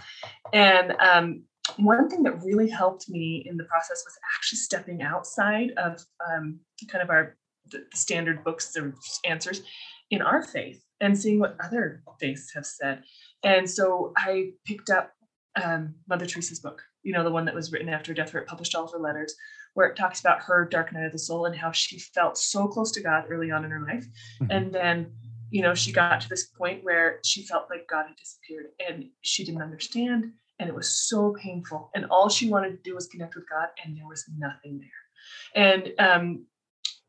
And 0.53 0.93
um, 0.99 1.43
one 1.77 2.09
thing 2.09 2.23
that 2.23 2.43
really 2.43 2.69
helped 2.69 3.09
me 3.09 3.45
in 3.47 3.57
the 3.57 3.63
process 3.65 4.03
was 4.05 4.17
actually 4.35 4.57
stepping 4.57 5.01
outside 5.01 5.71
of 5.77 6.03
um, 6.29 6.59
kind 6.91 7.01
of 7.01 7.09
our 7.09 7.37
the, 7.71 7.85
standard 7.93 8.43
books 8.43 8.75
or 8.75 8.93
answers 9.25 9.61
in 10.09 10.21
our 10.21 10.41
faith 10.41 10.83
and 11.01 11.17
seeing 11.17 11.39
what 11.39 11.55
other 11.63 12.03
faiths 12.19 12.51
have 12.53 12.65
said. 12.65 13.03
And 13.43 13.69
so 13.69 14.13
I 14.17 14.51
picked 14.65 14.89
up 14.89 15.13
um, 15.61 15.95
Mother 16.07 16.25
Teresa's 16.25 16.59
book, 16.59 16.81
you 17.03 17.13
know, 17.13 17.23
the 17.23 17.31
one 17.31 17.45
that 17.45 17.55
was 17.55 17.71
written 17.71 17.89
after 17.89 18.13
death, 18.13 18.33
where 18.33 18.43
it 18.43 18.47
published 18.47 18.75
all 18.75 18.85
of 18.85 18.91
her 18.91 18.99
letters, 18.99 19.35
where 19.73 19.87
it 19.87 19.95
talks 19.95 20.19
about 20.19 20.41
her 20.41 20.67
dark 20.69 20.93
night 20.93 21.05
of 21.05 21.11
the 21.11 21.19
soul 21.19 21.45
and 21.45 21.55
how 21.55 21.71
she 21.71 21.99
felt 21.99 22.37
so 22.37 22.67
close 22.67 22.91
to 22.91 23.01
God 23.01 23.25
early 23.29 23.51
on 23.51 23.65
in 23.65 23.71
her 23.71 23.81
life. 23.81 24.05
Mm-hmm. 24.41 24.51
And 24.51 24.73
then, 24.73 25.13
you 25.49 25.61
know, 25.61 25.73
she 25.73 25.91
got 25.91 26.21
to 26.21 26.29
this 26.29 26.47
point 26.47 26.83
where 26.83 27.19
she 27.23 27.43
felt 27.43 27.67
like 27.69 27.87
God 27.87 28.05
had 28.07 28.15
disappeared 28.17 28.67
and 28.87 29.05
she 29.21 29.45
didn't 29.45 29.61
understand. 29.61 30.31
And 30.59 30.67
it 30.67 30.75
was 30.75 30.89
so 30.89 31.33
painful. 31.41 31.89
And 31.95 32.05
all 32.05 32.29
she 32.29 32.49
wanted 32.49 32.71
to 32.71 32.89
do 32.89 32.93
was 32.93 33.07
connect 33.07 33.35
with 33.35 33.49
God, 33.49 33.69
and 33.83 33.95
there 33.95 34.07
was 34.07 34.25
nothing 34.37 34.81
there. 34.81 35.63
And 35.63 35.93
um, 35.99 36.45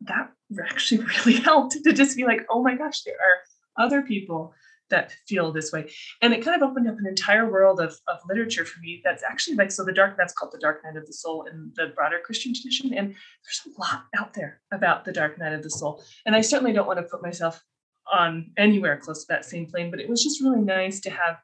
that 0.03 0.31
actually 0.62 1.05
really 1.27 1.40
helped 1.40 1.77
to 1.83 1.93
just 1.93 2.16
be 2.16 2.25
like, 2.25 2.47
oh 2.49 2.62
my 2.62 2.77
gosh, 2.77 3.03
there 3.03 3.14
are 3.14 3.85
other 3.85 4.03
people 4.03 4.55
that 4.90 5.12
feel 5.26 5.53
this 5.53 5.72
way. 5.72 5.90
And 6.22 6.33
it 6.33 6.44
kind 6.44 6.61
of 6.61 6.68
opened 6.68 6.88
up 6.88 6.96
an 6.98 7.07
entire 7.07 7.50
world 7.50 7.81
of, 7.81 7.96
of 8.09 8.18
literature 8.29 8.64
for 8.64 8.81
me 8.81 9.00
that's 9.05 9.22
actually 9.22 9.57
like, 9.57 9.70
so 9.70 9.85
the 9.85 9.92
dark, 9.92 10.16
that's 10.16 10.33
called 10.33 10.53
the 10.53 10.59
dark 10.59 10.83
night 10.85 10.96
of 10.96 11.07
the 11.07 11.12
soul 11.12 11.46
in 11.50 11.72
the 11.76 11.92
broader 11.94 12.18
Christian 12.24 12.53
tradition. 12.55 12.92
And 12.92 13.09
there's 13.09 13.76
a 13.76 13.81
lot 13.81 14.05
out 14.16 14.35
there 14.35 14.61
about 14.72 15.05
the 15.05 15.12
dark 15.12 15.38
night 15.38 15.53
of 15.53 15.62
the 15.62 15.70
soul. 15.70 16.03
And 16.26 16.37
I 16.37 16.40
certainly 16.40 16.72
don't 16.72 16.87
want 16.87 16.98
to 16.98 17.05
put 17.05 17.22
myself 17.22 17.62
on 18.12 18.50
anywhere 18.57 18.96
close 18.96 19.24
to 19.24 19.33
that 19.33 19.44
same 19.44 19.66
plane, 19.66 19.90
but 19.90 20.00
it 20.00 20.09
was 20.09 20.22
just 20.22 20.40
really 20.40 20.62
nice 20.62 21.00
to 21.00 21.11
have 21.11 21.38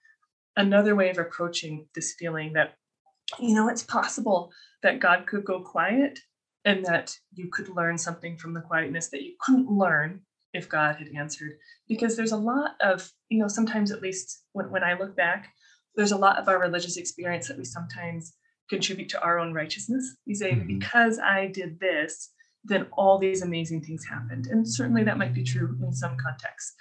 another 0.56 0.94
way 0.94 1.10
of 1.10 1.18
approaching 1.18 1.86
this 1.94 2.14
feeling 2.18 2.52
that, 2.54 2.74
you 3.38 3.54
know, 3.54 3.68
it's 3.68 3.82
possible 3.82 4.52
that 4.82 5.00
God 5.00 5.26
could 5.26 5.44
go 5.44 5.60
quiet 5.60 6.18
and 6.64 6.84
that 6.84 7.16
you 7.32 7.48
could 7.52 7.68
learn 7.68 7.96
something 7.96 8.36
from 8.36 8.52
the 8.52 8.60
quietness 8.60 9.08
that 9.10 9.22
you 9.22 9.34
couldn't 9.40 9.70
learn 9.70 10.22
if 10.56 10.68
God 10.68 10.96
had 10.96 11.08
answered. 11.16 11.52
Because 11.88 12.16
there's 12.16 12.32
a 12.32 12.36
lot 12.36 12.72
of, 12.80 13.10
you 13.28 13.38
know, 13.38 13.48
sometimes 13.48 13.90
at 13.90 14.02
least 14.02 14.42
when, 14.52 14.70
when 14.70 14.82
I 14.82 14.98
look 14.98 15.16
back, 15.16 15.52
there's 15.94 16.12
a 16.12 16.18
lot 16.18 16.38
of 16.38 16.48
our 16.48 16.58
religious 16.58 16.96
experience 16.96 17.48
that 17.48 17.58
we 17.58 17.64
sometimes 17.64 18.34
contribute 18.68 19.08
to 19.10 19.22
our 19.22 19.38
own 19.38 19.52
righteousness. 19.52 20.16
We 20.26 20.34
say, 20.34 20.52
mm-hmm. 20.52 20.66
because 20.66 21.18
I 21.18 21.46
did 21.46 21.78
this, 21.80 22.32
then 22.64 22.86
all 22.92 23.18
these 23.18 23.42
amazing 23.42 23.82
things 23.82 24.04
happened. 24.04 24.46
And 24.46 24.68
certainly 24.68 25.04
that 25.04 25.18
might 25.18 25.34
be 25.34 25.44
true 25.44 25.78
in 25.82 25.92
some 25.92 26.16
contexts. 26.16 26.74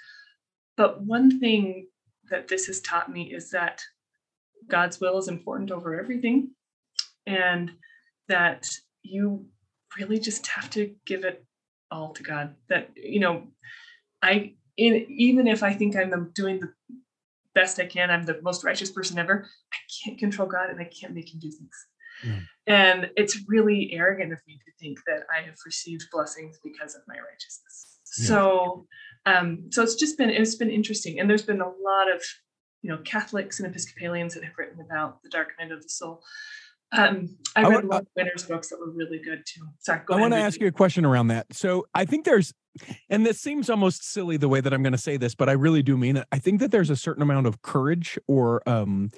But 0.76 1.02
one 1.02 1.38
thing 1.38 1.86
that 2.30 2.48
this 2.48 2.66
has 2.66 2.80
taught 2.80 3.10
me 3.10 3.32
is 3.32 3.50
that 3.50 3.80
God's 4.68 5.00
will 5.00 5.16
is 5.18 5.28
important 5.28 5.70
over 5.70 5.98
everything. 5.98 6.50
And 7.26 7.72
that 8.28 8.68
you 9.02 9.46
really 9.98 10.18
just 10.18 10.46
have 10.48 10.68
to 10.70 10.94
give 11.06 11.24
it 11.24 11.44
all 11.90 12.12
to 12.14 12.22
God. 12.22 12.54
That, 12.68 12.90
you 12.96 13.20
know, 13.20 13.44
I, 14.22 14.54
in, 14.76 15.06
even 15.08 15.46
if 15.46 15.62
I 15.62 15.72
think 15.72 15.96
I'm 15.96 16.30
doing 16.34 16.60
the 16.60 16.72
best 17.54 17.80
I 17.80 17.86
can, 17.86 18.10
I'm 18.10 18.24
the 18.24 18.40
most 18.42 18.64
righteous 18.64 18.90
person 18.90 19.18
ever, 19.18 19.48
I 19.72 19.76
can't 20.04 20.18
control 20.18 20.48
God 20.48 20.70
and 20.70 20.80
I 20.80 20.84
can't 20.84 21.14
make 21.14 21.32
him 21.32 21.40
do 21.40 21.50
things. 21.50 21.86
Mm. 22.24 22.42
And 22.66 23.10
it's 23.16 23.38
really 23.48 23.90
arrogant 23.92 24.32
of 24.32 24.40
me 24.46 24.58
to 24.64 24.72
think 24.80 24.98
that 25.06 25.24
I 25.34 25.42
have 25.42 25.56
received 25.64 26.04
blessings 26.12 26.58
because 26.62 26.94
of 26.94 27.02
my 27.06 27.14
righteousness. 27.14 27.98
Yeah. 28.18 28.26
So, 28.26 28.86
um, 29.26 29.66
so 29.70 29.82
it's 29.82 29.96
just 29.96 30.16
been 30.16 30.30
it's 30.30 30.54
been 30.54 30.70
interesting, 30.70 31.20
and 31.20 31.28
there's 31.28 31.42
been 31.42 31.60
a 31.60 31.68
lot 31.68 32.10
of 32.12 32.22
you 32.82 32.90
know 32.90 32.98
Catholics 32.98 33.60
and 33.60 33.68
Episcopalians 33.68 34.34
that 34.34 34.44
have 34.44 34.54
written 34.56 34.80
about 34.80 35.22
the 35.22 35.28
dark 35.28 35.48
night 35.58 35.72
of 35.72 35.82
the 35.82 35.88
soul. 35.88 36.22
Um, 36.92 37.36
I, 37.56 37.62
I 37.62 37.68
read 37.68 37.84
a 37.84 37.86
lot 37.86 38.02
of 38.02 38.08
Winter's 38.16 38.44
books 38.44 38.68
that 38.68 38.78
were 38.78 38.90
really 38.90 39.18
good 39.18 39.42
too. 39.46 39.62
Sorry, 39.80 40.00
I 40.10 40.20
want 40.20 40.32
to 40.34 40.38
ask 40.38 40.60
you 40.60 40.66
a 40.66 40.72
question 40.72 41.04
around 41.04 41.28
that. 41.28 41.46
So 41.52 41.86
I 41.94 42.04
think 42.04 42.24
there's, 42.24 42.52
and 43.08 43.24
this 43.24 43.40
seems 43.40 43.68
almost 43.70 44.04
silly 44.04 44.36
the 44.36 44.48
way 44.48 44.60
that 44.60 44.72
I'm 44.72 44.82
going 44.82 44.92
to 44.92 44.98
say 44.98 45.16
this, 45.16 45.34
but 45.34 45.48
I 45.48 45.52
really 45.52 45.82
do 45.82 45.96
mean 45.96 46.18
it. 46.18 46.26
I 46.30 46.38
think 46.38 46.60
that 46.60 46.70
there's 46.70 46.90
a 46.90 46.96
certain 46.96 47.22
amount 47.22 47.46
of 47.46 47.62
courage 47.62 48.18
or 48.28 48.62
um, 48.68 49.10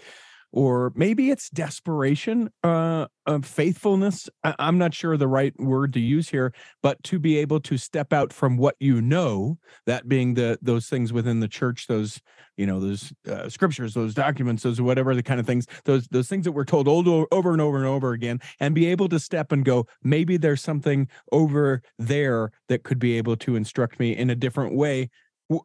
or 0.53 0.93
maybe 0.95 1.31
it's 1.31 1.51
desperation 1.51 2.51
uh, 2.65 3.07
of 3.27 3.45
faithfulness 3.45 4.29
I- 4.45 4.55
i'm 4.59 4.79
not 4.79 4.95
sure 4.95 5.17
the 5.17 5.29
right 5.29 5.53
word 5.59 5.93
to 5.95 6.01
use 6.01 6.29
here 6.31 6.53
but 6.83 7.03
to 7.05 7.19
be 7.19 7.37
able 7.39 7.61
to 7.61 7.77
step 7.77 8.13
out 8.13 8.33
from 8.33 8.57
what 8.57 8.77
you 8.81 9.01
know 9.01 9.59
that 9.87 10.09
being 10.09 10.35
the 10.35 10.59
those 10.63 10.89
things 10.89 11.13
within 11.13 11.41
the 11.41 11.49
church 11.49 11.87
those 11.87 12.21
you 12.57 12.67
know 12.67 12.81
those 12.81 13.13
uh, 13.31 13.49
scriptures 13.49 13.95
those 13.95 14.15
documents 14.15 14.63
those 14.63 14.81
whatever 14.81 15.15
the 15.15 15.23
kind 15.23 15.41
of 15.41 15.47
things 15.47 15.67
those 15.85 16.09
those 16.09 16.29
things 16.29 16.45
that 16.45 16.53
we're 16.53 16.65
told 16.65 16.89
over, 16.89 17.27
over 17.31 17.53
and 17.53 17.61
over 17.61 17.77
and 17.77 17.87
over 17.87 18.13
again 18.13 18.41
and 18.61 18.75
be 18.75 18.87
able 18.87 19.09
to 19.09 19.19
step 19.19 19.53
and 19.53 19.65
go 19.65 19.87
maybe 20.03 20.37
there's 20.37 20.63
something 20.63 21.09
over 21.33 21.83
there 21.99 22.51
that 22.69 22.83
could 22.83 22.99
be 22.99 23.17
able 23.17 23.37
to 23.37 23.57
instruct 23.57 23.99
me 23.99 24.17
in 24.17 24.31
a 24.31 24.35
different 24.35 24.75
way. 24.75 25.11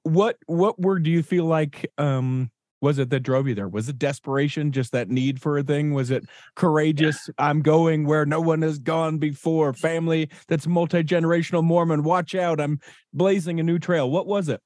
What 0.04 0.38
what 0.46 0.80
word 0.80 1.04
do 1.04 1.12
you 1.12 1.24
feel 1.24 1.46
like 1.46 1.86
um 1.98 2.52
was 2.84 3.00
it 3.00 3.10
that 3.12 3.22
drove 3.22 3.48
you 3.48 3.56
there? 3.56 3.70
Was 3.70 3.88
it 3.88 3.98
desperation, 3.98 4.74
just 4.74 4.92
that 4.92 5.10
need 5.10 5.42
for 5.42 5.58
a 5.58 5.64
thing? 5.64 5.94
Was 5.94 6.12
it 6.12 6.26
courageous? 6.56 7.30
Yeah. 7.30 7.46
I'm 7.48 7.62
going 7.62 8.06
where 8.06 8.26
no 8.26 8.42
one 8.42 8.62
has 8.62 8.78
gone 8.78 9.20
before. 9.20 9.72
Family 9.72 10.30
that's 10.50 10.68
multi 10.68 11.02
generational 11.02 11.64
Mormon. 11.64 12.04
Watch 12.04 12.36
out! 12.36 12.60
I'm 12.60 12.82
blazing 13.14 13.62
a 13.62 13.64
new 13.64 13.80
trail. 13.80 14.12
What 14.12 14.28
was 14.28 14.50
it? 14.50 14.62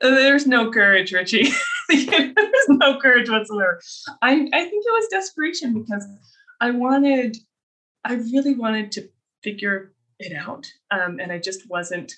Uh, 0.00 0.10
there's 0.10 0.46
no 0.46 0.70
courage, 0.70 1.12
Richie. 1.12 1.48
There's 1.88 2.68
no 2.68 2.98
courage 2.98 3.30
whatsoever. 3.30 3.80
I 4.22 4.32
I 4.32 4.64
think 4.64 4.84
it 4.86 4.92
was 4.92 5.08
desperation 5.08 5.74
because 5.74 6.04
I 6.60 6.70
wanted, 6.70 7.36
I 8.04 8.14
really 8.14 8.54
wanted 8.54 8.90
to 8.92 9.08
figure 9.44 9.92
it 10.18 10.34
out, 10.34 10.66
um, 10.90 11.20
and 11.20 11.30
I 11.30 11.38
just 11.38 11.68
wasn't 11.68 12.14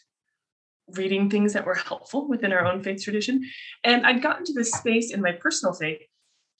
reading 0.94 1.28
things 1.28 1.52
that 1.52 1.66
were 1.66 1.74
helpful 1.74 2.28
within 2.28 2.52
our 2.52 2.64
own 2.64 2.82
faith 2.82 3.02
tradition. 3.02 3.44
And 3.84 4.06
I'd 4.06 4.22
gotten 4.22 4.44
to 4.46 4.52
this 4.52 4.72
space 4.72 5.12
in 5.12 5.20
my 5.20 5.32
personal 5.32 5.74
faith, 5.74 6.00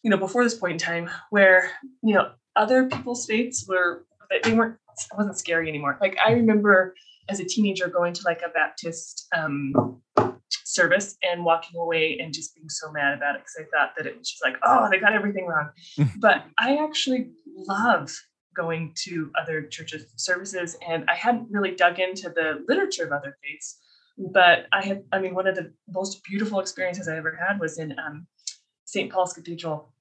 you 0.02 0.10
know, 0.10 0.16
before 0.16 0.44
this 0.44 0.54
point 0.54 0.72
in 0.72 0.78
time 0.78 1.10
where, 1.30 1.70
you 2.02 2.14
know, 2.14 2.32
other 2.56 2.86
people's 2.88 3.26
faiths 3.26 3.66
were, 3.68 4.04
they 4.42 4.52
weren't, 4.52 4.76
it 4.98 5.16
wasn't 5.16 5.38
scary 5.38 5.68
anymore. 5.68 5.96
Like 6.00 6.18
I 6.24 6.32
remember 6.32 6.94
as 7.28 7.40
a 7.40 7.44
teenager 7.44 7.88
going 7.88 8.12
to 8.14 8.22
like 8.24 8.42
a 8.42 8.48
Baptist 8.50 9.26
um, 9.36 10.00
service 10.64 11.16
and 11.22 11.44
walking 11.44 11.78
away 11.78 12.18
and 12.18 12.32
just 12.32 12.54
being 12.54 12.68
so 12.68 12.90
mad 12.92 13.16
about 13.16 13.36
it 13.36 13.42
because 13.42 13.56
I 13.60 13.76
thought 13.76 13.92
that 13.96 14.06
it 14.06 14.18
was 14.18 14.28
just 14.28 14.44
like, 14.44 14.56
oh, 14.62 14.88
they 14.90 14.98
got 14.98 15.12
everything 15.12 15.46
wrong. 15.46 15.70
but 16.20 16.44
I 16.58 16.76
actually 16.76 17.30
love 17.46 18.14
going 18.56 18.92
to 19.04 19.30
other 19.40 19.62
churches 19.62 20.06
services 20.16 20.76
and 20.86 21.04
I 21.08 21.14
hadn't 21.14 21.48
really 21.50 21.74
dug 21.76 22.00
into 22.00 22.28
the 22.28 22.64
literature 22.66 23.04
of 23.04 23.12
other 23.12 23.36
faiths 23.42 23.78
but 24.18 24.66
I 24.72 24.84
had, 24.84 25.04
I 25.12 25.20
mean, 25.20 25.34
one 25.34 25.46
of 25.46 25.54
the 25.54 25.72
most 25.88 26.24
beautiful 26.24 26.60
experiences 26.60 27.08
I 27.08 27.16
ever 27.16 27.36
had 27.36 27.60
was 27.60 27.78
in 27.78 27.94
um, 27.98 28.26
St. 28.84 29.10
Paul's 29.12 29.32
Cathedral 29.32 29.92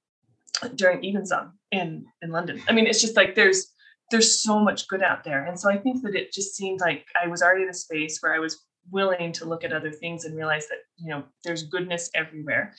during 0.74 1.04
Evensong 1.04 1.52
in 1.70 2.06
in 2.22 2.30
London. 2.30 2.60
I 2.68 2.72
mean, 2.72 2.86
it's 2.86 3.00
just 3.00 3.16
like 3.16 3.34
there's 3.34 3.72
there's 4.10 4.42
so 4.42 4.58
much 4.58 4.88
good 4.88 5.02
out 5.02 5.22
there, 5.22 5.44
and 5.44 5.58
so 5.58 5.70
I 5.70 5.78
think 5.78 6.02
that 6.02 6.16
it 6.16 6.32
just 6.32 6.56
seemed 6.56 6.80
like 6.80 7.04
I 7.22 7.28
was 7.28 7.42
already 7.42 7.62
in 7.62 7.68
a 7.68 7.74
space 7.74 8.18
where 8.20 8.34
I 8.34 8.38
was 8.38 8.64
willing 8.90 9.32
to 9.32 9.44
look 9.44 9.64
at 9.64 9.72
other 9.72 9.92
things 9.92 10.24
and 10.24 10.36
realize 10.36 10.66
that 10.68 10.78
you 10.96 11.08
know 11.08 11.22
there's 11.44 11.64
goodness 11.64 12.10
everywhere. 12.14 12.74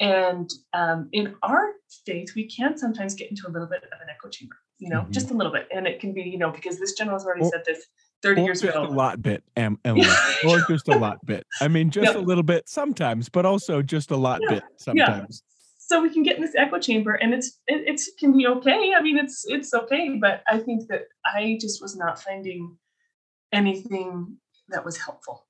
And 0.00 0.48
um, 0.74 1.08
in 1.12 1.34
our 1.42 1.72
faith, 2.06 2.32
we 2.36 2.46
can 2.46 2.78
sometimes 2.78 3.14
get 3.14 3.30
into 3.30 3.48
a 3.48 3.50
little 3.50 3.68
bit 3.68 3.82
of 3.82 4.00
an 4.00 4.08
echo 4.08 4.28
chamber, 4.28 4.54
you 4.78 4.88
know, 4.88 5.00
mm-hmm. 5.00 5.10
just 5.10 5.32
a 5.32 5.34
little 5.34 5.52
bit, 5.52 5.68
and 5.74 5.86
it 5.86 6.00
can 6.00 6.14
be, 6.14 6.22
you 6.22 6.38
know, 6.38 6.50
because 6.50 6.78
this 6.78 6.92
general 6.92 7.18
has 7.18 7.26
already 7.26 7.42
well, 7.42 7.50
said 7.50 7.64
this 7.66 7.84
30 8.22 8.42
years 8.42 8.60
just 8.60 8.74
ago. 8.74 8.86
a 8.86 8.90
lot 8.90 9.22
bit, 9.22 9.42
Emily. 9.56 10.06
or 10.46 10.60
just 10.68 10.88
a 10.88 10.96
lot 10.96 11.24
bit. 11.24 11.46
I 11.60 11.68
mean, 11.68 11.90
just 11.98 12.14
a 12.14 12.20
little 12.20 12.42
bit 12.42 12.68
sometimes, 12.68 13.28
but 13.28 13.46
also 13.46 13.82
just 13.82 14.10
a 14.10 14.16
lot 14.16 14.40
bit 14.48 14.62
sometimes. 14.76 15.42
So 15.78 16.02
we 16.02 16.10
can 16.10 16.22
get 16.22 16.36
in 16.36 16.42
this 16.42 16.54
echo 16.54 16.78
chamber 16.78 17.14
and 17.14 17.32
it's 17.32 17.60
it 17.66 17.82
it's, 17.86 18.10
can 18.18 18.36
be 18.36 18.46
okay. 18.46 18.92
I 18.94 19.00
mean, 19.00 19.16
it's 19.16 19.44
it's 19.46 19.72
okay, 19.72 20.18
but 20.20 20.42
I 20.46 20.58
think 20.58 20.88
that 20.88 21.04
I 21.24 21.56
just 21.60 21.80
was 21.80 21.96
not 21.96 22.22
finding 22.22 22.76
anything 23.52 24.36
that 24.68 24.84
was 24.84 24.98
helpful. 24.98 25.46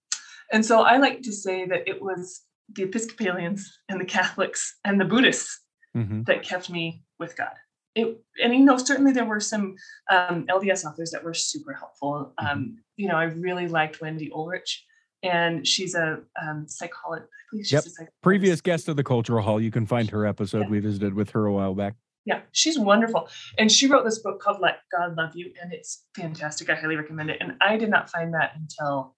And 0.53 0.65
so 0.65 0.83
I 0.83 0.99
like 0.99 1.23
to 1.23 1.33
say 1.33 1.67
that 1.67 1.89
it 1.89 2.01
was 2.01 2.43
the 2.73 2.85
Episcopalians 2.85 3.81
and 3.89 4.01
the 4.01 4.05
Catholics 4.05 4.79
and 4.85 5.01
the 5.01 5.05
Buddhists 5.05 5.61
mm-hmm. 5.97 6.23
that 6.25 6.45
kept 6.45 6.71
me 6.71 7.03
with 7.19 7.37
God 7.37 7.55
it, 7.99 8.21
and 8.43 8.55
you 8.55 8.65
know 8.65 8.77
certainly 8.79 9.13
there 9.13 9.25
were 9.25 9.41
some 9.41 9.75
um, 10.11 10.47
LDS 10.47 10.85
authors 10.85 11.11
that 11.11 11.25
were 11.25 11.35
super 11.35 11.73
helpful. 11.73 12.33
Mm-hmm. 12.41 12.47
Um, 12.47 12.77
you 12.97 13.09
know, 13.09 13.17
I 13.17 13.25
really 13.25 13.69
liked 13.69 14.01
Wendy 14.01 14.31
Ulrich, 14.33 14.85
and 15.23 15.67
she's 15.67 15.95
a 15.95 16.21
um, 16.41 16.67
psychologist. 16.69 17.29
yep. 17.71 17.85
Previous 18.23 18.61
guest 18.61 18.89
of 18.89 18.97
the 18.97 19.05
Cultural 19.05 19.43
Hall. 19.43 19.61
You 19.61 19.71
can 19.71 19.87
find 19.87 20.11
her 20.11 20.27
episode. 20.27 20.63
Yeah. 20.63 20.69
We 20.69 20.81
visited 20.81 21.15
with 21.15 21.31
her 21.31 21.47
a 21.47 21.53
while 21.53 21.75
back. 21.75 21.95
Yeah, 22.25 22.41
she's 22.53 22.79
wonderful, 22.79 23.29
and 23.59 23.73
she 23.73 23.87
wrote 23.87 24.05
this 24.05 24.19
book 24.19 24.41
called 24.41 24.61
"Let 24.61 24.81
God 24.93 25.17
Love 25.17 25.35
You," 25.35 25.53
and 25.63 25.73
it's 25.73 26.05
fantastic. 26.15 26.69
I 26.69 26.75
highly 26.75 26.97
recommend 26.97 27.31
it. 27.31 27.39
And 27.41 27.55
I 27.61 27.77
did 27.77 27.91
not 27.91 28.11
find 28.11 28.35
that 28.35 28.53
until 28.55 29.17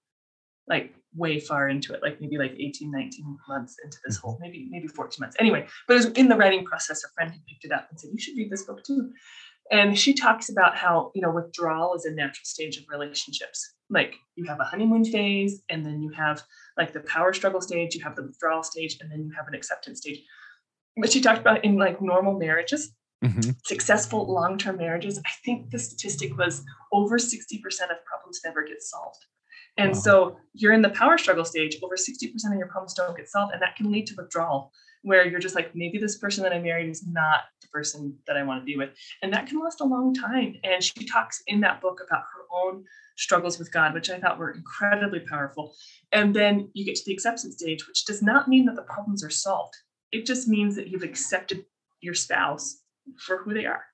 like 0.68 0.94
way 1.14 1.40
far 1.40 1.68
into 1.68 1.92
it, 1.92 2.02
like 2.02 2.20
maybe 2.20 2.38
like 2.38 2.52
18, 2.58 2.90
19 2.90 3.38
months 3.48 3.76
into 3.84 3.98
this 4.04 4.16
whole, 4.16 4.38
maybe, 4.40 4.68
maybe 4.70 4.86
14 4.86 5.16
months. 5.20 5.36
Anyway, 5.40 5.66
but 5.86 5.94
it 5.94 5.96
was 5.96 6.06
in 6.06 6.28
the 6.28 6.36
writing 6.36 6.64
process, 6.64 7.04
a 7.04 7.08
friend 7.14 7.30
had 7.30 7.44
picked 7.46 7.64
it 7.64 7.72
up 7.72 7.88
and 7.90 7.98
said, 7.98 8.10
you 8.12 8.20
should 8.20 8.36
read 8.36 8.50
this 8.50 8.62
book 8.62 8.82
too. 8.84 9.10
And 9.70 9.96
she 9.96 10.14
talks 10.14 10.48
about 10.48 10.76
how, 10.76 11.12
you 11.14 11.22
know, 11.22 11.30
withdrawal 11.30 11.94
is 11.94 12.04
a 12.04 12.10
natural 12.10 12.44
stage 12.44 12.76
of 12.76 12.84
relationships. 12.88 13.74
Like 13.88 14.16
you 14.34 14.44
have 14.46 14.58
a 14.60 14.64
honeymoon 14.64 15.04
phase, 15.04 15.62
and 15.68 15.86
then 15.86 16.02
you 16.02 16.10
have 16.10 16.42
like 16.76 16.92
the 16.92 17.00
power 17.00 17.32
struggle 17.32 17.60
stage, 17.60 17.94
you 17.94 18.02
have 18.02 18.16
the 18.16 18.22
withdrawal 18.22 18.62
stage, 18.62 18.98
and 19.00 19.10
then 19.10 19.24
you 19.24 19.32
have 19.36 19.46
an 19.46 19.54
acceptance 19.54 20.00
stage. 20.00 20.20
But 20.96 21.12
she 21.12 21.20
talked 21.20 21.40
about 21.40 21.64
in 21.64 21.76
like 21.76 22.02
normal 22.02 22.36
marriages, 22.36 22.92
mm-hmm. 23.24 23.50
successful 23.64 24.32
long 24.32 24.58
term 24.58 24.76
marriages, 24.76 25.18
I 25.18 25.30
think 25.44 25.70
the 25.70 25.78
statistic 25.78 26.36
was 26.36 26.64
over 26.92 27.18
60% 27.18 27.36
of 27.54 28.04
problems 28.04 28.40
never 28.44 28.64
get 28.64 28.82
solved. 28.82 29.24
And 29.78 29.92
wow. 29.92 29.98
so 29.98 30.36
you're 30.52 30.72
in 30.72 30.82
the 30.82 30.90
power 30.90 31.16
struggle 31.18 31.44
stage, 31.44 31.78
over 31.82 31.96
60% 31.96 32.34
of 32.52 32.58
your 32.58 32.68
problems 32.68 32.94
don't 32.94 33.16
get 33.16 33.28
solved, 33.28 33.52
and 33.52 33.62
that 33.62 33.76
can 33.76 33.90
lead 33.90 34.06
to 34.08 34.14
withdrawal, 34.16 34.72
where 35.02 35.26
you're 35.26 35.40
just 35.40 35.54
like, 35.54 35.74
maybe 35.74 35.98
this 35.98 36.18
person 36.18 36.42
that 36.42 36.52
I 36.52 36.58
married 36.58 36.90
is 36.90 37.06
not 37.06 37.44
the 37.62 37.68
person 37.68 38.16
that 38.26 38.36
I 38.36 38.42
want 38.42 38.60
to 38.60 38.64
be 38.64 38.76
with. 38.76 38.90
And 39.22 39.32
that 39.32 39.46
can 39.46 39.60
last 39.60 39.80
a 39.80 39.84
long 39.84 40.12
time. 40.12 40.56
And 40.64 40.82
she 40.82 41.06
talks 41.06 41.42
in 41.46 41.60
that 41.60 41.80
book 41.80 42.00
about 42.06 42.24
her 42.34 42.44
own 42.64 42.84
struggles 43.16 43.58
with 43.58 43.72
God, 43.72 43.94
which 43.94 44.10
I 44.10 44.18
thought 44.18 44.38
were 44.38 44.50
incredibly 44.50 45.20
powerful. 45.20 45.74
And 46.12 46.34
then 46.34 46.70
you 46.74 46.84
get 46.84 46.96
to 46.96 47.02
the 47.06 47.12
acceptance 47.12 47.56
stage, 47.56 47.86
which 47.86 48.04
does 48.04 48.22
not 48.22 48.48
mean 48.48 48.66
that 48.66 48.76
the 48.76 48.82
problems 48.82 49.24
are 49.24 49.30
solved. 49.30 49.74
It 50.12 50.26
just 50.26 50.48
means 50.48 50.74
that 50.76 50.88
you've 50.88 51.02
accepted 51.02 51.64
your 52.00 52.14
spouse 52.14 52.82
for 53.18 53.38
who 53.38 53.54
they 53.54 53.66
are, 53.66 53.84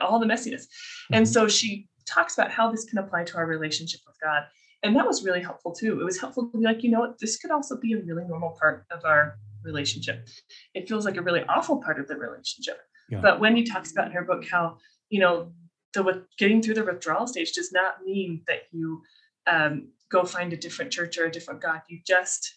all 0.00 0.18
the 0.18 0.26
messiness. 0.26 0.64
And 1.12 1.24
mm-hmm. 1.24 1.32
so 1.32 1.48
she 1.48 1.88
talks 2.06 2.34
about 2.34 2.50
how 2.50 2.70
this 2.70 2.84
can 2.84 2.98
apply 2.98 3.24
to 3.24 3.36
our 3.36 3.46
relationship 3.46 4.00
with 4.06 4.16
God. 4.22 4.44
And 4.82 4.94
that 4.96 5.06
was 5.06 5.24
really 5.24 5.42
helpful 5.42 5.72
too. 5.72 6.00
It 6.00 6.04
was 6.04 6.20
helpful 6.20 6.50
to 6.50 6.58
be 6.58 6.64
like, 6.64 6.82
you 6.82 6.90
know 6.90 7.00
what, 7.00 7.18
this 7.18 7.36
could 7.36 7.50
also 7.50 7.76
be 7.76 7.94
a 7.94 7.98
really 7.98 8.24
normal 8.24 8.56
part 8.60 8.84
of 8.90 9.04
our 9.04 9.36
relationship. 9.64 10.28
It 10.74 10.88
feels 10.88 11.04
like 11.04 11.16
a 11.16 11.22
really 11.22 11.42
awful 11.48 11.78
part 11.82 11.98
of 11.98 12.06
the 12.06 12.16
relationship. 12.16 12.78
Yeah. 13.10 13.20
But 13.20 13.40
Wendy 13.40 13.64
talks 13.64 13.90
about 13.90 14.06
in 14.06 14.12
her 14.12 14.22
book 14.22 14.44
how, 14.48 14.78
you 15.08 15.20
know, 15.20 15.52
the 15.94 16.02
with 16.02 16.18
getting 16.38 16.62
through 16.62 16.74
the 16.74 16.84
withdrawal 16.84 17.26
stage 17.26 17.52
does 17.52 17.72
not 17.72 18.04
mean 18.04 18.42
that 18.46 18.62
you 18.70 19.02
um, 19.46 19.88
go 20.10 20.24
find 20.24 20.52
a 20.52 20.56
different 20.56 20.92
church 20.92 21.18
or 21.18 21.24
a 21.24 21.30
different 21.30 21.60
God. 21.60 21.80
You 21.88 22.00
just 22.06 22.54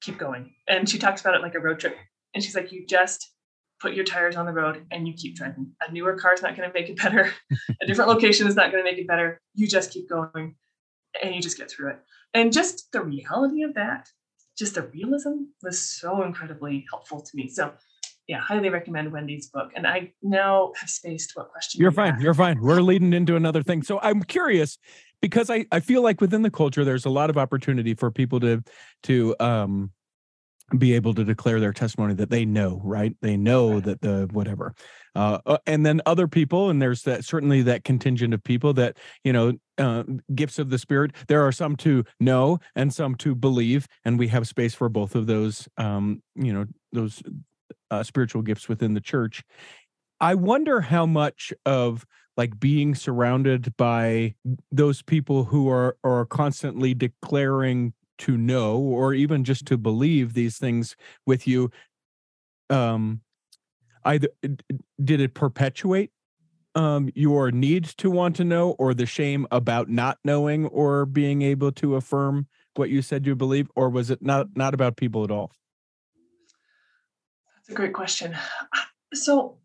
keep 0.00 0.18
going. 0.18 0.54
And 0.68 0.88
she 0.88 0.98
talks 0.98 1.20
about 1.20 1.34
it 1.34 1.42
like 1.42 1.54
a 1.54 1.60
road 1.60 1.80
trip. 1.80 1.96
And 2.34 2.42
she's 2.42 2.54
like, 2.54 2.72
you 2.72 2.86
just 2.86 3.33
put 3.80 3.94
your 3.94 4.04
tires 4.04 4.36
on 4.36 4.46
the 4.46 4.52
road 4.52 4.86
and 4.90 5.06
you 5.06 5.14
keep 5.14 5.36
driving. 5.36 5.72
A 5.86 5.92
newer 5.92 6.14
car 6.14 6.34
is 6.34 6.42
not 6.42 6.56
going 6.56 6.68
to 6.68 6.72
make 6.72 6.88
it 6.88 6.96
better. 6.96 7.32
a 7.82 7.86
different 7.86 8.08
location 8.08 8.46
is 8.46 8.56
not 8.56 8.70
going 8.70 8.84
to 8.84 8.90
make 8.90 8.98
it 8.98 9.06
better. 9.06 9.40
You 9.54 9.66
just 9.66 9.92
keep 9.92 10.08
going 10.08 10.54
and 11.22 11.34
you 11.34 11.40
just 11.40 11.58
get 11.58 11.70
through 11.70 11.90
it. 11.90 11.98
And 12.32 12.52
just 12.52 12.90
the 12.92 13.02
reality 13.02 13.62
of 13.62 13.74
that, 13.74 14.08
just 14.56 14.74
the 14.74 14.82
realism 14.82 15.44
was 15.62 15.80
so 15.80 16.22
incredibly 16.22 16.84
helpful 16.90 17.20
to 17.20 17.30
me. 17.34 17.48
So 17.48 17.72
yeah, 18.26 18.40
highly 18.40 18.70
recommend 18.70 19.12
Wendy's 19.12 19.48
book. 19.48 19.70
And 19.76 19.86
I 19.86 20.12
now 20.22 20.72
have 20.80 20.88
spaced 20.88 21.32
what 21.34 21.50
question. 21.50 21.80
You're 21.80 21.92
fine. 21.92 22.18
You're 22.20 22.34
fine. 22.34 22.60
We're 22.60 22.80
leading 22.80 23.12
into 23.12 23.36
another 23.36 23.62
thing. 23.62 23.82
So 23.82 24.00
I'm 24.02 24.22
curious 24.22 24.78
because 25.20 25.50
I, 25.50 25.66
I 25.70 25.80
feel 25.80 26.02
like 26.02 26.20
within 26.20 26.42
the 26.42 26.50
culture, 26.50 26.84
there's 26.84 27.04
a 27.04 27.10
lot 27.10 27.28
of 27.28 27.36
opportunity 27.36 27.94
for 27.94 28.10
people 28.10 28.40
to, 28.40 28.62
to, 29.04 29.36
um, 29.40 29.90
be 30.78 30.94
able 30.94 31.14
to 31.14 31.24
declare 31.24 31.60
their 31.60 31.72
testimony 31.72 32.14
that 32.14 32.30
they 32.30 32.44
know, 32.44 32.80
right? 32.84 33.16
They 33.20 33.36
know 33.36 33.80
that 33.80 34.00
the 34.00 34.28
whatever. 34.32 34.74
Uh, 35.14 35.38
uh, 35.46 35.58
and 35.66 35.86
then 35.86 36.00
other 36.06 36.26
people, 36.26 36.70
and 36.70 36.82
there's 36.82 37.02
that 37.02 37.24
certainly 37.24 37.62
that 37.62 37.84
contingent 37.84 38.34
of 38.34 38.42
people 38.42 38.72
that, 38.74 38.96
you 39.22 39.32
know, 39.32 39.52
uh, 39.78 40.02
gifts 40.34 40.58
of 40.58 40.70
the 40.70 40.78
spirit. 40.78 41.12
There 41.28 41.46
are 41.46 41.52
some 41.52 41.76
to 41.76 42.04
know 42.20 42.58
and 42.74 42.92
some 42.92 43.14
to 43.16 43.34
believe, 43.34 43.86
and 44.04 44.18
we 44.18 44.28
have 44.28 44.48
space 44.48 44.74
for 44.74 44.88
both 44.88 45.14
of 45.14 45.26
those, 45.26 45.68
um, 45.76 46.22
you 46.34 46.52
know, 46.52 46.66
those 46.92 47.22
uh, 47.90 48.02
spiritual 48.02 48.42
gifts 48.42 48.68
within 48.68 48.94
the 48.94 49.00
church. 49.00 49.42
I 50.20 50.34
wonder 50.34 50.80
how 50.80 51.06
much 51.06 51.52
of 51.64 52.04
like 52.36 52.58
being 52.58 52.94
surrounded 52.94 53.76
by 53.76 54.34
those 54.72 55.02
people 55.02 55.44
who 55.44 55.68
are 55.68 55.96
are 56.02 56.24
constantly 56.24 56.94
declaring 56.94 57.92
to 58.18 58.36
know 58.36 58.78
or 58.78 59.14
even 59.14 59.44
just 59.44 59.66
to 59.66 59.76
believe 59.76 60.34
these 60.34 60.58
things 60.58 60.96
with 61.26 61.46
you 61.46 61.70
um 62.70 63.20
either 64.04 64.28
did 65.02 65.20
it 65.20 65.34
perpetuate 65.34 66.10
um 66.74 67.10
your 67.14 67.50
need 67.50 67.84
to 67.84 68.10
want 68.10 68.36
to 68.36 68.44
know 68.44 68.70
or 68.72 68.94
the 68.94 69.06
shame 69.06 69.46
about 69.50 69.88
not 69.88 70.18
knowing 70.24 70.66
or 70.66 71.06
being 71.06 71.42
able 71.42 71.72
to 71.72 71.96
affirm 71.96 72.46
what 72.76 72.90
you 72.90 73.02
said 73.02 73.26
you 73.26 73.34
believe 73.34 73.68
or 73.76 73.88
was 73.88 74.10
it 74.10 74.22
not 74.22 74.48
not 74.56 74.74
about 74.74 74.96
people 74.96 75.24
at 75.24 75.30
all 75.30 75.52
that's 77.64 77.72
a 77.72 77.76
great 77.76 77.94
question. 77.94 78.36
So, 79.14 79.56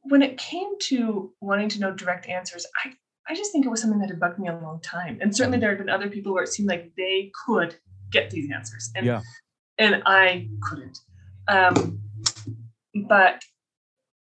when 0.00 0.22
it 0.22 0.38
came 0.38 0.78
to 0.84 1.34
wanting 1.42 1.68
to 1.70 1.80
know 1.80 1.90
direct 1.90 2.26
answers, 2.26 2.66
I, 2.82 2.94
I 3.28 3.34
just 3.34 3.52
think 3.52 3.64
it 3.64 3.70
was 3.70 3.80
something 3.80 4.00
that 4.00 4.10
had 4.10 4.20
bugged 4.20 4.38
me 4.38 4.48
a 4.48 4.58
long 4.58 4.80
time. 4.82 5.18
And 5.20 5.34
certainly 5.34 5.58
there 5.58 5.70
have 5.70 5.78
been 5.78 5.88
other 5.88 6.10
people 6.10 6.34
where 6.34 6.42
it 6.42 6.48
seemed 6.48 6.68
like 6.68 6.92
they 6.96 7.32
could 7.46 7.76
get 8.10 8.30
these 8.30 8.50
answers. 8.52 8.90
And, 8.94 9.06
yeah. 9.06 9.22
and 9.78 10.02
I 10.04 10.48
couldn't. 10.62 10.98
Um, 11.48 12.00
but 13.08 13.42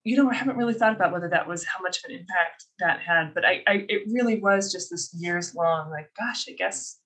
you 0.04 0.16
know, 0.16 0.28
I 0.28 0.34
haven't 0.34 0.56
really 0.56 0.74
thought 0.74 0.94
about 0.96 1.12
whether 1.12 1.28
that 1.28 1.46
was 1.46 1.64
how 1.64 1.80
much 1.80 1.98
of 1.98 2.10
an 2.10 2.16
impact 2.16 2.64
that 2.80 3.00
had, 3.00 3.34
but 3.34 3.44
I, 3.44 3.62
I 3.68 3.86
it 3.88 4.02
really 4.10 4.40
was 4.40 4.72
just 4.72 4.90
this 4.90 5.14
years 5.14 5.54
long, 5.54 5.90
like, 5.90 6.10
gosh, 6.18 6.46
I 6.48 6.52
guess 6.52 6.98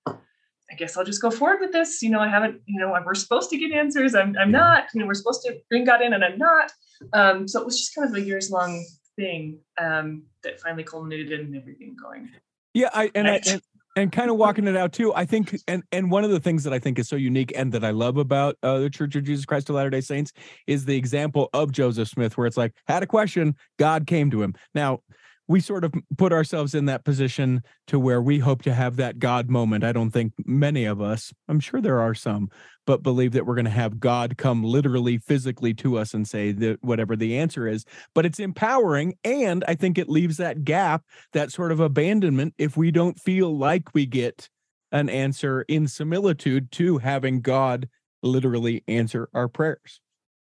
I 0.70 0.74
guess 0.76 0.96
I'll 0.96 1.04
just 1.04 1.22
go 1.22 1.30
forward 1.30 1.60
with 1.60 1.72
this. 1.72 2.02
You 2.02 2.10
know, 2.10 2.20
I 2.20 2.28
haven't, 2.28 2.60
you 2.66 2.80
know, 2.80 2.94
we're 3.04 3.14
supposed 3.14 3.50
to 3.50 3.58
get 3.58 3.72
answers. 3.72 4.14
I'm, 4.14 4.34
I'm 4.36 4.50
not, 4.50 4.86
you 4.94 5.00
know, 5.00 5.06
we're 5.06 5.14
supposed 5.14 5.42
to 5.42 5.58
bring 5.68 5.84
God 5.84 6.02
in 6.02 6.12
and 6.12 6.24
I'm 6.24 6.38
not. 6.38 6.72
Um, 7.12 7.46
so 7.46 7.60
it 7.60 7.66
was 7.66 7.78
just 7.78 7.94
kind 7.94 8.08
of 8.08 8.16
a 8.16 8.20
years 8.20 8.50
long 8.50 8.84
thing 9.14 9.60
um, 9.78 10.24
that 10.46 10.60
finally 10.60 10.84
culminated 10.84 11.40
in 11.40 11.54
everything 11.54 11.96
going. 12.00 12.30
Yeah. 12.72 12.90
I, 12.94 13.10
and, 13.14 13.28
I, 13.28 13.40
and, 13.48 13.62
and 13.96 14.12
kind 14.12 14.30
of 14.30 14.36
walking 14.36 14.66
it 14.66 14.76
out 14.76 14.92
too. 14.92 15.12
I 15.14 15.24
think, 15.24 15.58
and, 15.66 15.82
and 15.90 16.10
one 16.10 16.24
of 16.24 16.30
the 16.30 16.40
things 16.40 16.64
that 16.64 16.72
I 16.72 16.78
think 16.78 16.98
is 16.98 17.08
so 17.08 17.16
unique 17.16 17.52
and 17.56 17.72
that 17.72 17.84
I 17.84 17.90
love 17.90 18.16
about 18.18 18.56
uh, 18.62 18.78
the 18.78 18.90
Church 18.90 19.16
of 19.16 19.24
Jesus 19.24 19.44
Christ 19.44 19.70
of 19.70 19.76
Latter-day 19.76 20.02
Saints 20.02 20.32
is 20.66 20.84
the 20.84 20.96
example 20.96 21.48
of 21.52 21.72
Joseph 21.72 22.08
Smith, 22.08 22.36
where 22.36 22.46
it's 22.46 22.56
like, 22.56 22.74
had 22.86 23.02
a 23.02 23.06
question, 23.06 23.56
God 23.78 24.06
came 24.06 24.30
to 24.30 24.42
him. 24.42 24.54
Now, 24.74 25.00
we 25.48 25.60
sort 25.60 25.84
of 25.84 25.94
put 26.18 26.32
ourselves 26.32 26.74
in 26.74 26.86
that 26.86 27.04
position 27.04 27.62
to 27.86 27.98
where 27.98 28.20
we 28.20 28.38
hope 28.38 28.62
to 28.62 28.74
have 28.74 28.96
that 28.96 29.18
God 29.18 29.48
moment. 29.48 29.84
I 29.84 29.92
don't 29.92 30.10
think 30.10 30.32
many 30.44 30.84
of 30.84 31.00
us, 31.00 31.32
I'm 31.48 31.60
sure 31.60 31.80
there 31.80 32.00
are 32.00 32.14
some, 32.14 32.48
but 32.86 33.02
believe 33.02 33.32
that 33.32 33.46
we're 33.46 33.54
going 33.54 33.66
to 33.66 33.70
have 33.70 34.00
God 34.00 34.36
come 34.36 34.64
literally 34.64 35.18
physically 35.18 35.72
to 35.74 35.98
us 35.98 36.14
and 36.14 36.26
say 36.26 36.52
that 36.52 36.82
whatever 36.82 37.14
the 37.16 37.38
answer 37.38 37.68
is. 37.68 37.84
But 38.14 38.26
it's 38.26 38.40
empowering. 38.40 39.14
And 39.24 39.64
I 39.68 39.74
think 39.74 39.98
it 39.98 40.08
leaves 40.08 40.36
that 40.38 40.64
gap, 40.64 41.04
that 41.32 41.52
sort 41.52 41.72
of 41.72 41.80
abandonment, 41.80 42.54
if 42.58 42.76
we 42.76 42.90
don't 42.90 43.18
feel 43.18 43.56
like 43.56 43.94
we 43.94 44.06
get 44.06 44.48
an 44.92 45.08
answer 45.08 45.62
in 45.62 45.86
similitude 45.86 46.72
to 46.72 46.98
having 46.98 47.40
God 47.40 47.88
literally 48.22 48.82
answer 48.88 49.28
our 49.32 49.48
prayers. 49.48 50.00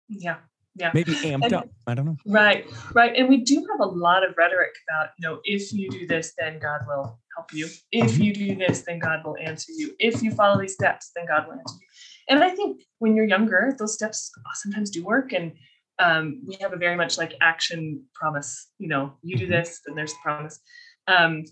Yeah 0.09 0.37
yeah. 0.75 0.91
Maybe 0.93 1.13
amped 1.13 1.45
and, 1.45 1.53
up. 1.53 1.69
I 1.87 1.93
don't 1.93 2.05
know. 2.05 2.17
Right 2.25 2.65
right. 2.93 3.15
And 3.15 3.27
we 3.27 3.37
do 3.37 3.65
have 3.69 3.79
a 3.79 3.91
lot 3.91 4.27
of 4.27 4.35
rhetoric 4.37 4.71
about 4.87 5.09
you 5.17 5.27
know 5.27 5.39
if 5.43 5.73
you 5.73 5.89
do 5.89 6.07
this 6.07 6.33
then 6.37 6.59
god 6.59 6.81
will 6.87 7.19
help 7.35 7.53
you. 7.53 7.67
If 7.91 8.11
mm-hmm. 8.11 8.21
you 8.21 8.33
do 8.33 8.55
this 8.55 8.83
then 8.83 8.99
god 8.99 9.21
will 9.25 9.37
answer 9.37 9.71
you. 9.75 9.95
If 9.99 10.21
you 10.21 10.31
follow 10.31 10.59
these 10.59 10.73
steps 10.73 11.11
then 11.15 11.25
god 11.27 11.47
will 11.47 11.53
answer 11.53 11.75
you. 11.79 11.87
And 12.29 12.43
i 12.43 12.49
think 12.49 12.83
when 12.99 13.15
you're 13.15 13.27
younger 13.27 13.75
those 13.77 13.93
steps 13.93 14.31
sometimes 14.55 14.89
do 14.89 15.03
work. 15.03 15.33
And 15.33 15.53
um, 16.01 16.41
we 16.47 16.55
have 16.61 16.71
a 16.71 16.77
very 16.77 16.95
much 16.95 17.17
like 17.17 17.33
action 17.41 18.03
promise. 18.13 18.69
You 18.77 18.87
know 18.87 19.13
you 19.23 19.37
do 19.37 19.45
mm-hmm. 19.45 19.53
this 19.53 19.81
then 19.85 19.95
there's 19.95 20.13
the 20.13 20.19
promise. 20.23 20.59
Um, 21.07 21.43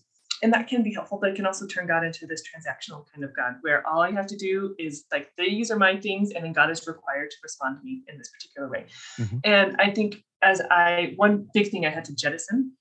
and 0.43 0.53
that 0.53 0.67
can 0.67 0.83
be 0.83 0.93
helpful, 0.93 1.17
but 1.19 1.29
it 1.31 1.35
can 1.35 1.45
also 1.45 1.65
turn 1.65 1.87
God 1.87 2.03
into 2.03 2.27
this 2.27 2.43
transactional 2.43 3.05
kind 3.11 3.23
of 3.23 3.35
God 3.35 3.55
where 3.61 3.85
all 3.87 4.01
I 4.01 4.11
have 4.11 4.27
to 4.27 4.37
do 4.37 4.75
is 4.77 5.05
like, 5.11 5.31
these 5.37 5.71
are 5.71 5.77
my 5.77 5.99
things, 5.99 6.31
and 6.31 6.43
then 6.43 6.53
God 6.53 6.69
is 6.69 6.85
required 6.85 7.31
to 7.31 7.37
respond 7.43 7.77
to 7.77 7.83
me 7.83 8.03
in 8.07 8.17
this 8.17 8.29
particular 8.29 8.69
way. 8.69 8.85
Mm-hmm. 9.19 9.37
And 9.43 9.75
I 9.79 9.91
think 9.91 10.23
as 10.41 10.61
I, 10.69 11.13
one 11.15 11.47
big 11.53 11.71
thing 11.71 11.85
I 11.85 11.89
had 11.89 12.05
to 12.05 12.15
jettison 12.15 12.73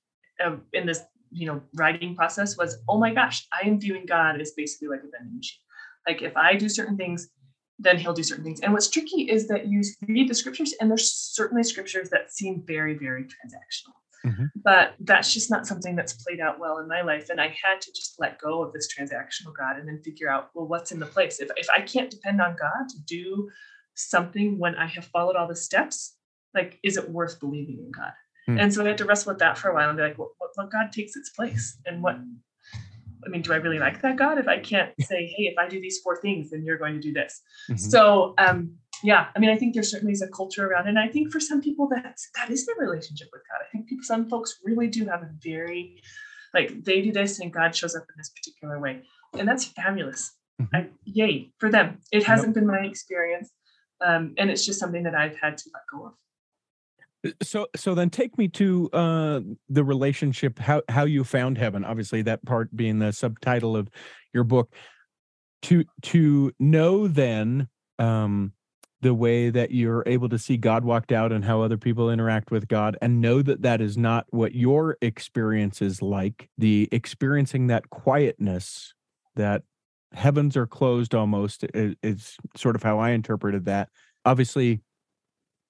uh, 0.44 0.56
in 0.72 0.86
this, 0.86 1.00
you 1.30 1.46
know, 1.46 1.62
writing 1.74 2.14
process 2.14 2.56
was, 2.56 2.76
oh 2.88 2.98
my 2.98 3.12
gosh, 3.12 3.46
I 3.52 3.66
am 3.66 3.80
viewing 3.80 4.06
God 4.06 4.40
as 4.40 4.52
basically 4.56 4.88
like 4.88 5.00
a 5.00 5.10
vending 5.10 5.36
machine. 5.36 5.58
Like 6.06 6.22
if 6.22 6.36
I 6.36 6.54
do 6.54 6.68
certain 6.68 6.96
things, 6.96 7.28
then 7.78 7.98
he'll 7.98 8.14
do 8.14 8.22
certain 8.22 8.44
things. 8.44 8.60
And 8.60 8.72
what's 8.72 8.88
tricky 8.88 9.22
is 9.22 9.48
that 9.48 9.66
you 9.66 9.82
read 10.08 10.28
the 10.28 10.34
scriptures, 10.34 10.74
and 10.80 10.90
there's 10.90 11.12
certainly 11.12 11.62
scriptures 11.62 12.08
that 12.10 12.32
seem 12.32 12.62
very, 12.66 12.96
very 12.96 13.24
transactional. 13.24 13.92
Mm-hmm. 14.24 14.46
But 14.56 14.94
that's 15.00 15.32
just 15.32 15.50
not 15.50 15.66
something 15.66 15.94
that's 15.94 16.12
played 16.12 16.40
out 16.40 16.58
well 16.58 16.78
in 16.78 16.88
my 16.88 17.02
life. 17.02 17.28
And 17.30 17.40
I 17.40 17.48
had 17.48 17.80
to 17.80 17.92
just 17.92 18.16
let 18.18 18.40
go 18.40 18.62
of 18.62 18.72
this 18.72 18.88
transactional 18.92 19.56
God 19.56 19.78
and 19.78 19.86
then 19.86 20.02
figure 20.02 20.30
out, 20.30 20.50
well, 20.54 20.66
what's 20.66 20.92
in 20.92 20.98
the 20.98 21.06
place? 21.06 21.40
If, 21.40 21.50
if 21.56 21.68
I 21.70 21.80
can't 21.80 22.10
depend 22.10 22.40
on 22.40 22.56
God 22.58 22.88
to 22.88 23.00
do 23.06 23.48
something 23.94 24.58
when 24.58 24.74
I 24.74 24.86
have 24.86 25.04
followed 25.06 25.36
all 25.36 25.48
the 25.48 25.56
steps, 25.56 26.16
like, 26.54 26.78
is 26.82 26.96
it 26.96 27.10
worth 27.10 27.38
believing 27.38 27.78
in 27.78 27.90
God? 27.90 28.12
Mm-hmm. 28.48 28.60
And 28.60 28.74
so 28.74 28.84
I 28.84 28.88
had 28.88 28.98
to 28.98 29.04
wrestle 29.04 29.32
with 29.32 29.40
that 29.40 29.58
for 29.58 29.70
a 29.70 29.74
while 29.74 29.88
and 29.88 29.96
be 29.96 30.02
like, 30.02 30.18
what, 30.18 30.30
what, 30.38 30.50
what 30.54 30.70
God 30.70 30.92
takes 30.92 31.16
its 31.16 31.30
place? 31.30 31.78
And 31.84 32.02
what, 32.02 32.16
I 33.24 33.28
mean, 33.28 33.42
do 33.42 33.52
I 33.52 33.56
really 33.56 33.78
like 33.78 34.00
that 34.02 34.16
God 34.16 34.38
if 34.38 34.46
I 34.46 34.58
can't 34.58 34.92
say, 35.00 35.26
hey, 35.36 35.44
if 35.44 35.58
I 35.58 35.68
do 35.68 35.80
these 35.80 35.98
four 35.98 36.16
things, 36.20 36.50
then 36.50 36.64
you're 36.64 36.78
going 36.78 36.94
to 36.94 37.00
do 37.00 37.12
this? 37.12 37.42
Mm-hmm. 37.68 37.76
So, 37.76 38.34
um, 38.38 38.76
yeah, 39.02 39.26
I 39.34 39.38
mean, 39.38 39.50
I 39.50 39.56
think 39.56 39.74
there 39.74 39.82
certainly 39.82 40.12
is 40.12 40.22
a 40.22 40.28
culture 40.28 40.66
around 40.66 40.86
it. 40.86 40.90
And 40.90 40.98
I 40.98 41.08
think 41.08 41.30
for 41.30 41.40
some 41.40 41.60
people 41.60 41.88
that's 41.88 42.28
that 42.36 42.50
is 42.50 42.66
their 42.66 42.76
relationship 42.78 43.28
with 43.32 43.42
God. 43.50 43.64
I 43.64 43.68
think 43.70 43.88
people, 43.88 44.04
some 44.04 44.28
folks 44.28 44.58
really 44.64 44.88
do 44.88 45.06
have 45.06 45.22
a 45.22 45.30
very 45.42 46.02
like 46.54 46.84
they 46.84 47.02
do 47.02 47.12
this 47.12 47.40
and 47.40 47.52
God 47.52 47.74
shows 47.74 47.94
up 47.94 48.02
in 48.02 48.14
this 48.16 48.30
particular 48.30 48.80
way. 48.80 49.02
And 49.38 49.46
that's 49.46 49.64
fabulous. 49.64 50.32
Mm-hmm. 50.60 50.76
I, 50.76 50.86
yay 51.04 51.50
for 51.58 51.70
them. 51.70 51.98
It 52.12 52.24
hasn't 52.24 52.48
yep. 52.48 52.54
been 52.54 52.66
my 52.66 52.86
experience. 52.86 53.50
Um, 54.04 54.34
and 54.38 54.50
it's 54.50 54.64
just 54.64 54.80
something 54.80 55.02
that 55.04 55.14
I've 55.14 55.36
had 55.40 55.56
to 55.58 55.70
let 55.72 55.82
go 55.90 56.06
of 56.06 56.12
uh, 57.26 57.32
so 57.42 57.66
so 57.74 57.94
then 57.94 58.10
take 58.10 58.36
me 58.36 58.46
to 58.46 58.90
uh 58.92 59.40
the 59.70 59.82
relationship 59.82 60.58
how 60.58 60.82
how 60.90 61.04
you 61.04 61.24
found 61.24 61.56
heaven 61.56 61.82
obviously 61.82 62.20
that 62.20 62.44
part 62.44 62.74
being 62.76 62.98
the 62.98 63.10
subtitle 63.10 63.74
of 63.74 63.88
your 64.34 64.44
book 64.44 64.74
to 65.62 65.82
to 66.02 66.52
know 66.60 67.08
then 67.08 67.68
um 67.98 68.52
the 69.02 69.14
way 69.14 69.50
that 69.50 69.70
you're 69.70 70.02
able 70.06 70.28
to 70.28 70.38
see 70.38 70.56
God 70.56 70.84
walked 70.84 71.12
out 71.12 71.32
and 71.32 71.44
how 71.44 71.60
other 71.60 71.76
people 71.76 72.10
interact 72.10 72.50
with 72.50 72.66
God 72.66 72.96
and 73.02 73.20
know 73.20 73.42
that 73.42 73.62
that 73.62 73.80
is 73.80 73.96
not 73.96 74.26
what 74.30 74.54
your 74.54 74.96
experience 75.02 75.82
is 75.82 76.00
like. 76.00 76.48
The 76.56 76.88
experiencing 76.90 77.66
that 77.66 77.90
quietness 77.90 78.94
that 79.34 79.62
heavens 80.12 80.56
are 80.56 80.66
closed 80.66 81.14
almost 81.14 81.64
is, 81.74 82.36
sort 82.56 82.74
of 82.74 82.82
how 82.82 82.98
I 82.98 83.10
interpreted 83.10 83.66
that. 83.66 83.90
Obviously 84.24 84.80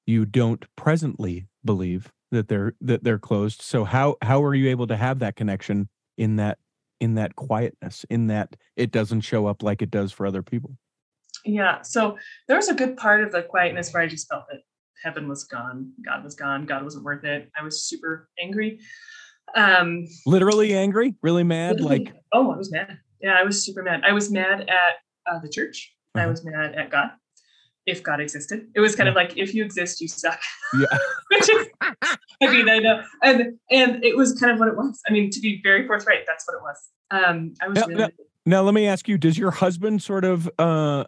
you 0.06 0.24
don't 0.24 0.64
presently 0.76 1.48
believe 1.64 2.12
that 2.30 2.46
they're 2.48 2.74
that 2.80 3.02
they're 3.02 3.18
closed. 3.18 3.60
So 3.60 3.84
how 3.84 4.16
how 4.22 4.42
are 4.44 4.54
you 4.54 4.68
able 4.68 4.86
to 4.86 4.96
have 4.96 5.18
that 5.18 5.34
connection 5.34 5.88
in 6.16 6.36
that 6.36 6.58
in 7.00 7.14
that 7.14 7.34
quietness 7.34 8.04
in 8.08 8.28
that 8.28 8.56
it 8.76 8.92
doesn't 8.92 9.22
show 9.22 9.46
up 9.46 9.62
like 9.62 9.82
it 9.82 9.90
does 9.90 10.12
for 10.12 10.26
other 10.26 10.42
people 10.42 10.76
yeah 11.46 11.82
so 11.82 12.18
there 12.48 12.56
was 12.56 12.68
a 12.68 12.74
good 12.74 12.96
part 12.96 13.22
of 13.22 13.32
the 13.32 13.42
quietness 13.42 13.92
where 13.92 14.02
i 14.02 14.06
just 14.06 14.28
felt 14.28 14.44
that 14.50 14.60
heaven 15.02 15.28
was 15.28 15.44
gone 15.44 15.92
god 16.04 16.24
was 16.24 16.34
gone 16.34 16.66
god 16.66 16.82
wasn't 16.82 17.04
worth 17.04 17.24
it 17.24 17.50
i 17.58 17.62
was 17.62 17.84
super 17.84 18.28
angry 18.42 18.80
um 19.54 20.06
literally 20.26 20.74
angry 20.74 21.14
really 21.22 21.44
mad 21.44 21.80
like 21.80 22.12
oh 22.32 22.50
i 22.50 22.56
was 22.56 22.70
mad 22.72 22.98
yeah 23.20 23.36
i 23.38 23.42
was 23.42 23.64
super 23.64 23.82
mad 23.82 24.02
i 24.04 24.12
was 24.12 24.30
mad 24.30 24.60
at 24.62 24.94
uh, 25.30 25.38
the 25.40 25.48
church 25.48 25.94
uh-huh. 26.14 26.24
i 26.24 26.28
was 26.28 26.44
mad 26.44 26.74
at 26.74 26.90
god 26.90 27.10
if 27.86 28.02
God 28.02 28.20
existed. 28.20 28.66
It 28.74 28.80
was 28.80 28.96
kind 28.96 29.08
of 29.08 29.14
like 29.14 29.36
if 29.36 29.54
you 29.54 29.64
exist, 29.64 30.00
you 30.00 30.08
suck. 30.08 30.40
Yeah. 30.78 30.86
Which 31.30 31.48
is, 31.48 31.66
I 31.80 32.50
mean, 32.50 32.68
I 32.68 32.78
know, 32.78 33.02
and 33.22 33.58
and 33.70 34.04
it 34.04 34.16
was 34.16 34.34
kind 34.34 34.52
of 34.52 34.58
what 34.58 34.68
it 34.68 34.76
was. 34.76 35.00
I 35.08 35.12
mean, 35.12 35.30
to 35.30 35.40
be 35.40 35.60
very 35.62 35.86
forthright, 35.86 36.24
that's 36.26 36.44
what 36.46 36.56
it 36.56 36.62
was. 36.62 36.88
Um, 37.10 37.54
I 37.62 37.68
was 37.68 37.78
now, 37.78 37.86
really. 37.86 38.00
Now, 38.00 38.08
now 38.46 38.62
let 38.62 38.74
me 38.74 38.86
ask 38.86 39.08
you: 39.08 39.18
Does 39.18 39.36
your 39.36 39.50
husband 39.50 40.02
sort 40.02 40.24
of, 40.24 40.48
uh, 40.58 41.04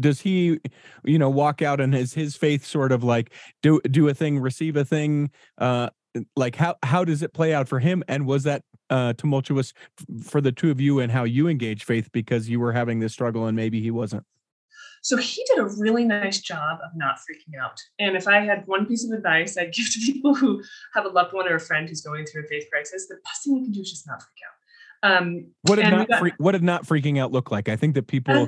does 0.00 0.22
he, 0.22 0.58
you 1.04 1.18
know, 1.18 1.28
walk 1.28 1.60
out 1.60 1.80
and 1.80 1.94
is 1.94 2.14
his 2.14 2.34
faith 2.34 2.64
sort 2.64 2.92
of 2.92 3.04
like 3.04 3.32
do 3.62 3.80
do 3.90 4.08
a 4.08 4.14
thing, 4.14 4.38
receive 4.38 4.76
a 4.76 4.84
thing? 4.84 5.30
Uh, 5.58 5.90
like 6.34 6.56
how 6.56 6.76
how 6.82 7.04
does 7.04 7.22
it 7.22 7.34
play 7.34 7.52
out 7.52 7.68
for 7.68 7.78
him? 7.78 8.02
And 8.08 8.26
was 8.26 8.44
that 8.44 8.62
uh 8.88 9.12
tumultuous 9.12 9.74
for 10.22 10.40
the 10.40 10.50
two 10.50 10.70
of 10.70 10.80
you 10.80 11.00
and 11.00 11.12
how 11.12 11.24
you 11.24 11.46
engage 11.46 11.84
faith 11.84 12.08
because 12.10 12.48
you 12.48 12.58
were 12.58 12.72
having 12.72 13.00
this 13.00 13.12
struggle 13.12 13.46
and 13.46 13.54
maybe 13.54 13.82
he 13.82 13.90
wasn't? 13.90 14.24
So 15.02 15.18
he 15.18 15.44
did 15.44 15.58
a 15.58 15.66
really 15.78 16.04
nice 16.04 16.40
job 16.40 16.78
of 16.82 16.90
not 16.96 17.16
freaking 17.18 17.62
out. 17.62 17.78
And 17.98 18.16
if 18.16 18.26
I 18.26 18.40
had 18.40 18.66
one 18.66 18.86
piece 18.86 19.04
of 19.04 19.16
advice 19.16 19.58
I'd 19.58 19.72
give 19.74 19.92
to 19.92 20.00
people 20.00 20.34
who 20.34 20.62
have 20.94 21.04
a 21.04 21.10
loved 21.10 21.34
one 21.34 21.46
or 21.46 21.56
a 21.56 21.60
friend 21.60 21.86
who's 21.86 22.00
going 22.00 22.24
through 22.24 22.44
a 22.44 22.48
faith 22.48 22.66
crisis, 22.72 23.06
the 23.08 23.18
best 23.24 23.44
thing 23.44 23.56
you 23.56 23.64
can 23.64 23.72
do 23.72 23.82
is 23.82 23.90
just 23.90 24.06
not 24.06 24.22
freak 24.22 24.40
out. 24.48 24.55
Um, 25.02 25.52
what 25.62 25.76
did 25.76 25.90
not 25.90 26.08
got, 26.08 26.32
what 26.38 26.52
did 26.52 26.62
not 26.62 26.84
freaking 26.84 27.20
out 27.20 27.32
look 27.32 27.50
like? 27.50 27.68
I 27.68 27.76
think 27.76 27.94
that 27.94 28.06
people 28.06 28.34
uh, 28.34 28.46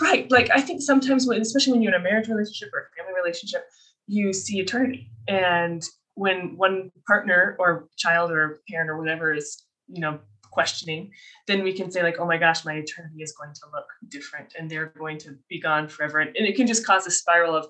right, 0.00 0.30
like 0.30 0.50
I 0.50 0.60
think 0.60 0.82
sometimes 0.82 1.26
when, 1.26 1.40
especially 1.40 1.72
when 1.72 1.82
you're 1.82 1.94
in 1.94 2.00
a 2.00 2.04
marriage 2.04 2.28
relationship 2.28 2.70
or 2.72 2.80
a 2.80 2.96
family 2.96 3.18
relationship, 3.20 3.64
you 4.06 4.32
see 4.32 4.60
eternity, 4.60 5.10
and 5.28 5.82
when 6.14 6.56
one 6.56 6.90
partner 7.06 7.56
or 7.58 7.88
child 7.96 8.30
or 8.30 8.60
parent 8.70 8.88
or 8.88 8.98
whatever 8.98 9.34
is 9.34 9.64
you 9.88 10.00
know 10.00 10.18
questioning, 10.54 11.10
then 11.48 11.64
we 11.64 11.72
can 11.72 11.90
say 11.90 12.02
like, 12.02 12.16
oh 12.20 12.26
my 12.26 12.38
gosh, 12.38 12.64
my 12.64 12.74
eternity 12.74 13.22
is 13.22 13.32
going 13.32 13.52
to 13.52 13.60
look 13.74 13.86
different 14.08 14.54
and 14.56 14.70
they're 14.70 14.92
going 14.96 15.18
to 15.18 15.36
be 15.48 15.60
gone 15.60 15.88
forever. 15.88 16.20
And, 16.20 16.30
it 16.36 16.54
can 16.54 16.68
just 16.68 16.86
cause 16.86 17.04
a 17.06 17.10
spiral 17.10 17.56
of 17.56 17.66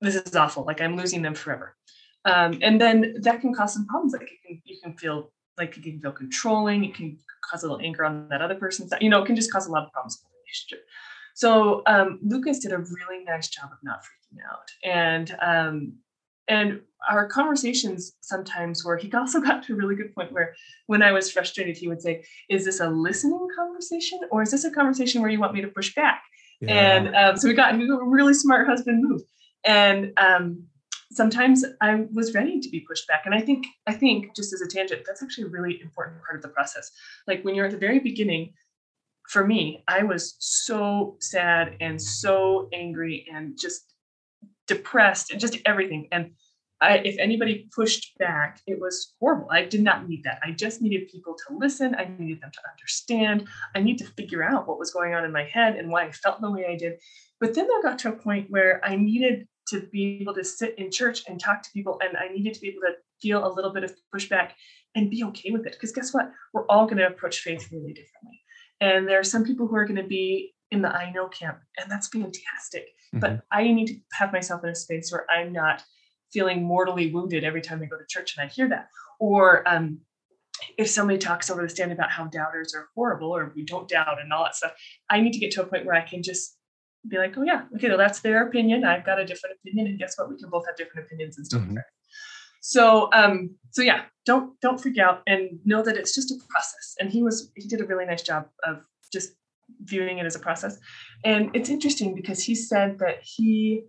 this 0.00 0.14
is 0.14 0.36
awful, 0.36 0.64
like 0.64 0.80
I'm 0.80 0.96
losing 0.96 1.20
them 1.20 1.34
forever. 1.34 1.76
Um, 2.24 2.60
and 2.62 2.80
then 2.80 3.16
that 3.22 3.40
can 3.40 3.52
cause 3.52 3.74
some 3.74 3.86
problems. 3.86 4.12
Like 4.12 4.30
you 4.30 4.36
can 4.46 4.62
you 4.64 4.76
can 4.82 4.96
feel 4.96 5.32
like 5.60 5.76
you 5.76 5.82
can 5.82 6.00
feel 6.00 6.12
controlling, 6.12 6.84
it 6.84 6.94
can 6.94 7.16
cause 7.48 7.62
a 7.62 7.66
little 7.66 7.84
anger 7.84 8.04
on 8.04 8.28
that 8.30 8.42
other 8.42 8.56
person's 8.56 8.90
side. 8.90 9.02
you 9.02 9.10
know, 9.10 9.22
it 9.22 9.26
can 9.26 9.36
just 9.36 9.52
cause 9.52 9.66
a 9.66 9.70
lot 9.70 9.84
of 9.84 9.92
problems 9.92 10.18
in 10.20 10.28
the 10.28 10.38
relationship. 10.44 10.84
So 11.34 11.82
um, 11.86 12.18
Lucas 12.22 12.58
did 12.58 12.72
a 12.72 12.78
really 12.78 13.24
nice 13.24 13.48
job 13.48 13.70
of 13.72 13.78
not 13.82 14.00
freaking 14.00 14.38
out. 14.50 14.68
And 14.84 15.36
um, 15.40 15.92
and 16.48 16.80
our 17.08 17.26
conversations 17.28 18.12
sometimes 18.20 18.84
where 18.84 18.96
he 18.96 19.10
also 19.12 19.40
got 19.48 19.62
to 19.64 19.72
a 19.72 19.76
really 19.76 19.94
good 19.94 20.14
point 20.14 20.32
where 20.32 20.54
when 20.86 21.02
I 21.02 21.12
was 21.12 21.30
frustrated, 21.30 21.76
he 21.76 21.88
would 21.88 22.02
say, 22.02 22.24
Is 22.48 22.64
this 22.64 22.80
a 22.80 22.90
listening 22.90 23.46
conversation 23.56 24.20
or 24.30 24.42
is 24.42 24.50
this 24.50 24.64
a 24.64 24.70
conversation 24.70 25.20
where 25.20 25.30
you 25.30 25.40
want 25.40 25.54
me 25.54 25.60
to 25.62 25.68
push 25.68 25.94
back? 25.94 26.22
Yeah. 26.60 26.96
And 26.96 27.16
um, 27.16 27.36
so 27.36 27.48
we 27.48 27.54
got 27.54 27.74
a 27.74 28.04
really 28.04 28.34
smart 28.34 28.66
husband 28.66 29.02
move. 29.02 29.22
And 29.64 30.12
um, 30.18 30.64
sometimes 31.12 31.64
I 31.80 32.06
was 32.12 32.34
ready 32.34 32.60
to 32.60 32.68
be 32.68 32.80
pushed 32.80 33.06
back. 33.08 33.22
And 33.26 33.34
I 33.34 33.40
think, 33.40 33.66
I 33.86 33.92
think 33.92 34.34
just 34.36 34.52
as 34.52 34.60
a 34.60 34.68
tangent, 34.68 35.02
that's 35.06 35.22
actually 35.22 35.44
a 35.44 35.50
really 35.50 35.80
important 35.80 36.22
part 36.24 36.36
of 36.36 36.42
the 36.42 36.48
process. 36.48 36.90
Like 37.26 37.42
when 37.42 37.54
you're 37.54 37.66
at 37.66 37.72
the 37.72 37.78
very 37.78 37.98
beginning, 37.98 38.52
for 39.28 39.46
me, 39.46 39.84
I 39.86 40.02
was 40.02 40.36
so 40.38 41.16
sad 41.20 41.76
and 41.80 42.00
so 42.00 42.68
angry 42.72 43.26
and 43.32 43.58
just 43.58 43.94
depressed 44.66 45.30
and 45.30 45.40
just 45.40 45.58
everything. 45.66 46.08
And 46.10 46.32
I, 46.80 46.98
if 46.98 47.16
anybody 47.18 47.68
pushed 47.74 48.16
back, 48.18 48.60
it 48.66 48.80
was 48.80 49.14
horrible. 49.20 49.48
I 49.50 49.64
did 49.64 49.82
not 49.82 50.08
need 50.08 50.24
that. 50.24 50.40
I 50.42 50.52
just 50.52 50.80
needed 50.80 51.08
people 51.08 51.34
to 51.46 51.56
listen. 51.56 51.94
I 51.94 52.10
needed 52.18 52.40
them 52.40 52.50
to 52.52 52.60
understand. 52.70 53.46
I 53.74 53.80
need 53.80 53.98
to 53.98 54.06
figure 54.06 54.42
out 54.42 54.66
what 54.66 54.78
was 54.78 54.90
going 54.90 55.14
on 55.14 55.24
in 55.24 55.32
my 55.32 55.44
head 55.44 55.76
and 55.76 55.90
why 55.90 56.04
I 56.06 56.12
felt 56.12 56.40
the 56.40 56.50
way 56.50 56.66
I 56.66 56.76
did. 56.76 56.94
But 57.38 57.54
then 57.54 57.66
I 57.66 57.80
got 57.82 57.98
to 58.00 58.08
a 58.08 58.16
point 58.16 58.50
where 58.50 58.80
I 58.84 58.96
needed 58.96 59.46
to 59.70 59.80
be 59.92 60.18
able 60.20 60.34
to 60.34 60.44
sit 60.44 60.78
in 60.78 60.90
church 60.90 61.22
and 61.26 61.40
talk 61.40 61.62
to 61.62 61.70
people, 61.72 61.98
and 62.02 62.16
I 62.16 62.28
needed 62.28 62.54
to 62.54 62.60
be 62.60 62.68
able 62.68 62.82
to 62.82 62.94
feel 63.20 63.46
a 63.46 63.52
little 63.52 63.72
bit 63.72 63.84
of 63.84 63.94
pushback 64.14 64.52
and 64.94 65.10
be 65.10 65.24
okay 65.24 65.50
with 65.50 65.66
it. 65.66 65.72
Because 65.72 65.92
guess 65.92 66.12
what? 66.12 66.30
We're 66.52 66.66
all 66.66 66.86
going 66.86 66.98
to 66.98 67.06
approach 67.06 67.40
faith 67.40 67.68
really 67.70 67.92
differently. 67.92 68.40
And 68.80 69.08
there 69.08 69.18
are 69.18 69.24
some 69.24 69.44
people 69.44 69.66
who 69.66 69.76
are 69.76 69.84
going 69.84 70.00
to 70.00 70.08
be 70.08 70.54
in 70.70 70.82
the 70.82 70.88
I 70.88 71.10
know 71.12 71.28
camp, 71.28 71.58
and 71.78 71.90
that's 71.90 72.08
fantastic. 72.08 72.86
Mm-hmm. 73.14 73.20
But 73.20 73.42
I 73.50 73.64
need 73.64 73.86
to 73.88 73.96
have 74.12 74.32
myself 74.32 74.62
in 74.64 74.70
a 74.70 74.74
space 74.74 75.10
where 75.12 75.26
I'm 75.30 75.52
not 75.52 75.82
feeling 76.32 76.62
mortally 76.62 77.12
wounded 77.12 77.44
every 77.44 77.60
time 77.60 77.82
I 77.82 77.86
go 77.86 77.96
to 77.96 78.04
church 78.08 78.36
and 78.36 78.48
I 78.48 78.52
hear 78.52 78.68
that. 78.68 78.88
Or 79.18 79.68
um, 79.68 80.00
if 80.78 80.88
somebody 80.88 81.18
talks 81.18 81.50
over 81.50 81.62
the 81.62 81.68
stand 81.68 81.92
about 81.92 82.10
how 82.10 82.26
doubters 82.26 82.74
are 82.74 82.88
horrible 82.94 83.34
or 83.34 83.52
we 83.54 83.64
don't 83.64 83.88
doubt 83.88 84.20
and 84.20 84.32
all 84.32 84.44
that 84.44 84.54
stuff, 84.54 84.72
I 85.08 85.20
need 85.20 85.32
to 85.32 85.38
get 85.38 85.50
to 85.52 85.62
a 85.62 85.66
point 85.66 85.86
where 85.86 85.96
I 85.96 86.06
can 86.06 86.22
just 86.22 86.56
be 87.08 87.18
like, 87.18 87.36
oh 87.36 87.42
yeah, 87.42 87.62
okay, 87.76 87.88
well 87.88 87.98
that's 87.98 88.20
their 88.20 88.46
opinion. 88.46 88.84
I've 88.84 89.04
got 89.04 89.18
a 89.18 89.24
different 89.24 89.56
opinion, 89.62 89.86
and 89.86 89.98
guess 89.98 90.16
what? 90.16 90.28
We 90.28 90.36
can 90.36 90.50
both 90.50 90.66
have 90.66 90.76
different 90.76 91.06
opinions 91.06 91.36
and 91.36 91.46
still 91.46 91.60
Mm-hmm. 91.60 91.76
So 92.62 93.08
um, 93.14 93.56
so 93.70 93.82
yeah, 93.82 94.02
don't 94.26 94.58
don't 94.60 94.80
freak 94.80 94.98
out 94.98 95.22
and 95.26 95.60
know 95.64 95.82
that 95.82 95.96
it's 95.96 96.14
just 96.14 96.30
a 96.30 96.34
process. 96.48 96.94
And 97.00 97.10
he 97.10 97.22
was 97.22 97.50
he 97.56 97.66
did 97.66 97.80
a 97.80 97.86
really 97.86 98.04
nice 98.04 98.22
job 98.22 98.46
of 98.64 98.84
just 99.12 99.32
viewing 99.82 100.18
it 100.18 100.26
as 100.26 100.36
a 100.36 100.38
process. 100.40 100.78
And 101.24 101.50
it's 101.54 101.70
interesting 101.70 102.14
because 102.14 102.42
he 102.42 102.54
said 102.54 102.98
that 102.98 103.22
he 103.22 103.84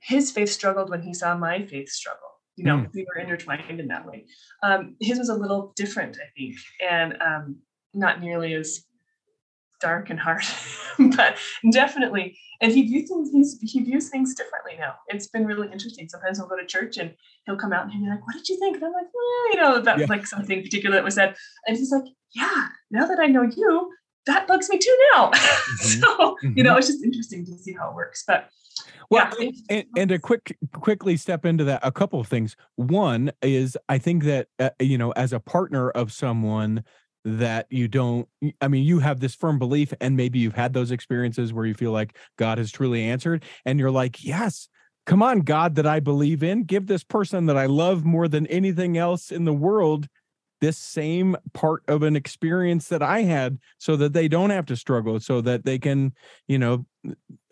his 0.00 0.30
faith 0.30 0.50
struggled 0.50 0.90
when 0.90 1.02
he 1.02 1.14
saw 1.14 1.36
my 1.36 1.64
faith 1.64 1.88
struggle. 1.88 2.22
You 2.56 2.64
know, 2.64 2.76
mm. 2.78 2.88
we 2.92 3.04
were 3.04 3.20
intertwined 3.20 3.80
in 3.80 3.86
that 3.88 4.04
way. 4.04 4.26
Um, 4.64 4.96
his 5.00 5.18
was 5.18 5.28
a 5.28 5.34
little 5.34 5.72
different, 5.76 6.16
I 6.16 6.28
think, 6.36 6.56
and 6.90 7.16
um, 7.22 7.56
not 7.94 8.20
nearly 8.20 8.54
as 8.54 8.84
dark 9.80 10.10
and 10.10 10.18
hard, 10.18 10.44
but 11.16 11.36
definitely. 11.70 12.38
And 12.60 12.72
he 12.72 12.82
views 12.82 13.08
things. 13.08 13.30
He's, 13.30 13.58
he 13.72 13.80
views 13.84 14.08
things 14.08 14.34
differently 14.34 14.74
now. 14.78 14.94
It's 15.08 15.28
been 15.28 15.46
really 15.46 15.70
interesting. 15.70 16.08
Sometimes 16.08 16.38
we'll 16.38 16.48
go 16.48 16.56
to 16.56 16.66
church 16.66 16.96
and 16.96 17.14
he'll 17.46 17.56
come 17.56 17.72
out 17.72 17.84
and 17.84 17.92
he'll 17.92 18.02
be 18.02 18.10
like, 18.10 18.26
"What 18.26 18.34
did 18.34 18.48
you 18.48 18.58
think?" 18.58 18.76
And 18.76 18.84
I'm 18.84 18.92
like, 18.92 19.06
well, 19.14 19.52
"You 19.52 19.60
know, 19.60 19.80
about 19.80 19.98
yeah. 19.98 20.06
like 20.08 20.26
something 20.26 20.62
particular 20.62 20.96
that 20.96 21.04
was 21.04 21.14
said." 21.14 21.36
And 21.66 21.76
he's 21.76 21.92
like, 21.92 22.04
"Yeah, 22.34 22.66
now 22.90 23.06
that 23.06 23.20
I 23.20 23.26
know 23.26 23.42
you, 23.42 23.90
that 24.28 24.46
bugs 24.46 24.70
me 24.70 24.78
too 24.78 24.96
now. 25.14 25.30
Mm-hmm. 25.68 26.00
so, 26.00 26.16
mm-hmm. 26.16 26.52
you 26.56 26.64
know, 26.64 26.70
mm-hmm. 26.70 26.78
it's 26.78 26.86
just 26.88 27.04
interesting 27.04 27.44
to 27.44 27.52
see 27.58 27.72
how 27.72 27.90
it 27.90 27.94
works. 27.94 28.24
But 28.26 28.48
well, 29.10 29.30
yeah. 29.38 29.50
and, 29.70 29.84
and 29.96 30.08
to 30.08 30.18
quick 30.18 30.56
quickly 30.72 31.16
step 31.16 31.44
into 31.44 31.64
that, 31.64 31.80
a 31.82 31.92
couple 31.92 32.20
of 32.20 32.26
things. 32.26 32.56
One 32.76 33.32
is 33.42 33.76
I 33.88 33.98
think 33.98 34.24
that 34.24 34.48
uh, 34.58 34.70
you 34.80 34.98
know, 34.98 35.12
as 35.12 35.32
a 35.32 35.40
partner 35.40 35.90
of 35.90 36.12
someone 36.12 36.84
that 37.36 37.66
you 37.68 37.88
don't 37.88 38.28
i 38.60 38.68
mean 38.68 38.84
you 38.84 38.98
have 38.98 39.20
this 39.20 39.34
firm 39.34 39.58
belief 39.58 39.92
and 40.00 40.16
maybe 40.16 40.38
you've 40.38 40.54
had 40.54 40.72
those 40.72 40.90
experiences 40.90 41.52
where 41.52 41.66
you 41.66 41.74
feel 41.74 41.92
like 41.92 42.16
god 42.36 42.58
has 42.58 42.70
truly 42.70 43.02
answered 43.04 43.44
and 43.64 43.78
you're 43.78 43.90
like 43.90 44.24
yes 44.24 44.68
come 45.04 45.22
on 45.22 45.40
god 45.40 45.74
that 45.74 45.86
i 45.86 46.00
believe 46.00 46.42
in. 46.42 46.64
Give 46.64 46.86
this 46.86 47.04
person 47.04 47.46
that 47.46 47.56
i 47.56 47.66
love 47.66 48.04
more 48.04 48.28
than 48.28 48.46
anything 48.46 48.96
else 48.96 49.30
in 49.30 49.44
the 49.44 49.52
world 49.52 50.08
this 50.60 50.76
same 50.76 51.36
part 51.54 51.82
of 51.88 52.02
an 52.02 52.16
experience 52.16 52.88
that 52.88 53.02
I 53.02 53.22
had 53.22 53.58
so 53.78 53.96
that 53.96 54.12
they 54.12 54.28
don't 54.28 54.50
have 54.50 54.66
to 54.66 54.76
struggle 54.76 55.20
so 55.20 55.40
that 55.42 55.64
they 55.64 55.78
can, 55.78 56.12
you 56.46 56.58
know, 56.58 56.84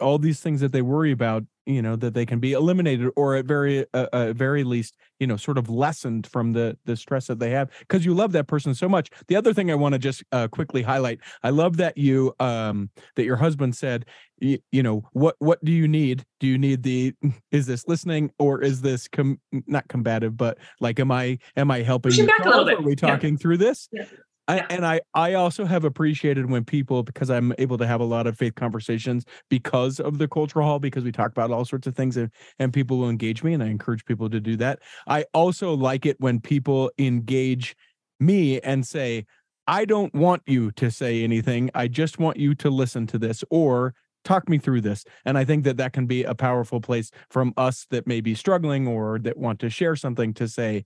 all 0.00 0.18
these 0.18 0.40
things 0.40 0.60
that 0.60 0.72
they 0.72 0.82
worry 0.82 1.12
about 1.12 1.44
you 1.66 1.82
know 1.82 1.96
that 1.96 2.14
they 2.14 2.26
can 2.26 2.38
be 2.38 2.52
eliminated 2.52 3.10
or 3.16 3.36
at 3.36 3.44
very 3.44 3.84
uh, 3.94 4.06
uh, 4.12 4.32
very 4.32 4.64
least 4.64 4.96
you 5.18 5.26
know 5.26 5.36
sort 5.36 5.58
of 5.58 5.68
lessened 5.68 6.26
from 6.26 6.52
the 6.52 6.76
the 6.84 6.96
stress 6.96 7.26
that 7.26 7.38
they 7.38 7.50
have 7.50 7.70
because 7.80 8.04
you 8.04 8.14
love 8.14 8.32
that 8.32 8.46
person 8.46 8.74
so 8.74 8.88
much 8.88 9.10
the 9.28 9.36
other 9.36 9.52
thing 9.52 9.70
i 9.70 9.74
want 9.74 9.92
to 9.92 9.98
just 9.98 10.22
uh, 10.32 10.48
quickly 10.48 10.82
highlight 10.82 11.20
i 11.42 11.50
love 11.50 11.76
that 11.76 11.96
you 11.96 12.34
um 12.40 12.90
that 13.16 13.24
your 13.24 13.36
husband 13.36 13.74
said 13.74 14.04
you, 14.38 14.58
you 14.70 14.82
know 14.82 15.08
what 15.12 15.34
what 15.38 15.62
do 15.64 15.72
you 15.72 15.88
need 15.88 16.24
do 16.40 16.46
you 16.46 16.58
need 16.58 16.82
the 16.82 17.12
is 17.50 17.66
this 17.66 17.86
listening 17.88 18.30
or 18.38 18.62
is 18.62 18.80
this 18.80 19.08
com- 19.08 19.40
not 19.66 19.86
combative 19.88 20.36
but 20.36 20.58
like 20.80 21.00
am 21.00 21.10
i 21.10 21.38
am 21.56 21.70
i 21.70 21.82
helping 21.82 22.12
you 22.12 22.26
back 22.26 22.44
a 22.44 22.48
little 22.48 22.64
bit. 22.64 22.78
are 22.78 22.82
we 22.82 22.96
talking 22.96 23.34
yeah. 23.34 23.38
through 23.38 23.56
this 23.56 23.88
yeah. 23.92 24.04
I, 24.48 24.58
and 24.70 24.86
I, 24.86 25.00
I 25.14 25.34
also 25.34 25.64
have 25.64 25.84
appreciated 25.84 26.48
when 26.48 26.64
people 26.64 27.02
because 27.02 27.30
I'm 27.30 27.52
able 27.58 27.78
to 27.78 27.86
have 27.86 28.00
a 28.00 28.04
lot 28.04 28.26
of 28.26 28.38
faith 28.38 28.54
conversations 28.54 29.24
because 29.50 29.98
of 29.98 30.18
the 30.18 30.28
cultural 30.28 30.66
hall 30.66 30.78
because 30.78 31.02
we 31.02 31.12
talk 31.12 31.32
about 31.32 31.50
all 31.50 31.64
sorts 31.64 31.86
of 31.86 31.96
things 31.96 32.16
and, 32.16 32.30
and 32.58 32.72
people 32.72 32.98
will 32.98 33.10
engage 33.10 33.42
me 33.42 33.54
and 33.54 33.62
I 33.62 33.66
encourage 33.66 34.04
people 34.04 34.30
to 34.30 34.40
do 34.40 34.56
that. 34.58 34.78
I 35.08 35.24
also 35.34 35.74
like 35.74 36.06
it 36.06 36.16
when 36.20 36.40
people 36.40 36.90
engage 36.98 37.74
me 38.20 38.60
and 38.60 38.86
say, 38.86 39.26
I 39.66 39.84
don't 39.84 40.14
want 40.14 40.42
you 40.46 40.70
to 40.72 40.90
say 40.90 41.24
anything. 41.24 41.70
I 41.74 41.88
just 41.88 42.20
want 42.20 42.36
you 42.36 42.54
to 42.56 42.70
listen 42.70 43.06
to 43.08 43.18
this 43.18 43.42
or 43.50 43.94
talk 44.24 44.48
me 44.48 44.58
through 44.58 44.80
this. 44.80 45.04
And 45.24 45.36
I 45.36 45.44
think 45.44 45.64
that 45.64 45.76
that 45.78 45.92
can 45.92 46.06
be 46.06 46.24
a 46.24 46.34
powerful 46.34 46.80
place 46.80 47.10
from 47.30 47.52
us 47.56 47.86
that 47.90 48.06
may 48.06 48.20
be 48.20 48.34
struggling 48.34 48.86
or 48.86 49.18
that 49.20 49.36
want 49.36 49.60
to 49.60 49.70
share 49.70 49.96
something 49.96 50.34
to 50.34 50.46
say, 50.48 50.84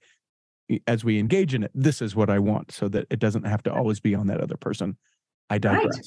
as 0.86 1.04
we 1.04 1.18
engage 1.18 1.54
in 1.54 1.64
it, 1.64 1.70
this 1.74 2.02
is 2.02 2.14
what 2.14 2.30
I 2.30 2.38
want 2.38 2.72
so 2.72 2.88
that 2.88 3.06
it 3.10 3.18
doesn't 3.18 3.44
have 3.44 3.62
to 3.64 3.72
always 3.72 4.00
be 4.00 4.14
on 4.14 4.26
that 4.28 4.40
other 4.40 4.56
person. 4.56 4.96
I 5.48 5.58
digress. 5.58 5.96
Right. 5.96 6.06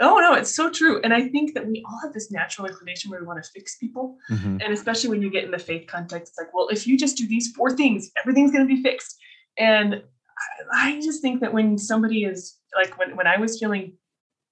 Oh 0.00 0.18
no, 0.18 0.34
it's 0.34 0.54
so 0.54 0.70
true. 0.70 1.00
And 1.04 1.14
I 1.14 1.28
think 1.28 1.54
that 1.54 1.66
we 1.66 1.84
all 1.88 2.00
have 2.02 2.12
this 2.12 2.32
natural 2.32 2.66
inclination 2.66 3.10
where 3.10 3.20
we 3.20 3.26
want 3.26 3.42
to 3.42 3.50
fix 3.50 3.76
people. 3.76 4.16
Mm-hmm. 4.30 4.58
And 4.60 4.72
especially 4.72 5.10
when 5.10 5.22
you 5.22 5.30
get 5.30 5.44
in 5.44 5.50
the 5.50 5.58
faith 5.58 5.86
context, 5.86 6.32
it's 6.32 6.38
like, 6.38 6.52
well, 6.52 6.68
if 6.68 6.86
you 6.86 6.98
just 6.98 7.16
do 7.16 7.26
these 7.28 7.52
four 7.52 7.70
things, 7.76 8.10
everything's 8.20 8.50
going 8.50 8.66
to 8.66 8.74
be 8.74 8.82
fixed. 8.82 9.16
And 9.58 10.02
I 10.74 11.00
just 11.00 11.22
think 11.22 11.40
that 11.40 11.52
when 11.52 11.78
somebody 11.78 12.24
is 12.24 12.58
like 12.74 12.98
when, 12.98 13.16
when 13.16 13.26
I 13.26 13.36
was 13.36 13.58
feeling 13.58 13.92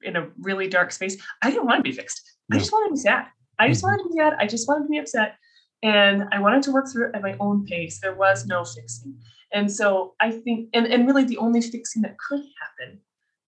in 0.03 0.17
a 0.17 0.29
really 0.39 0.69
dark 0.69 0.93
space, 0.93 1.17
I 1.43 1.51
didn't 1.51 1.67
want 1.67 1.79
to 1.79 1.83
be 1.83 1.93
fixed. 1.93 2.23
I 2.53 2.59
just 2.59 2.73
wanted 2.73 2.89
to 2.89 2.95
be 2.95 3.01
sad. 3.01 3.27
I 3.59 3.69
just 3.69 3.83
mm-hmm. 3.83 3.91
wanted 3.91 4.03
to 4.05 4.09
be 4.11 4.17
sad. 4.17 4.35
I 4.39 4.47
just 4.47 4.69
wanted 4.69 4.85
to 4.85 4.89
be 4.89 4.99
upset. 4.99 5.37
And 5.83 6.25
I 6.33 6.41
wanted 6.41 6.63
to 6.65 6.73
work 6.73 6.87
through 6.93 7.09
it 7.09 7.15
at 7.15 7.23
my 7.23 7.37
own 7.41 7.65
pace. 7.65 8.01
There 8.01 8.15
was 8.15 8.47
no 8.47 8.65
fixing. 8.65 9.17
And 9.53 9.70
so 9.70 10.14
I 10.20 10.30
think, 10.30 10.70
and, 10.72 10.86
and 10.86 11.07
really 11.07 11.24
the 11.24 11.38
only 11.38 11.61
fixing 11.61 12.03
that 12.03 12.16
could 12.18 12.40
happen 12.40 13.01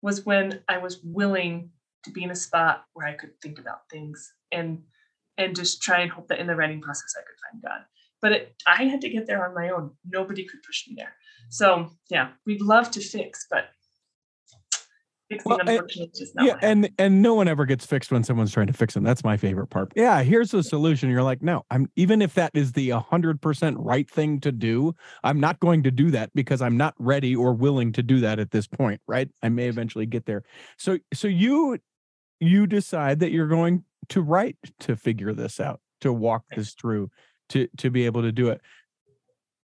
was 0.03 0.27
when 0.27 0.61
I 0.69 0.79
was 0.79 1.01
willing 1.03 1.71
to 2.05 2.11
be 2.11 2.23
in 2.23 2.31
a 2.31 2.37
spot 2.37 2.85
where 2.93 3.07
I 3.07 3.15
could 3.15 3.41
think 3.43 3.59
about 3.59 3.89
things 3.91 4.33
and 4.53 4.83
and 5.39 5.55
just 5.55 5.83
try 5.83 6.01
and 6.01 6.11
hope 6.11 6.29
that 6.29 6.39
in 6.39 6.47
the 6.47 6.57
writing 6.57 6.81
process 6.81 7.13
I 7.15 7.21
could 7.21 7.37
find 7.51 7.63
God. 7.63 7.85
But 8.23 8.33
it, 8.33 8.55
I 8.67 8.85
had 8.85 9.03
to 9.03 9.11
get 9.11 9.27
there 9.27 9.47
on 9.47 9.55
my 9.55 9.69
own. 9.69 9.91
Nobody 10.09 10.45
could 10.45 10.63
push 10.63 10.89
me 10.89 10.95
there. 10.97 11.15
So 11.51 11.91
yeah, 12.09 12.31
we'd 12.47 12.63
love 12.63 12.91
to 12.93 13.01
fix, 13.01 13.47
but 13.51 13.67
fixing 15.29 15.51
well, 15.51 15.61
unfortunately 15.61 16.27
and, 16.37 16.47
yeah 16.47 16.57
and 16.63 16.91
and 16.99 17.23
no 17.23 17.35
one 17.35 17.49
ever 17.49 17.65
gets 17.65 17.87
fixed 17.87 18.13
when 18.13 18.23
someone's 18.23 18.53
trying 18.53 18.67
to 18.67 18.73
fix 18.73 18.95
them. 18.95 19.05
That's 19.05 19.25
my 19.25 19.37
favorite 19.37 19.69
part. 19.69 19.93
Yeah 19.97 20.23
here's 20.23 20.51
the 20.51 20.63
solution. 20.63 21.09
You're 21.11 21.23
like 21.23 21.43
no 21.43 21.65
i'm 21.71 21.91
even 21.97 22.21
if 22.23 22.35
that 22.35 22.51
is 22.55 22.73
the 22.73 22.91
100% 22.91 23.77
right 23.79 24.11
thing 24.11 24.41
to 24.41 24.53
do 24.53 24.95
i'm 25.25 25.41
not 25.41 25.59
going 25.61 25.83
to 25.83 25.91
do 25.91 26.11
that 26.11 26.31
because 26.35 26.61
i'm 26.61 26.77
not 26.77 26.95
ready 26.99 27.35
or 27.35 27.55
willing 27.55 27.93
to 27.93 28.03
do 28.03 28.21
that 28.21 28.39
at 28.39 28.51
this 28.51 28.67
point 28.67 29.01
right? 29.07 29.29
I 29.43 29.49
may 29.49 29.69
eventually 29.69 30.07
get 30.07 30.27
there. 30.27 30.43
So 30.77 30.99
so 31.13 31.29
you 31.29 31.79
you 32.41 32.67
decide 32.67 33.21
that 33.21 33.31
you're 33.31 33.47
going 33.47 33.85
to 34.11 34.23
write 34.23 34.57
to 34.81 34.97
figure 34.97 35.33
this 35.33 35.59
out 35.61 35.81
to 36.01 36.13
walk 36.13 36.45
this 36.55 36.75
through 36.75 37.11
to 37.51 37.69
to 37.79 37.91
be 37.91 38.07
able 38.07 38.23
to 38.23 38.33
do 38.33 38.49
it 38.49 38.61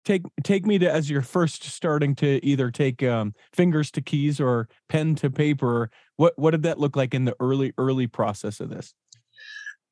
take 0.08 0.24
take 0.43 0.66
me 0.66 0.80
to 0.80 0.89
as 0.89 1.10
you're 1.10 1.22
first 1.22 1.64
starting 1.64 2.16
to 2.16 2.43
either 2.43 2.72
take 2.72 3.03
um, 3.03 3.34
fingers 3.53 3.91
to 3.91 4.01
keys 4.01 4.39
or 4.39 4.70
pen 4.88 5.16
to 5.16 5.30
paper 5.30 5.91
what 6.16 6.34
what 6.38 6.51
did 6.51 6.64
that 6.64 6.80
look 6.80 6.95
like 6.95 7.14
in 7.14 7.26
the 7.26 7.36
early 7.39 7.74
early 7.78 8.08
process 8.08 8.60
of 8.60 8.70
this? 8.70 8.93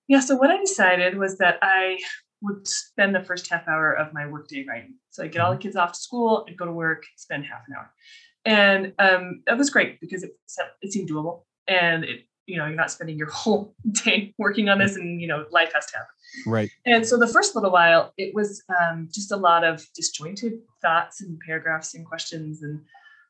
Yeah 0.08 0.22
so 0.22 0.36
what 0.38 0.50
i 0.50 0.58
decided 0.58 1.18
was 1.18 1.38
that 1.40 1.58
i 1.62 2.00
would 2.42 2.68
spend 2.68 3.14
the 3.14 3.24
first 3.24 3.50
half 3.50 3.68
hour 3.68 3.94
of 3.94 4.14
my 4.14 4.28
workday 4.28 4.66
writing. 4.68 4.96
So 5.10 5.24
i 5.24 5.28
get 5.28 5.42
all 5.42 5.52
the 5.52 5.58
mm-hmm. 5.58 5.64
kids 5.64 5.76
off 5.76 5.92
to 5.92 6.00
school 6.00 6.46
and 6.48 6.58
go 6.58 6.66
to 6.66 6.72
work 6.72 7.04
spend 7.18 7.46
half 7.46 7.62
an 7.68 7.76
hour. 7.78 7.92
And 8.46 8.94
um, 9.00 9.42
that 9.48 9.58
was 9.58 9.70
great 9.70 10.00
because 10.00 10.24
it, 10.24 10.32
it 10.82 10.94
seemed 10.94 11.10
doable 11.10 11.44
and 11.68 12.04
it 12.04 12.22
you 12.48 12.58
know 12.58 12.66
you're 12.66 12.76
not 12.76 12.92
spending 12.92 13.18
your 13.18 13.30
whole 13.32 13.76
day 14.04 14.34
working 14.38 14.70
on 14.70 14.80
this 14.80 14.96
and 14.96 15.22
you 15.22 15.28
know 15.28 15.46
life 15.52 15.72
has 15.74 15.86
to 15.88 15.98
happen 15.98 16.10
right 16.46 16.70
and 16.86 17.06
so 17.06 17.18
the 17.18 17.28
first 17.28 17.56
little 17.56 17.72
while 17.72 18.14
it 18.18 18.34
was 18.34 18.64
um, 18.82 19.08
just 19.12 19.32
a 19.32 19.38
lot 19.38 19.64
of 19.64 19.86
disjointed 19.96 20.54
thoughts 20.82 21.22
and 21.22 21.40
paragraphs 21.46 21.94
and 21.94 22.06
questions 22.06 22.62
and 22.64 22.82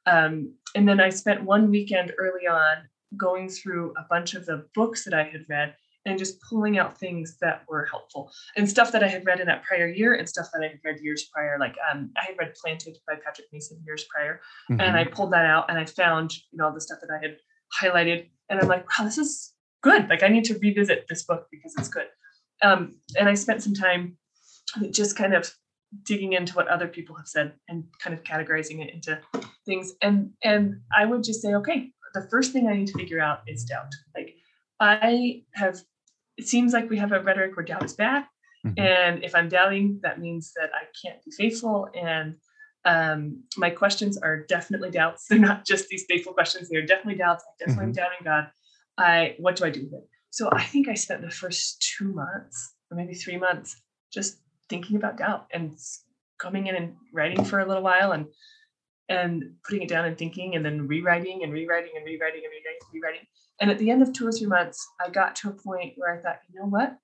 um, 0.07 0.53
and 0.76 0.88
then 0.88 0.99
i 0.99 1.09
spent 1.09 1.43
one 1.43 1.70
weekend 1.70 2.13
early 2.18 2.47
on 2.47 2.78
going 3.18 3.47
through 3.47 3.93
a 3.97 4.05
bunch 4.09 4.34
of 4.34 4.45
the 4.45 4.66
books 4.74 5.03
that 5.05 5.13
i 5.13 5.24
had 5.24 5.45
read 5.49 5.76
and 6.05 6.20
just 6.20 6.39
pulling 6.41 6.78
out 6.78 6.97
things 6.97 7.38
that 7.41 7.63
were 7.68 7.86
helpful 7.86 8.32
and 8.55 8.70
stuff 8.70 8.91
that 8.91 9.03
I 9.03 9.07
had 9.07 9.26
read 9.26 9.39
in 9.39 9.47
that 9.47 9.63
prior 9.63 9.88
year 9.88 10.13
and 10.13 10.30
stuff 10.30 10.47
that 10.53 10.63
I 10.63 10.68
had 10.68 10.80
read 10.84 10.99
years 11.01 11.28
prior. 11.34 11.57
Like 11.59 11.76
um, 11.91 12.11
I 12.16 12.26
had 12.26 12.36
read 12.38 12.53
Planted 12.61 12.97
by 13.07 13.16
Patrick 13.16 13.47
Mason 13.51 13.82
years 13.86 14.05
prior, 14.13 14.39
mm-hmm. 14.70 14.80
and 14.82 14.95
I 14.95 15.05
pulled 15.05 15.34
that 15.34 15.45
out 15.45 15.66
and 15.70 15.80
I 15.80 15.86
found 15.86 16.32
you 16.51 16.57
know 16.59 16.72
the 16.74 16.82
stuff 16.82 16.99
that 17.01 17.09
I 17.11 17.26
had 17.26 17.38
highlighted 17.82 18.28
and 18.49 18.59
I'm 18.59 18.67
like, 18.67 18.85
wow, 18.87 19.05
this 19.05 19.17
is 19.17 19.53
good. 19.81 20.09
Like 20.09 20.23
I 20.23 20.27
need 20.27 20.45
to 20.45 20.57
revisit 20.59 21.05
this 21.07 21.23
book 21.23 21.47
because 21.51 21.73
it's 21.77 21.89
good. 21.89 22.07
Um, 22.61 22.99
and 23.17 23.27
I 23.29 23.33
spent 23.33 23.63
some 23.63 23.73
time 23.73 24.17
just 24.91 25.17
kind 25.17 25.33
of 25.33 25.53
digging 26.03 26.33
into 26.33 26.53
what 26.53 26.67
other 26.67 26.87
people 26.87 27.15
have 27.15 27.27
said 27.27 27.53
and 27.69 27.85
kind 28.01 28.13
of 28.13 28.23
categorizing 28.23 28.83
it 28.83 28.93
into 28.93 29.19
things. 29.65 29.93
And 30.01 30.31
and 30.43 30.81
I 30.95 31.05
would 31.05 31.23
just 31.23 31.41
say, 31.41 31.53
okay, 31.55 31.91
the 32.13 32.27
first 32.29 32.51
thing 32.51 32.67
I 32.67 32.75
need 32.75 32.87
to 32.87 32.97
figure 32.97 33.19
out 33.19 33.41
is 33.47 33.65
doubt. 33.65 33.93
Like 34.15 34.35
I 34.79 35.43
have, 35.53 35.81
it 36.37 36.47
seems 36.47 36.73
like 36.73 36.89
we 36.89 36.97
have 36.97 37.11
a 37.11 37.21
rhetoric 37.21 37.55
where 37.55 37.65
doubt 37.65 37.83
is 37.83 37.93
bad. 37.93 38.25
Mm-hmm. 38.65 38.79
And 38.79 39.23
if 39.23 39.35
I'm 39.35 39.49
doubting, 39.49 39.99
that 40.01 40.19
means 40.19 40.51
that 40.55 40.71
I 40.73 40.85
can't 41.01 41.23
be 41.23 41.31
faithful. 41.31 41.89
And 41.93 42.35
um, 42.86 43.43
my 43.57 43.69
questions 43.69 44.17
are 44.17 44.45
definitely 44.45 44.91
doubts. 44.91 45.25
They're 45.29 45.39
not 45.39 45.65
just 45.65 45.88
these 45.89 46.05
faithful 46.07 46.33
questions. 46.33 46.69
They're 46.69 46.86
definitely 46.86 47.15
doubts. 47.15 47.43
I 47.43 47.65
definitely 47.65 47.91
mm-hmm. 47.91 47.93
doubting 47.93 48.19
God. 48.23 48.47
I 48.97 49.36
what 49.39 49.55
do 49.55 49.65
I 49.65 49.69
do 49.69 49.83
with 49.83 49.93
it? 49.93 50.07
So 50.29 50.49
I 50.51 50.63
think 50.63 50.88
I 50.88 50.93
spent 50.93 51.21
the 51.21 51.29
first 51.29 51.81
two 51.97 52.13
months 52.13 52.75
or 52.89 52.97
maybe 52.97 53.13
three 53.13 53.38
months 53.38 53.81
just 54.13 54.38
thinking 54.69 54.95
about 54.95 55.17
doubt 55.17 55.47
and 55.53 55.75
coming 56.38 56.67
in 56.67 56.75
and 56.75 56.95
writing 57.13 57.43
for 57.43 57.59
a 57.59 57.65
little 57.65 57.83
while 57.83 58.13
and 58.13 58.27
and 59.07 59.43
putting 59.63 59.83
it 59.83 59.89
down 59.89 60.05
and 60.05 60.17
thinking 60.17 60.55
and 60.55 60.65
then 60.65 60.88
rewriting 60.88 61.43
and 61.43 61.53
rewriting 61.53 61.91
and 61.95 62.05
rewriting 62.05 62.41
and 62.43 62.51
rewriting 62.51 62.79
and 62.81 62.93
rewriting. 62.93 63.27
And 63.61 63.71
at 63.71 63.77
the 63.77 63.89
end 63.89 64.01
of 64.01 64.11
two 64.11 64.27
or 64.27 64.31
three 64.31 64.47
months, 64.47 64.86
I 64.99 65.09
got 65.09 65.36
to 65.38 65.49
a 65.49 65.53
point 65.53 65.93
where 65.95 66.17
I 66.17 66.21
thought, 66.21 66.39
you 66.51 66.59
know 66.59 66.65
what? 66.65 66.97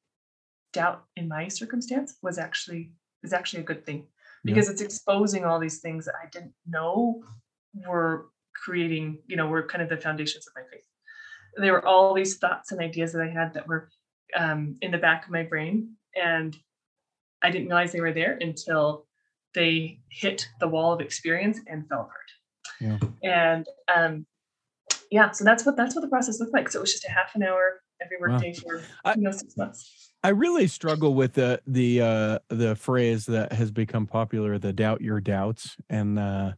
Doubt 0.74 1.04
in 1.16 1.28
my 1.28 1.48
circumstance 1.48 2.16
was 2.22 2.38
actually 2.38 2.92
is 3.24 3.34
actually 3.34 3.62
a 3.62 3.66
good 3.66 3.86
thing 3.86 4.08
because 4.44 4.68
yeah. 4.68 4.74
it's 4.74 4.82
exposing 4.82 5.46
all 5.46 5.60
these 5.60 5.80
things 5.80 6.06
that 6.06 6.16
I 6.22 6.28
didn't 6.32 6.54
know 6.68 7.24
were 7.74 8.28
creating, 8.56 9.20
you 9.28 9.36
know, 9.36 9.48
were 9.48 9.66
kind 9.66 9.82
of 9.82 9.90
the 9.90 9.98
foundations 9.98 10.48
of 10.48 10.54
my 10.56 10.64
faith. 10.72 10.84
There 11.58 11.74
were 11.74 11.86
all 11.86 12.14
these 12.14 12.38
thoughts 12.38 12.72
and 12.72 12.82
ideas 12.82 13.14
that 13.14 13.22
I 13.22 13.30
had 13.30 13.54
that 13.54 13.68
were 13.68 13.90
um, 14.36 14.78
in 14.82 14.92
the 14.92 14.98
back 14.98 15.26
of 15.26 15.32
my 15.32 15.44
brain, 15.44 15.96
and 16.16 16.56
I 17.42 17.52
didn't 17.52 17.68
realize 17.68 17.92
they 17.92 18.02
were 18.02 18.14
there 18.14 18.38
until 18.40 19.08
they 19.54 20.00
hit 20.10 20.48
the 20.60 20.68
wall 20.68 20.94
of 20.94 21.02
experience 21.02 21.60
and 21.68 21.88
fell 21.88 22.02
apart. 22.02 22.32
Yeah. 22.80 22.98
And 23.24 23.66
um, 23.94 24.26
yeah, 25.12 25.32
so 25.32 25.44
that's 25.44 25.66
what 25.66 25.76
that's 25.76 25.96
what 25.96 26.02
the 26.02 26.08
process 26.08 26.40
looked 26.40 26.54
like. 26.54 26.70
So 26.70 26.80
it 26.80 26.82
was 26.82 26.94
just 26.94 27.06
a 27.06 27.12
half 27.12 27.36
an 27.36 27.44
hour 27.44 27.82
every 28.02 28.18
workday 28.20 28.56
wow. 28.66 28.80
for 29.04 29.16
you 29.16 29.24
know 29.24 29.32
six 29.32 29.56
months. 29.58 30.11
I 30.24 30.30
really 30.30 30.68
struggle 30.68 31.14
with 31.16 31.34
the 31.34 31.62
the 31.66 32.02
uh 32.02 32.40
the 32.50 32.76
phrase 32.76 33.26
that 33.26 33.54
has 33.54 33.72
become 33.72 34.06
popular, 34.06 34.58
the 34.60 34.74
doubt 34.74 35.02
your 35.02 35.20
doubts. 35.20 35.78
And 35.90 36.20
uh 36.20 36.52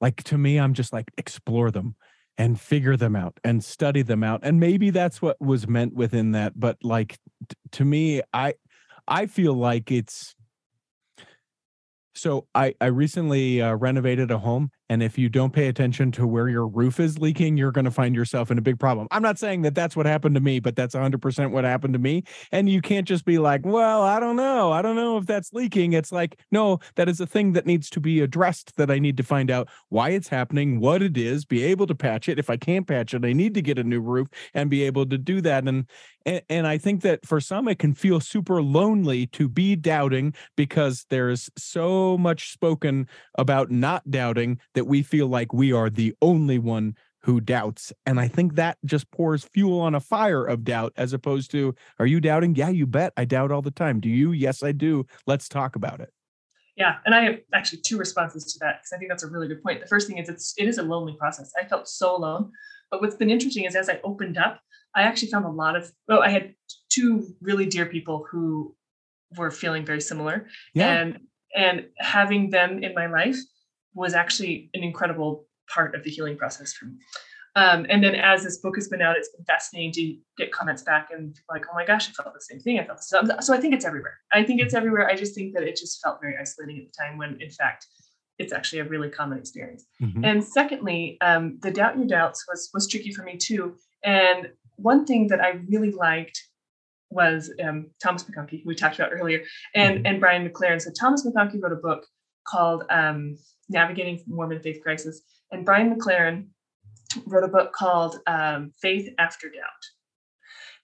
like 0.00 0.22
to 0.24 0.38
me, 0.38 0.58
I'm 0.58 0.74
just 0.74 0.92
like 0.92 1.10
explore 1.18 1.70
them 1.70 1.96
and 2.38 2.60
figure 2.60 2.96
them 2.96 3.16
out 3.16 3.38
and 3.44 3.62
study 3.64 4.02
them 4.02 4.22
out. 4.24 4.40
And 4.42 4.60
maybe 4.60 4.90
that's 4.90 5.22
what 5.22 5.40
was 5.40 5.68
meant 5.68 5.94
within 5.94 6.32
that. 6.32 6.58
But 6.58 6.78
like 6.82 7.18
t- 7.48 7.56
to 7.72 7.84
me, 7.84 8.22
I 8.32 8.54
I 9.08 9.26
feel 9.26 9.54
like 9.54 9.90
it's 9.90 10.34
so 12.14 12.46
I 12.54 12.74
I 12.80 12.86
recently 12.86 13.62
uh, 13.62 13.74
renovated 13.74 14.30
a 14.30 14.38
home 14.38 14.70
And 14.88 15.02
if 15.02 15.18
you 15.18 15.28
don't 15.28 15.52
pay 15.52 15.68
attention 15.68 16.10
to 16.12 16.26
where 16.26 16.48
your 16.48 16.66
roof 16.66 16.98
is 16.98 17.18
leaking, 17.18 17.56
you're 17.56 17.72
going 17.72 17.84
to 17.84 17.90
find 17.90 18.14
yourself 18.14 18.50
in 18.50 18.58
a 18.58 18.62
big 18.62 18.78
problem. 18.78 19.06
I'm 19.10 19.22
not 19.22 19.38
saying 19.38 19.62
that 19.62 19.74
that's 19.74 19.94
what 19.94 20.06
happened 20.06 20.34
to 20.34 20.40
me, 20.40 20.60
but 20.60 20.76
that's 20.76 20.94
100% 20.94 21.50
what 21.50 21.64
happened 21.64 21.92
to 21.92 21.98
me. 21.98 22.24
And 22.52 22.68
you 22.68 22.80
can't 22.80 23.06
just 23.06 23.24
be 23.24 23.38
like, 23.38 23.64
well, 23.64 24.02
I 24.02 24.18
don't 24.18 24.36
know. 24.36 24.72
I 24.72 24.82
don't 24.82 24.96
know 24.96 25.18
if 25.18 25.26
that's 25.26 25.52
leaking. 25.52 25.92
It's 25.92 26.12
like, 26.12 26.40
no, 26.50 26.78
that 26.96 27.08
is 27.08 27.20
a 27.20 27.26
thing 27.26 27.52
that 27.52 27.66
needs 27.66 27.90
to 27.90 28.00
be 28.00 28.20
addressed 28.20 28.76
that 28.76 28.90
I 28.90 28.98
need 28.98 29.16
to 29.18 29.22
find 29.22 29.50
out 29.50 29.68
why 29.88 30.10
it's 30.10 30.28
happening, 30.28 30.80
what 30.80 31.02
it 31.02 31.16
is, 31.16 31.44
be 31.44 31.62
able 31.64 31.86
to 31.86 31.94
patch 31.94 32.28
it. 32.28 32.38
If 32.38 32.48
I 32.48 32.56
can't 32.56 32.86
patch 32.86 33.14
it, 33.14 33.24
I 33.24 33.32
need 33.32 33.54
to 33.54 33.62
get 33.62 33.78
a 33.78 33.84
new 33.84 34.00
roof 34.00 34.28
and 34.54 34.70
be 34.70 34.82
able 34.84 35.06
to 35.06 35.18
do 35.18 35.40
that. 35.42 35.66
And 35.68 35.86
and, 36.48 36.66
I 36.66 36.76
think 36.76 37.02
that 37.02 37.24
for 37.24 37.40
some, 37.40 37.68
it 37.68 37.78
can 37.78 37.94
feel 37.94 38.20
super 38.20 38.62
lonely 38.62 39.26
to 39.28 39.48
be 39.48 39.76
doubting 39.76 40.34
because 40.56 41.06
there's 41.08 41.48
so 41.56 42.18
much 42.18 42.52
spoken 42.52 43.08
about 43.36 43.70
not 43.70 44.10
doubting 44.10 44.58
that 44.78 44.84
we 44.84 45.02
feel 45.02 45.26
like 45.26 45.52
we 45.52 45.72
are 45.72 45.90
the 45.90 46.14
only 46.22 46.56
one 46.56 46.94
who 47.22 47.40
doubts. 47.40 47.92
And 48.06 48.20
I 48.20 48.28
think 48.28 48.54
that 48.54 48.78
just 48.84 49.10
pours 49.10 49.42
fuel 49.42 49.80
on 49.80 49.96
a 49.96 49.98
fire 49.98 50.44
of 50.44 50.62
doubt 50.62 50.92
as 50.96 51.12
opposed 51.12 51.50
to, 51.50 51.74
are 51.98 52.06
you 52.06 52.20
doubting? 52.20 52.54
Yeah, 52.54 52.68
you 52.68 52.86
bet. 52.86 53.12
I 53.16 53.24
doubt 53.24 53.50
all 53.50 53.60
the 53.60 53.72
time. 53.72 53.98
Do 53.98 54.08
you? 54.08 54.30
Yes, 54.30 54.62
I 54.62 54.70
do. 54.70 55.04
Let's 55.26 55.48
talk 55.48 55.74
about 55.74 55.98
it. 55.98 56.12
Yeah, 56.76 56.98
and 57.04 57.12
I 57.12 57.24
have 57.24 57.40
actually 57.52 57.80
two 57.84 57.98
responses 57.98 58.52
to 58.52 58.60
that 58.60 58.76
because 58.78 58.92
I 58.94 58.98
think 58.98 59.10
that's 59.10 59.24
a 59.24 59.26
really 59.28 59.48
good 59.48 59.64
point. 59.64 59.80
The 59.80 59.88
first 59.88 60.06
thing 60.06 60.18
is 60.18 60.28
it's 60.28 60.54
it 60.56 60.68
is 60.68 60.78
a 60.78 60.84
lonely 60.84 61.16
process. 61.18 61.50
I 61.60 61.66
felt 61.66 61.88
so 61.88 62.14
alone, 62.14 62.52
but 62.88 63.00
what's 63.00 63.16
been 63.16 63.30
interesting 63.30 63.64
is 63.64 63.74
as 63.74 63.90
I 63.90 63.98
opened 64.04 64.38
up, 64.38 64.60
I 64.94 65.02
actually 65.02 65.32
found 65.32 65.44
a 65.44 65.50
lot 65.50 65.74
of, 65.74 65.90
well, 66.06 66.22
I 66.22 66.28
had 66.28 66.54
two 66.88 67.34
really 67.40 67.66
dear 67.66 67.86
people 67.86 68.24
who 68.30 68.76
were 69.36 69.50
feeling 69.50 69.84
very 69.84 70.00
similar. 70.00 70.46
Yeah. 70.72 70.88
And 70.88 71.18
and 71.56 71.86
having 71.98 72.50
them 72.50 72.84
in 72.84 72.94
my 72.94 73.06
life 73.06 73.38
was 73.94 74.14
actually 74.14 74.70
an 74.74 74.82
incredible 74.82 75.46
part 75.72 75.94
of 75.94 76.04
the 76.04 76.10
healing 76.10 76.36
process 76.36 76.72
for 76.72 76.86
me. 76.86 76.94
Um, 77.56 77.86
and 77.88 78.04
then 78.04 78.14
as 78.14 78.44
this 78.44 78.58
book 78.58 78.76
has 78.76 78.88
been 78.88 79.02
out, 79.02 79.16
it's 79.16 79.30
been 79.30 79.44
fascinating 79.44 79.92
to 79.92 80.16
get 80.36 80.52
comments 80.52 80.82
back 80.82 81.08
and 81.10 81.36
like, 81.50 81.64
oh 81.70 81.74
my 81.74 81.84
gosh, 81.84 82.08
I 82.08 82.12
felt 82.12 82.32
the 82.32 82.40
same 82.40 82.60
thing. 82.60 82.78
I 82.78 82.84
felt 82.84 83.02
so, 83.02 83.22
so 83.40 83.52
I 83.52 83.58
think 83.58 83.74
it's 83.74 83.84
everywhere. 83.84 84.18
I 84.32 84.44
think 84.44 84.60
it's 84.60 84.74
everywhere. 84.74 85.08
I 85.08 85.16
just 85.16 85.34
think 85.34 85.54
that 85.54 85.64
it 85.64 85.76
just 85.76 86.00
felt 86.02 86.20
very 86.20 86.36
isolating 86.40 86.78
at 86.78 86.92
the 86.92 87.02
time 87.02 87.18
when 87.18 87.40
in 87.40 87.50
fact 87.50 87.86
it's 88.38 88.52
actually 88.52 88.78
a 88.78 88.84
really 88.84 89.10
common 89.10 89.38
experience. 89.38 89.84
Mm-hmm. 90.00 90.24
And 90.24 90.44
secondly, 90.44 91.18
um, 91.20 91.58
the 91.60 91.72
doubt 91.72 91.96
your 91.96 92.06
doubts 92.06 92.44
was 92.48 92.70
was 92.72 92.86
tricky 92.86 93.12
for 93.12 93.24
me 93.24 93.36
too. 93.36 93.74
And 94.04 94.50
one 94.76 95.04
thing 95.04 95.26
that 95.28 95.40
I 95.40 95.60
really 95.68 95.90
liked 95.90 96.40
was 97.10 97.52
um, 97.64 97.90
Thomas 98.02 98.24
McConkie, 98.24 98.62
who 98.62 98.68
we 98.68 98.74
talked 98.74 98.96
about 98.96 99.10
earlier, 99.12 99.42
and, 99.74 99.96
mm-hmm. 99.96 100.06
and 100.06 100.20
Brian 100.20 100.48
McLaren. 100.48 100.80
So 100.80 100.90
Thomas 100.98 101.26
McConkie 101.26 101.60
wrote 101.60 101.72
a 101.72 101.76
book 101.76 102.06
called 102.48 102.84
um, 102.90 103.36
Navigating 103.68 104.22
Mormon 104.26 104.60
Faith 104.60 104.80
Crisis, 104.82 105.20
and 105.50 105.64
Brian 105.64 105.94
McLaren 105.94 106.48
wrote 107.26 107.44
a 107.44 107.48
book 107.48 107.72
called 107.72 108.16
um, 108.26 108.72
Faith 108.80 109.08
After 109.18 109.48
Doubt. 109.48 109.84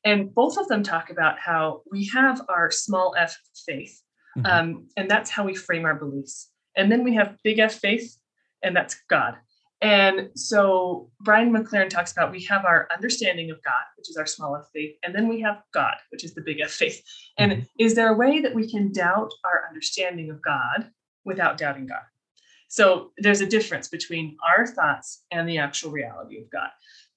And 0.05 0.35
both 0.35 0.59
of 0.59 0.69
them 0.69 0.83
talk 0.83 1.11
about 1.11 1.39
how 1.39 1.83
we 1.91 2.07
have 2.09 2.43
our 2.49 2.71
small 2.71 3.15
f 3.17 3.37
faith, 3.67 4.03
mm-hmm. 4.37 4.47
Um, 4.47 4.89
and 4.97 5.11
that's 5.11 5.31
how 5.31 5.45
we 5.45 5.55
frame 5.55 5.85
our 5.85 5.95
beliefs. 5.95 6.51
And 6.77 6.91
then 6.91 7.05
we 7.05 7.15
have 7.15 7.39
big 7.43 7.59
F 7.59 7.75
faith, 7.75 8.17
and 8.63 8.77
that's 8.77 8.97
God. 9.09 9.37
And 9.81 10.31
so 10.35 11.11
Brian 11.21 11.53
McLaren 11.53 11.91
talks 11.91 12.13
about 12.13 12.33
we 12.33 12.43
have 12.45 12.65
our 12.65 12.89
understanding 12.95 13.51
of 13.51 13.63
God, 13.63 13.85
which 13.99 14.09
is 14.09 14.17
our 14.17 14.27
small 14.27 14.57
f 14.57 14.67
faith, 14.73 14.95
and 15.03 15.15
then 15.15 15.29
we 15.29 15.41
have 15.43 15.63
God, 15.73 15.97
which 16.11 16.25
is 16.25 16.35
the 16.35 16.41
big 16.41 16.61
F 16.61 16.71
faith. 16.71 17.03
And 17.37 17.53
mm-hmm. 17.53 17.63
is 17.79 17.95
there 17.95 18.13
a 18.13 18.17
way 18.17 18.41
that 18.41 18.55
we 18.55 18.71
can 18.71 18.93
doubt 18.93 19.31
our 19.45 19.65
understanding 19.69 20.31
of 20.31 20.41
God 20.43 20.91
without 21.25 21.59
doubting 21.59 21.87
God? 21.87 22.03
So 22.69 23.13
there's 23.19 23.41
a 23.41 23.47
difference 23.47 23.89
between 23.89 24.37
our 24.47 24.67
thoughts 24.67 25.23
and 25.31 25.49
the 25.49 25.59
actual 25.59 25.91
reality 25.91 26.39
of 26.41 26.51
God. 26.51 26.71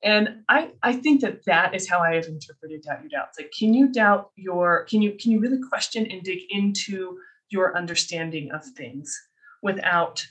And 0.03 0.43
I, 0.47 0.71
I 0.83 0.93
think 0.93 1.21
that 1.21 1.45
that 1.45 1.73
is 1.73 1.89
how 1.89 1.99
I 1.99 2.13
have 2.15 2.25
interpreted 2.25 2.83
doubt 2.83 3.01
your 3.01 3.09
doubts. 3.09 3.39
Like, 3.39 3.51
can 3.57 3.73
you 3.73 3.91
doubt 3.91 4.29
your, 4.35 4.85
can 4.85 5.01
you, 5.01 5.13
can 5.13 5.31
you 5.31 5.39
really 5.39 5.59
question 5.67 6.05
and 6.11 6.21
dig 6.21 6.41
into 6.49 7.17
your 7.49 7.75
understanding 7.75 8.51
of 8.51 8.63
things 8.63 9.17
without 9.63 10.25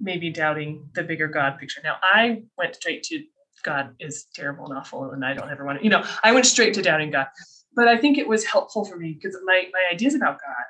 maybe 0.00 0.30
doubting 0.30 0.88
the 0.94 1.02
bigger 1.02 1.28
God 1.28 1.58
picture. 1.58 1.80
Now, 1.82 1.96
I 2.02 2.42
went 2.58 2.74
straight 2.74 3.02
to 3.04 3.22
God 3.62 3.94
is 3.98 4.26
terrible 4.34 4.66
and 4.66 4.78
awful, 4.78 5.10
and 5.10 5.24
I 5.24 5.34
don't 5.34 5.50
ever 5.50 5.64
want 5.64 5.78
to, 5.78 5.84
you 5.84 5.90
know, 5.90 6.04
I 6.22 6.32
went 6.32 6.46
straight 6.46 6.74
to 6.74 6.82
doubting 6.82 7.10
God. 7.10 7.26
But 7.74 7.88
I 7.88 7.96
think 7.96 8.16
it 8.18 8.28
was 8.28 8.44
helpful 8.44 8.84
for 8.84 8.96
me 8.96 9.12
because 9.12 9.36
my, 9.44 9.64
my 9.72 9.82
ideas 9.92 10.14
about 10.14 10.38
God 10.40 10.64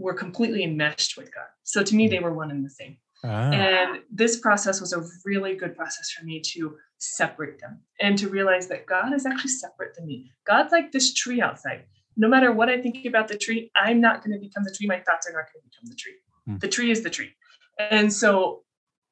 were 0.00 0.14
completely 0.14 0.64
enmeshed 0.64 1.16
with 1.16 1.32
God. 1.34 1.46
So 1.62 1.82
to 1.82 1.94
me, 1.94 2.08
they 2.08 2.18
were 2.18 2.32
one 2.32 2.50
and 2.50 2.64
the 2.64 2.70
same. 2.70 2.96
Ah. 3.22 3.50
And 3.50 4.00
this 4.10 4.40
process 4.40 4.80
was 4.80 4.92
a 4.92 5.04
really 5.24 5.54
good 5.54 5.76
process 5.76 6.10
for 6.10 6.24
me 6.24 6.40
to 6.52 6.76
separate 6.98 7.60
them 7.60 7.80
and 8.00 8.16
to 8.18 8.28
realize 8.28 8.66
that 8.68 8.86
God 8.86 9.12
is 9.12 9.26
actually 9.26 9.50
separate 9.50 9.94
than 9.94 10.06
me. 10.06 10.30
God's 10.46 10.72
like 10.72 10.92
this 10.92 11.12
tree 11.12 11.40
outside. 11.40 11.84
No 12.16 12.28
matter 12.28 12.52
what 12.52 12.68
I 12.68 12.80
think 12.80 13.04
about 13.04 13.28
the 13.28 13.36
tree, 13.36 13.70
I'm 13.76 14.00
not 14.00 14.24
going 14.24 14.32
to 14.32 14.40
become 14.40 14.64
the 14.64 14.74
tree. 14.76 14.86
My 14.86 15.00
thoughts 15.00 15.28
are 15.28 15.32
not 15.32 15.44
going 15.52 15.62
to 15.62 15.68
become 15.68 15.86
the 15.86 15.94
tree. 15.94 16.14
Mm. 16.48 16.60
The 16.60 16.68
tree 16.68 16.90
is 16.90 17.02
the 17.02 17.10
tree. 17.10 17.30
And 17.78 18.12
so 18.12 18.62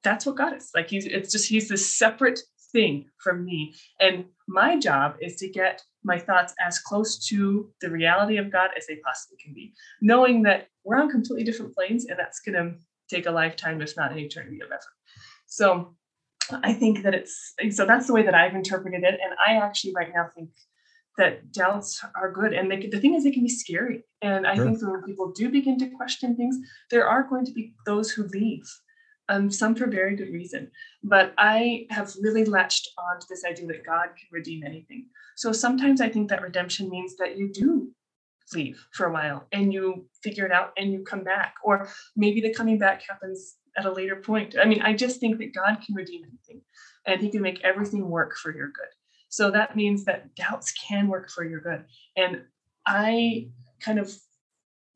that's 0.03 0.27
what 0.27 0.37
God 0.37 0.57
is. 0.57 0.71
Like 0.75 0.91
he's 0.91 1.07
it's 1.07 1.33
just 1.33 1.49
he's 1.49 1.69
this 1.69 1.95
separate 1.95 2.41
thing 2.73 3.07
from 3.23 3.45
me. 3.45 3.75
And 4.01 4.27
my 4.47 4.79
job 4.79 5.17
is 5.21 5.37
to 5.37 5.49
get 5.49 5.83
my 6.05 6.19
thoughts 6.19 6.55
as 6.65 6.79
close 6.79 7.27
to 7.29 7.71
the 7.81 7.91
reality 7.91 8.37
of 8.37 8.53
God 8.53 8.71
as 8.77 8.87
they 8.87 8.97
possibly 8.97 9.39
can 9.43 9.53
be, 9.55 9.73
knowing 10.01 10.43
that 10.45 10.69
we're 10.85 11.01
on 11.01 11.11
completely 11.11 11.45
different 11.45 11.75
planes 11.75 12.07
and 12.07 12.19
that's 12.19 12.41
gonna 12.41 12.75
take 13.09 13.27
a 13.27 13.31
lifetime, 13.31 13.81
if 13.81 13.97
not 13.97 14.13
an 14.13 14.19
eternity 14.19 14.61
of 14.61 14.71
effort. 14.71 14.95
So 15.47 15.97
I 16.63 16.73
think 16.73 17.03
that 17.03 17.15
it's 17.15 17.55
so 17.71 17.85
that's 17.85 18.07
the 18.07 18.13
way 18.13 18.23
that 18.23 18.35
I've 18.35 18.55
interpreted 18.55 19.03
it. 19.03 19.21
And 19.23 19.35
I 19.45 19.57
actually 19.57 19.93
right 19.95 20.11
now 20.15 20.29
think 20.35 20.51
that 21.19 21.53
doubts 21.53 22.03
are 22.15 22.33
good. 22.33 22.53
And 22.53 22.71
they, 22.71 22.87
the 22.87 23.01
thing 23.01 23.15
is, 23.15 23.25
they 23.25 23.33
can 23.33 23.43
be 23.43 23.49
scary. 23.49 24.05
And 24.23 24.47
I 24.47 24.55
sure. 24.55 24.65
think 24.65 24.79
that 24.79 24.91
when 24.91 25.03
people 25.03 25.33
do 25.33 25.51
begin 25.51 25.79
to 25.81 25.91
question 25.91 26.37
things, 26.37 26.57
there 26.91 27.07
are 27.07 27.25
going 27.25 27.45
to 27.45 27.53
be 27.53 27.75
those 27.85 28.11
who 28.11 28.29
leave 28.29 28.65
um, 29.29 29.51
some 29.51 29.75
for 29.75 29.87
very 29.87 30.17
good 30.17 30.33
reason. 30.33 30.71
But 31.03 31.35
I 31.39 31.87
have 31.91 32.15
really 32.21 32.45
latched 32.45 32.89
on 32.99 33.21
to 33.21 33.27
this 33.29 33.45
idea 33.45 33.67
that 33.67 33.85
God 33.85 34.09
can 34.17 34.29
redeem 34.31 34.65
anything. 34.65 35.07
So 35.37 35.53
sometimes 35.53 36.01
I 36.01 36.09
think 36.09 36.29
that 36.29 36.43
redemption 36.43 36.89
means 36.89 37.17
that 37.17 37.37
you 37.37 37.53
do 37.53 37.91
leave 38.55 38.87
for 38.93 39.07
a 39.07 39.13
while 39.13 39.47
and 39.53 39.73
you 39.73 40.07
figure 40.23 40.47
it 40.47 40.53
out 40.53 40.73
and 40.77 40.93
you 40.93 41.05
come 41.05 41.23
back. 41.23 41.55
Or 41.63 41.89
maybe 42.17 42.41
the 42.41 42.55
coming 42.55 42.79
back 42.79 43.03
happens 43.09 43.57
at 43.77 43.85
a 43.85 43.93
later 43.93 44.17
point. 44.17 44.57
I 44.61 44.65
mean, 44.65 44.83
I 44.83 44.95
just 44.95 45.21
think 45.21 45.39
that 45.39 45.55
God 45.55 45.79
can 45.85 45.95
redeem 45.95 46.23
anything 46.25 46.63
and 47.07 47.21
He 47.21 47.31
can 47.31 47.43
make 47.43 47.63
everything 47.63 48.09
work 48.09 48.37
for 48.37 48.55
your 48.55 48.69
good. 48.69 48.89
So 49.29 49.51
that 49.51 49.77
means 49.77 50.05
that 50.05 50.35
doubts 50.35 50.73
can 50.73 51.09
work 51.09 51.31
for 51.31 51.45
your 51.45 51.61
good. 51.61 51.85
And 52.17 52.43
I 52.87 53.51
kind 53.81 53.99
of 53.99 54.13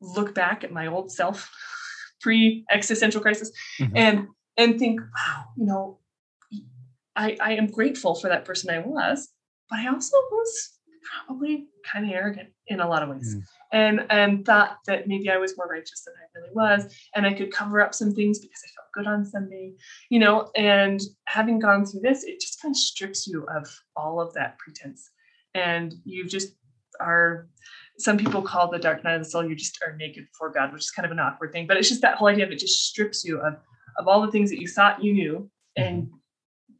look 0.01 0.33
back 0.33 0.63
at 0.63 0.71
my 0.71 0.87
old 0.87 1.11
self 1.11 1.49
pre 2.23 2.65
existential 2.71 3.21
crisis 3.21 3.51
mm-hmm. 3.79 3.95
and 3.95 4.27
and 4.57 4.79
think 4.79 4.99
wow 5.01 5.45
you 5.57 5.65
know 5.65 5.99
I, 7.15 7.37
I 7.41 7.53
am 7.53 7.67
grateful 7.67 8.15
for 8.15 8.27
that 8.29 8.45
person 8.45 8.69
I 8.69 8.79
was, 8.79 9.29
but 9.69 9.79
I 9.79 9.87
also 9.87 10.17
was 10.31 10.79
probably 11.27 11.67
kind 11.91 12.05
of 12.05 12.11
arrogant 12.11 12.49
in 12.67 12.79
a 12.79 12.87
lot 12.87 13.03
of 13.03 13.09
ways. 13.09 13.35
Mm. 13.35 13.43
And 13.71 14.05
and 14.09 14.45
thought 14.45 14.77
that 14.87 15.07
maybe 15.07 15.29
I 15.29 15.37
was 15.37 15.57
more 15.57 15.67
righteous 15.67 16.03
than 16.05 16.13
I 16.15 16.39
really 16.39 16.53
was. 16.53 16.95
And 17.15 17.25
I 17.25 17.33
could 17.33 17.51
cover 17.51 17.81
up 17.81 17.93
some 17.93 18.13
things 18.13 18.39
because 18.39 18.61
I 18.63 18.69
felt 18.75 18.93
good 18.93 19.11
on 19.11 19.25
Sunday, 19.25 19.73
you 20.09 20.19
know. 20.19 20.49
And 20.55 21.01
having 21.25 21.59
gone 21.59 21.85
through 21.85 22.01
this, 22.01 22.23
it 22.23 22.39
just 22.39 22.61
kind 22.61 22.73
of 22.73 22.77
strips 22.77 23.27
you 23.27 23.45
of 23.55 23.67
all 23.95 24.21
of 24.21 24.33
that 24.33 24.57
pretense. 24.59 25.09
And 25.55 25.93
you 26.03 26.27
just 26.27 26.55
are 26.99 27.47
some 27.97 28.17
people 28.17 28.41
call 28.41 28.69
the 28.69 28.79
dark 28.79 29.03
night 29.03 29.15
of 29.15 29.23
the 29.23 29.29
soul 29.29 29.47
you 29.47 29.55
just 29.55 29.79
are 29.85 29.95
naked 29.95 30.25
before 30.31 30.51
god 30.51 30.73
which 30.73 30.83
is 30.83 30.91
kind 30.91 31.05
of 31.05 31.11
an 31.11 31.19
awkward 31.19 31.51
thing 31.51 31.67
but 31.67 31.77
it's 31.77 31.89
just 31.89 32.01
that 32.01 32.15
whole 32.15 32.27
idea 32.27 32.45
of 32.45 32.51
it 32.51 32.59
just 32.59 32.85
strips 32.87 33.23
you 33.23 33.39
of 33.39 33.55
of 33.97 34.07
all 34.07 34.21
the 34.21 34.31
things 34.31 34.49
that 34.49 34.59
you 34.59 34.67
thought 34.67 35.03
you 35.03 35.13
knew 35.13 35.49
and 35.75 36.03
mm-hmm. 36.03 36.15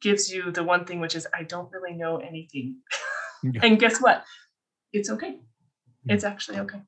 gives 0.02 0.32
you 0.32 0.52
the 0.52 0.64
one 0.64 0.86
thing 0.86 1.00
which 1.00 1.16
is 1.16 1.28
i 1.34 1.44
don't 1.44 1.72
really 1.72 1.94
know 1.94 2.18
anything 2.18 2.78
and 3.62 3.80
guess 3.80 4.02
what 4.02 4.24
it's 4.92 5.10
okay 5.10 5.40
it's 6.06 6.24
actually 6.24 6.60
okay 6.60 6.82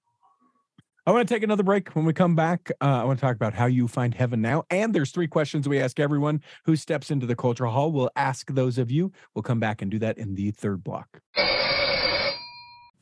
I 1.07 1.11
want 1.11 1.28
to 1.28 1.32
take 1.32 1.43
another 1.43 1.61
break. 1.61 1.89
When 1.89 2.03
we 2.03 2.13
come 2.13 2.36
back, 2.36 2.71
uh, 2.82 3.01
I 3.01 3.03
want 3.03 3.19
to 3.19 3.21
talk 3.23 3.36
about 3.36 3.53
how 3.53 3.67
you 3.67 3.88
find 3.88 4.11
heaven 4.11 4.41
now. 4.41 4.63
And 4.71 4.91
there's 4.91 5.11
three 5.11 5.28
questions 5.28 5.69
we 5.69 5.80
ask 5.80 5.99
everyone 5.99 6.41
who 6.65 6.76
steps 6.76 7.11
into 7.11 7.28
the 7.28 7.36
cultural 7.36 7.71
hall. 7.71 7.91
We'll 7.91 8.09
ask 8.15 8.49
those 8.51 8.80
of 8.80 8.89
you. 8.89 9.11
We'll 9.36 9.43
come 9.43 9.59
back 9.59 9.84
and 9.84 9.91
do 9.91 9.99
that 9.99 10.17
in 10.17 10.34
the 10.34 10.49
third 10.49 10.84
block 10.84 11.21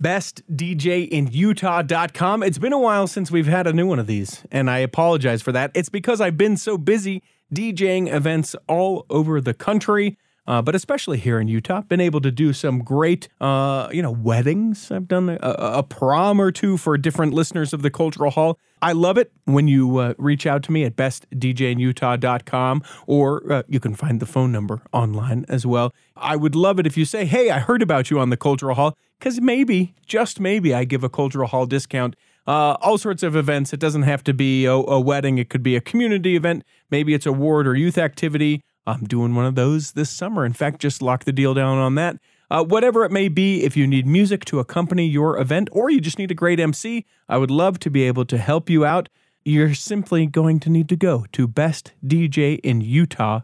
bestdjinutah.com. 0.02 2.44
It's 2.44 2.58
been 2.58 2.74
a 2.74 2.80
while 2.80 3.08
since 3.08 3.32
we've 3.32 3.48
had 3.48 3.68
a 3.68 3.74
new 3.74 3.88
one 3.88 4.00
of 4.00 4.08
these, 4.08 4.44
and 4.52 4.70
I 4.70 4.80
apologize 4.80 5.42
for 5.42 5.52
that. 5.52 5.72
It's 5.74 5.90
because 5.90 6.22
I've 6.22 6.38
been 6.38 6.56
so 6.58 6.78
busy 6.78 7.24
DJing 7.54 8.10
events 8.12 8.56
all 8.68 9.06
over 9.10 9.42
the 9.42 9.54
country. 9.54 10.18
Uh, 10.46 10.62
but 10.62 10.76
especially 10.76 11.18
here 11.18 11.40
in 11.40 11.48
Utah, 11.48 11.82
been 11.82 12.02
able 12.02 12.22
to 12.22 12.32
do 12.32 12.54
some 12.54 12.80
great, 12.80 13.30
uh, 13.40 13.88
you 13.92 14.02
know, 14.02 14.12
weddings. 14.12 14.92
I've 14.92 15.08
done 15.08 15.30
a, 15.30 15.38
a, 15.42 15.84
prom 15.84 16.42
or 16.42 16.52
two 16.52 16.78
for 16.78 16.98
different 16.98 17.34
listeners 17.34 17.74
of 17.74 17.82
the 17.82 17.90
Cultural 17.90 18.32
Hall. 18.32 18.60
I 18.82 18.92
love 18.92 19.18
it 19.18 19.32
when 19.46 19.68
you 19.68 19.98
uh, 19.98 20.14
reach 20.18 20.46
out 20.46 20.64
to 20.64 20.72
me 20.72 20.84
at 20.84 20.96
bestdjinutah.com 20.96 22.84
or 23.08 23.54
uh, 23.54 23.64
you 23.68 23.80
can 23.80 23.96
find 23.96 24.20
the 24.20 24.26
phone 24.26 24.52
number 24.52 24.82
online 24.92 25.46
as 25.48 25.66
well. 25.66 25.94
I 26.18 26.36
would 26.36 26.56
love 26.56 26.80
it 26.80 26.86
if 26.86 26.98
you 26.98 27.06
say, 27.06 27.26
hey, 27.26 27.50
I 27.50 27.60
heard 27.60 27.82
about 27.82 28.12
you 28.12 28.20
on 28.20 28.30
the 28.30 28.38
Cultural 28.38 28.76
Hall, 28.76 28.98
because 29.20 29.40
maybe, 29.40 29.96
just 30.06 30.42
maybe, 30.42 30.74
I 30.74 30.84
give 30.84 31.04
a 31.04 31.10
Cultural 31.10 31.48
Hall 31.48 31.66
discount 31.66 32.16
uh, 32.46 32.76
all 32.82 32.98
sorts 32.98 33.24
of 33.24 33.36
events. 33.36 33.74
It 33.74 33.80
doesn't 33.80 34.04
have 34.04 34.24
to 34.26 34.34
be 34.34 34.66
a, 34.66 34.74
a, 34.74 35.00
wedding, 35.00 35.38
it 35.38 35.50
could 35.50 35.64
be 35.64 35.76
a 35.76 35.82
community 35.82 36.36
event. 36.36 36.64
Maybe 36.90 37.14
it's 37.14 37.26
a 37.26 37.32
ward 37.32 37.68
or 37.68 37.76
youth 37.76 37.98
activity. 37.98 38.64
I'm 38.86 39.06
doing 39.06 39.36
one 39.36 39.46
of 39.46 39.56
those 39.56 39.94
this 39.94 40.10
summer. 40.10 40.46
In 40.46 40.54
fact, 40.54 40.82
just 40.82 41.02
lock 41.02 41.24
the 41.24 41.32
deal 41.32 41.54
down 41.54 41.78
on 41.78 41.96
that. 41.96 42.18
Uh, 42.52 42.64
whatever 42.64 43.06
it 43.06 43.12
may 43.12 43.30
be, 43.30 43.64
if 43.64 43.78
you 43.78 43.88
need 43.88 44.06
music 44.06 44.46
to 44.46 44.60
accompany 44.60 45.08
your 45.08 45.40
event 45.40 45.70
or 45.72 45.90
you 45.90 46.02
just 46.02 46.20
need 46.20 46.32
a 46.32 46.36
great 46.36 46.60
MC, 46.60 47.06
I 47.28 47.38
would 47.38 47.50
love 47.52 47.80
to 47.80 47.90
be 47.90 48.04
able 48.04 48.26
to 48.26 48.38
help 48.38 48.70
you 48.70 48.86
out. 48.86 49.10
You're 49.46 49.74
simply 49.74 50.26
going 50.26 50.60
to 50.62 50.70
need 50.70 50.90
to 50.90 50.96
go 50.96 51.26
to 51.32 51.48
bestdjinutah.com 51.48 53.44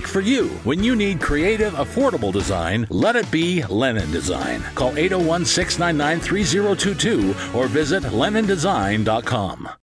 unique 0.00 0.08
for 0.08 0.20
you. 0.20 0.48
When 0.64 0.82
you 0.82 0.96
need 0.96 1.20
creative, 1.20 1.74
affordable 1.74 2.32
design, 2.32 2.86
let 2.90 3.16
it 3.16 3.30
be 3.30 3.62
Lennon 3.64 4.10
Design. 4.10 4.62
Call 4.74 4.96
801 4.96 5.44
699 5.44 6.20
3022 6.20 7.58
or 7.58 7.66
visit 7.66 8.02
lennondesign.com 8.04 9.79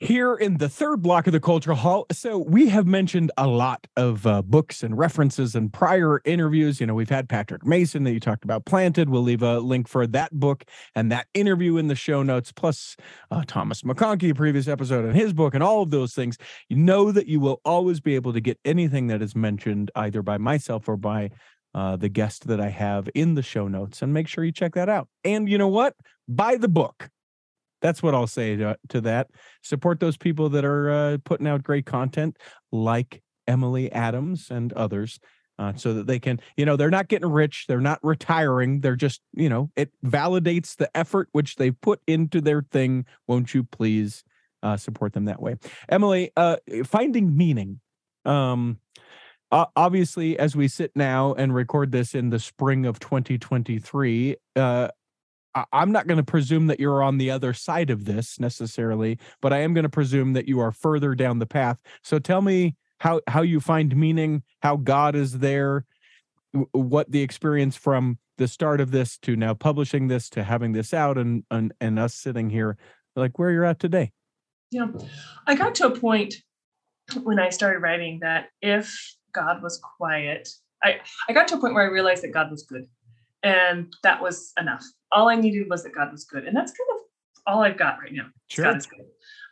here 0.00 0.34
in 0.34 0.56
the 0.56 0.68
third 0.68 1.02
block 1.02 1.26
of 1.26 1.34
the 1.34 1.40
cultural 1.40 1.76
hall. 1.76 2.06
So 2.10 2.38
we 2.38 2.68
have 2.70 2.86
mentioned 2.86 3.30
a 3.36 3.46
lot 3.46 3.86
of 3.96 4.26
uh, 4.26 4.40
books 4.40 4.82
and 4.82 4.96
references 4.96 5.54
and 5.54 5.70
prior 5.70 6.22
interviews. 6.24 6.80
You 6.80 6.86
know 6.86 6.94
we've 6.94 7.10
had 7.10 7.28
patrick 7.28 7.66
mason 7.66 8.04
that 8.04 8.12
you 8.12 8.20
talked 8.20 8.42
about 8.42 8.64
planted. 8.64 9.10
We'll 9.10 9.22
leave 9.22 9.42
a 9.42 9.60
link 9.60 9.88
for 9.88 10.06
that 10.06 10.32
book 10.32 10.64
and 10.94 11.12
that 11.12 11.26
interview 11.34 11.76
in 11.76 11.88
the 11.88 11.94
show 11.94 12.22
notes 12.22 12.50
plus 12.50 12.96
uh, 13.30 13.44
thomas 13.46 13.82
mcconkie 13.82 14.34
previous 14.34 14.68
episode 14.68 15.04
and 15.04 15.14
his 15.14 15.32
book 15.32 15.54
and 15.54 15.62
all 15.62 15.82
of 15.82 15.90
those 15.90 16.14
things. 16.14 16.38
You 16.70 16.76
know 16.76 17.12
that 17.12 17.26
you 17.26 17.38
will 17.38 17.60
always 17.64 18.00
be 18.00 18.14
able 18.14 18.32
to 18.32 18.40
get 18.40 18.58
anything 18.64 19.08
that 19.08 19.20
is 19.20 19.36
mentioned 19.36 19.90
either 19.94 20.22
by 20.22 20.38
myself 20.38 20.88
or 20.88 20.96
by 20.96 21.30
uh, 21.74 21.96
the 21.96 22.08
guest 22.08 22.48
that 22.48 22.60
i 22.60 22.68
have 22.68 23.08
in 23.14 23.34
the 23.34 23.42
show 23.42 23.68
notes 23.68 24.02
and 24.02 24.12
make 24.12 24.26
sure 24.26 24.44
you 24.44 24.50
check 24.50 24.74
that 24.74 24.88
out. 24.88 25.08
And 25.24 25.48
you 25.48 25.58
know 25.58 25.68
what? 25.68 25.94
Buy 26.26 26.56
the 26.56 26.68
book 26.68 27.10
that's 27.80 28.02
what 28.02 28.14
I'll 28.14 28.26
say 28.26 28.56
to, 28.56 28.76
to 28.88 29.00
that. 29.02 29.28
Support 29.62 30.00
those 30.00 30.16
people 30.16 30.48
that 30.50 30.64
are 30.64 30.90
uh, 30.90 31.18
putting 31.24 31.46
out 31.46 31.62
great 31.62 31.86
content, 31.86 32.36
like 32.72 33.22
Emily 33.46 33.90
Adams 33.92 34.50
and 34.50 34.72
others, 34.74 35.18
uh, 35.58 35.74
so 35.74 35.92
that 35.94 36.06
they 36.06 36.18
can, 36.18 36.40
you 36.56 36.64
know, 36.64 36.76
they're 36.76 36.90
not 36.90 37.08
getting 37.08 37.30
rich, 37.30 37.66
they're 37.68 37.80
not 37.80 37.98
retiring, 38.02 38.80
they're 38.80 38.96
just, 38.96 39.20
you 39.34 39.48
know, 39.48 39.70
it 39.76 39.90
validates 40.04 40.76
the 40.76 40.94
effort 40.96 41.28
which 41.32 41.56
they 41.56 41.70
put 41.70 42.00
into 42.06 42.40
their 42.40 42.62
thing. 42.70 43.04
Won't 43.26 43.52
you 43.52 43.64
please 43.64 44.24
uh, 44.62 44.76
support 44.76 45.12
them 45.12 45.26
that 45.26 45.42
way, 45.42 45.56
Emily? 45.88 46.30
Uh, 46.36 46.56
finding 46.84 47.36
meaning. 47.36 47.80
Um, 48.24 48.78
obviously, 49.50 50.38
as 50.38 50.54
we 50.54 50.68
sit 50.68 50.92
now 50.94 51.34
and 51.34 51.54
record 51.54 51.92
this 51.92 52.14
in 52.14 52.30
the 52.30 52.38
spring 52.38 52.86
of 52.86 52.98
2023, 53.00 54.36
uh, 54.56 54.88
I'm 55.72 55.92
not 55.92 56.06
going 56.06 56.18
to 56.18 56.24
presume 56.24 56.68
that 56.68 56.78
you're 56.78 57.02
on 57.02 57.18
the 57.18 57.30
other 57.30 57.52
side 57.52 57.90
of 57.90 58.04
this 58.04 58.38
necessarily, 58.38 59.18
but 59.40 59.52
I 59.52 59.58
am 59.58 59.74
going 59.74 59.84
to 59.84 59.88
presume 59.88 60.32
that 60.34 60.48
you 60.48 60.60
are 60.60 60.72
further 60.72 61.14
down 61.14 61.38
the 61.38 61.46
path. 61.46 61.80
So 62.02 62.18
tell 62.18 62.42
me 62.42 62.76
how 62.98 63.20
how 63.26 63.42
you 63.42 63.60
find 63.60 63.96
meaning, 63.96 64.42
how 64.62 64.76
God 64.76 65.16
is 65.16 65.38
there, 65.38 65.86
what 66.72 67.10
the 67.10 67.22
experience 67.22 67.76
from 67.76 68.18
the 68.38 68.48
start 68.48 68.80
of 68.80 68.90
this 68.90 69.18
to 69.18 69.36
now 69.36 69.54
publishing 69.54 70.08
this 70.08 70.30
to 70.30 70.44
having 70.44 70.72
this 70.72 70.94
out 70.94 71.18
and 71.18 71.44
and, 71.50 71.72
and 71.80 71.98
us 71.98 72.14
sitting 72.14 72.50
here 72.50 72.76
like 73.16 73.38
where 73.38 73.50
you're 73.50 73.64
at 73.64 73.80
today. 73.80 74.12
Yeah. 74.70 74.86
I 75.46 75.54
got 75.54 75.74
to 75.76 75.86
a 75.86 75.98
point 75.98 76.34
when 77.22 77.40
I 77.40 77.50
started 77.50 77.80
writing 77.80 78.20
that 78.22 78.46
if 78.62 79.16
God 79.34 79.62
was 79.62 79.80
quiet, 79.96 80.48
I 80.82 81.00
I 81.28 81.32
got 81.32 81.48
to 81.48 81.56
a 81.56 81.58
point 81.58 81.74
where 81.74 81.84
I 81.84 81.90
realized 81.90 82.22
that 82.22 82.32
God 82.32 82.50
was 82.50 82.62
good. 82.62 82.86
And 83.42 83.92
that 84.02 84.20
was 84.22 84.52
enough 84.58 84.84
all 85.12 85.28
I 85.28 85.36
needed 85.36 85.68
was 85.68 85.82
that 85.82 85.94
God 85.94 86.12
was 86.12 86.24
good. 86.24 86.44
And 86.44 86.56
that's 86.56 86.72
kind 86.72 86.88
of 86.98 87.06
all 87.46 87.62
I've 87.62 87.78
got 87.78 87.98
right 88.00 88.12
now. 88.12 88.26
Sure. 88.48 88.66
God 88.66 88.76
is 88.76 88.86
good. 88.86 89.06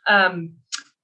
Um, 0.07 0.53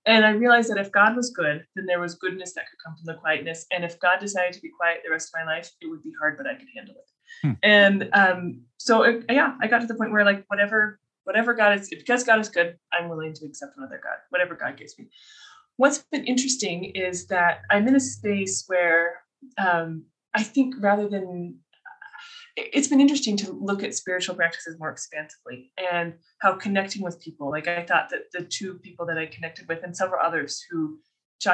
and 0.05 0.23
I 0.23 0.31
realized 0.31 0.69
that 0.69 0.77
if 0.77 0.91
God 0.91 1.15
was 1.15 1.31
good, 1.31 1.65
then 1.75 1.85
there 1.87 1.99
was 1.99 2.15
goodness 2.15 2.53
that 2.53 2.65
could 2.69 2.77
come 2.85 2.95
from 2.95 3.05
the 3.05 3.19
quietness. 3.19 3.65
And 3.71 3.83
if 3.83 3.99
God 3.99 4.19
decided 4.19 4.53
to 4.53 4.61
be 4.61 4.69
quiet 4.69 5.01
the 5.03 5.11
rest 5.11 5.31
of 5.33 5.39
my 5.43 5.51
life, 5.51 5.71
it 5.81 5.87
would 5.87 6.03
be 6.03 6.13
hard, 6.19 6.37
but 6.37 6.47
I 6.47 6.55
could 6.55 6.67
handle 6.75 6.95
it. 6.95 7.11
Hmm. 7.41 7.51
And 7.63 8.09
um, 8.13 8.61
so, 8.77 9.01
it, 9.03 9.25
yeah, 9.29 9.55
I 9.61 9.67
got 9.67 9.79
to 9.81 9.87
the 9.87 9.95
point 9.95 10.11
where 10.11 10.23
like 10.23 10.45
whatever, 10.47 10.99
whatever 11.23 11.55
God 11.55 11.79
is, 11.79 11.89
because 11.89 12.23
God 12.23 12.39
is 12.39 12.49
good, 12.49 12.77
I'm 12.93 13.09
willing 13.09 13.33
to 13.33 13.45
accept 13.45 13.77
another 13.77 13.99
God, 14.01 14.17
whatever 14.29 14.53
God 14.53 14.77
gives 14.77 14.97
me. 14.99 15.07
What's 15.77 15.97
been 16.11 16.23
interesting 16.25 16.85
is 16.93 17.25
that 17.27 17.61
I'm 17.71 17.87
in 17.87 17.95
a 17.95 17.99
space 17.99 18.63
where 18.67 19.21
um, 19.57 20.05
I 20.35 20.43
think 20.43 20.75
rather 20.79 21.09
than 21.09 21.59
it's 22.57 22.87
been 22.87 23.01
interesting 23.01 23.35
to 23.35 23.51
look 23.51 23.83
at 23.83 23.93
spiritual 23.93 24.35
practices 24.35 24.79
more 24.79 24.89
expansively 24.89 25.71
and 25.91 26.13
how 26.39 26.53
connecting 26.53 27.01
with 27.01 27.19
people 27.19 27.49
like 27.49 27.67
i 27.67 27.83
thought 27.83 28.09
that 28.09 28.31
the 28.33 28.41
two 28.41 28.75
people 28.75 29.05
that 29.05 29.17
i 29.17 29.25
connected 29.25 29.67
with 29.67 29.83
and 29.83 29.95
several 29.95 30.21
others 30.23 30.63
who 30.69 30.97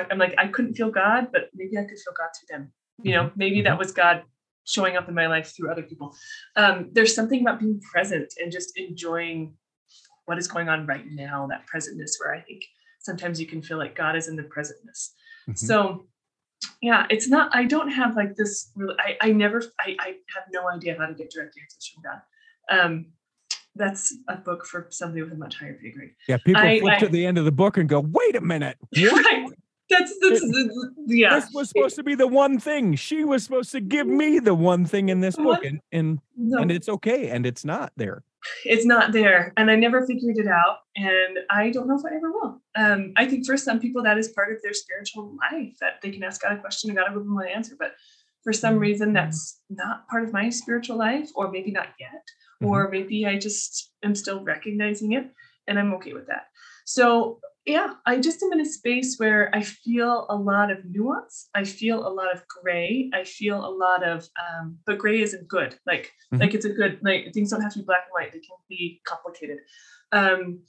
i'm 0.10 0.20
like 0.20 0.34
i 0.38 0.48
couldn't 0.48 0.76
feel 0.76 0.92
god 0.92 1.28
but 1.32 1.50
maybe 1.54 1.78
i 1.78 1.84
could 1.84 1.98
feel 1.98 2.14
god 2.18 2.30
through 2.38 2.58
them 2.58 2.72
you 3.04 3.14
know 3.14 3.32
maybe 3.36 3.62
that 3.62 3.72
mm-hmm. 3.72 3.80
was 3.80 3.92
god 3.92 4.24
showing 4.64 4.96
up 4.96 5.10
in 5.10 5.16
my 5.16 5.28
life 5.28 5.54
through 5.56 5.72
other 5.72 5.84
people 5.84 6.16
um, 6.56 6.90
there's 6.92 7.16
something 7.16 7.42
about 7.42 7.60
being 7.60 7.82
present 7.92 8.32
and 8.40 8.52
just 8.52 8.78
enjoying 8.78 9.54
what 10.26 10.38
is 10.38 10.48
going 10.48 10.70
on 10.70 10.86
right 10.86 11.06
now 11.10 11.48
that 11.48 11.66
presentness 11.74 12.12
where 12.20 12.34
i 12.34 12.40
think 12.42 12.64
sometimes 13.00 13.42
you 13.42 13.48
can 13.48 13.62
feel 13.62 13.78
like 13.78 13.96
god 13.96 14.16
is 14.16 14.28
in 14.28 14.36
the 14.36 14.44
presentness 14.44 15.10
mm-hmm. 15.50 15.54
so 15.56 16.06
yeah, 16.82 17.06
it's 17.10 17.28
not, 17.28 17.54
I 17.54 17.66
don't 17.66 17.90
have 17.90 18.16
like 18.16 18.36
this 18.36 18.72
really, 18.76 18.96
I, 19.00 19.18
I 19.30 19.32
never, 19.32 19.64
I, 19.80 19.96
I 20.00 20.08
have 20.36 20.44
no 20.52 20.70
idea 20.70 20.96
how 20.98 21.08
to 21.08 21.14
get 21.14 21.32
direct 21.32 21.56
answers 21.62 21.88
from 21.94 22.04
God. 22.04 22.22
Um, 22.70 23.06
that's 23.76 24.16
a 24.28 24.36
book 24.36 24.66
for 24.66 24.88
somebody 24.90 25.22
with 25.22 25.32
a 25.32 25.36
much 25.36 25.58
higher 25.58 25.78
pay 25.82 25.92
grade. 25.92 26.12
Yeah, 26.28 26.38
people 26.38 26.62
I, 26.62 26.80
flip 26.80 26.94
I, 26.94 27.00
to 27.00 27.08
the 27.08 27.26
end 27.26 27.38
of 27.38 27.46
the 27.46 27.52
book 27.52 27.78
and 27.78 27.88
go, 27.88 28.02
"Wait 28.02 28.36
a 28.36 28.42
minute, 28.42 28.78
right? 28.98 29.46
That's 29.90 30.14
that's 30.22 30.42
it, 30.44 30.72
yeah. 31.08 31.40
This 31.40 31.50
was 31.54 31.70
supposed 31.70 31.96
to 31.96 32.04
be 32.04 32.16
the 32.16 32.28
one 32.28 32.60
thing. 32.60 32.96
She 32.96 33.24
was 33.24 33.44
supposed 33.44 33.72
to 33.72 33.80
give 33.80 34.08
me 34.08 34.40
the 34.40 34.54
one 34.54 34.86
thing 34.86 35.10
in 35.10 35.22
this 35.22 35.38
book, 35.38 35.64
and 35.64 35.80
and 35.92 36.20
no. 36.36 36.62
and 36.62 36.70
it's 36.70 36.90
okay, 36.90 37.30
and 37.30 37.46
it's 37.46 37.64
not 37.64 37.94
there 37.96 38.24
it's 38.66 38.86
not 38.86 39.12
there 39.12 39.54
and 39.58 39.70
i 39.70 39.76
never 39.76 40.06
figured 40.06 40.38
it 40.38 40.48
out 40.48 40.78
and 40.96 41.40
i 41.50 41.70
don't 41.70 41.88
know 41.88 41.98
if 41.98 42.06
i 42.06 42.16
ever 42.16 42.32
will 42.32 42.62
um, 42.76 43.14
i 43.18 43.26
think 43.26 43.46
for 43.46 43.58
some 43.58 43.80
people 43.80 44.04
that 44.04 44.18
is 44.18 44.30
part 44.30 44.52
of 44.52 44.62
their 44.62 44.74
spiritual 44.74 45.36
life 45.52 45.74
that 45.80 46.02
they 46.02 46.12
can 46.12 46.24
ask 46.24 46.42
god 46.42 46.54
a 46.54 46.60
question 46.60 46.90
and 46.90 46.98
god 46.98 47.14
will 47.14 47.22
give 47.22 47.28
them 47.28 47.38
an 47.38 47.48
answer 47.48 47.76
but 47.78 47.94
for 48.44 48.54
some 48.54 48.74
mm-hmm. 48.74 48.82
reason 48.82 49.14
that's 49.14 49.60
not 49.70 50.08
part 50.08 50.24
of 50.24 50.34
my 50.34 50.50
spiritual 50.50 50.98
life 50.98 51.30
or 51.36 51.52
maybe 51.52 51.72
not 51.72 51.90
yet 52.00 52.24
mm-hmm. 52.62 52.68
or 52.68 52.90
maybe 52.90 53.26
i 53.26 53.38
just 53.38 53.92
am 54.04 54.16
still 54.16 54.44
recognizing 54.44 55.14
it 55.14 55.32
and 55.68 55.80
i'm 55.80 55.94
okay 55.94 56.14
with 56.14 56.28
that 56.28 56.48
so 56.86 57.40
yeah, 57.66 57.94
I 58.08 58.20
just 58.20 58.42
am 58.42 58.52
in 58.54 58.62
a 58.62 58.66
space 58.66 59.18
where 59.18 59.54
I 59.54 59.62
feel 59.62 60.26
a 60.30 60.36
lot 60.36 60.72
of 60.72 60.80
nuance. 60.90 61.48
I 61.54 61.64
feel 61.64 62.06
a 62.06 62.10
lot 62.10 62.34
of 62.34 62.42
gray. 62.48 63.10
I 63.14 63.24
feel 63.24 63.64
a 63.64 63.70
lot 63.70 64.04
of, 64.04 64.28
um, 64.40 64.80
but 64.86 64.98
gray 64.98 65.22
isn't 65.22 65.48
good. 65.48 65.78
Like, 65.86 66.12
mm-hmm. 66.34 66.42
like 66.42 66.56
it's 66.56 66.66
a 66.66 66.70
good, 66.70 67.00
like 67.04 67.34
things 67.34 67.52
don't 67.52 67.62
have 67.62 67.74
to 67.74 67.80
be 67.80 67.86
black 67.86 68.06
and 68.06 68.14
white. 68.14 68.34
They 68.34 68.40
can 68.40 68.58
be 68.68 69.02
complicated. 69.06 69.60
Um, 70.12 70.62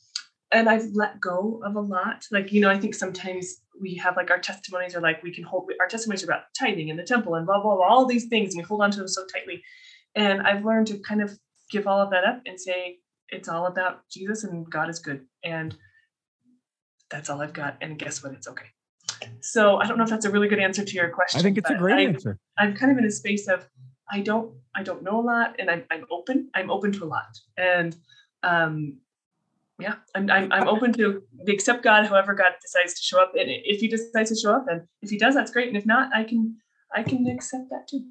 and 0.52 0.68
I've 0.68 0.84
let 0.92 1.18
go 1.18 1.62
of 1.64 1.76
a 1.76 1.80
lot. 1.80 2.26
Like, 2.30 2.52
you 2.52 2.60
know, 2.60 2.68
I 2.68 2.78
think 2.78 2.94
sometimes 2.94 3.62
we 3.80 3.94
have 3.96 4.16
like 4.16 4.30
our 4.30 4.38
testimonies 4.38 4.94
are 4.94 5.00
like, 5.00 5.22
we 5.22 5.34
can 5.34 5.44
hold, 5.44 5.70
our 5.80 5.88
testimonies 5.88 6.22
are 6.22 6.26
about 6.26 6.42
tithing 6.58 6.88
in 6.88 6.98
the 6.98 7.04
temple 7.04 7.36
and 7.36 7.46
blah, 7.46 7.62
blah, 7.62 7.74
blah, 7.74 7.88
all 7.88 8.04
these 8.04 8.26
things. 8.26 8.54
And 8.54 8.62
we 8.62 8.66
hold 8.66 8.82
on 8.82 8.90
to 8.90 8.98
them 8.98 9.08
so 9.08 9.24
tightly. 9.32 9.62
And 10.14 10.42
I've 10.42 10.64
learned 10.64 10.88
to 10.88 10.98
kind 10.98 11.22
of 11.22 11.38
give 11.70 11.86
all 11.86 12.00
of 12.00 12.10
that 12.10 12.24
up 12.24 12.42
and 12.44 12.60
say, 12.60 12.98
it's 13.30 13.48
all 13.48 13.66
about 13.66 14.02
Jesus 14.10 14.44
and 14.44 14.70
God 14.70 14.90
is 14.90 14.98
good. 14.98 15.22
And 15.42 15.74
that's 17.12 17.30
all 17.30 17.40
I've 17.40 17.52
got. 17.52 17.76
And 17.80 17.98
guess 17.98 18.24
what? 18.24 18.32
It's 18.32 18.48
okay. 18.48 18.66
So 19.40 19.76
I 19.76 19.86
don't 19.86 19.98
know 19.98 20.04
if 20.04 20.10
that's 20.10 20.24
a 20.24 20.30
really 20.30 20.48
good 20.48 20.58
answer 20.58 20.84
to 20.84 20.94
your 20.94 21.10
question. 21.10 21.38
I 21.38 21.42
think 21.42 21.58
it's 21.58 21.70
a 21.70 21.74
great 21.74 21.98
I, 21.98 22.10
answer. 22.10 22.38
I'm 22.58 22.74
kind 22.74 22.90
of 22.90 22.98
in 22.98 23.04
a 23.04 23.10
space 23.10 23.46
of 23.46 23.68
I 24.10 24.20
don't 24.20 24.52
I 24.74 24.82
don't 24.82 25.02
know 25.02 25.20
a 25.20 25.22
lot 25.22 25.56
and 25.60 25.70
I'm 25.70 25.84
I'm 25.90 26.04
open. 26.10 26.50
I'm 26.54 26.70
open 26.70 26.90
to 26.92 27.04
a 27.04 27.06
lot. 27.06 27.38
And 27.56 27.94
um 28.42 28.98
yeah, 29.78 29.94
I'm, 30.14 30.30
I'm, 30.30 30.52
I'm 30.52 30.68
open 30.68 30.92
to 30.94 31.22
accept 31.48 31.82
God 31.82 32.06
however 32.06 32.34
God 32.34 32.52
decides 32.60 32.94
to 32.94 33.02
show 33.02 33.20
up. 33.20 33.32
And 33.38 33.48
if 33.48 33.80
he 33.80 33.88
decides 33.88 34.30
to 34.30 34.36
show 34.36 34.52
up, 34.54 34.66
and 34.68 34.82
if 35.00 35.10
he 35.10 35.18
does, 35.18 35.34
that's 35.34 35.50
great. 35.50 35.68
And 35.68 35.76
if 35.76 35.86
not, 35.86 36.14
I 36.14 36.24
can 36.24 36.56
I 36.94 37.02
can 37.02 37.26
accept 37.26 37.70
that 37.70 37.88
too. 37.88 38.04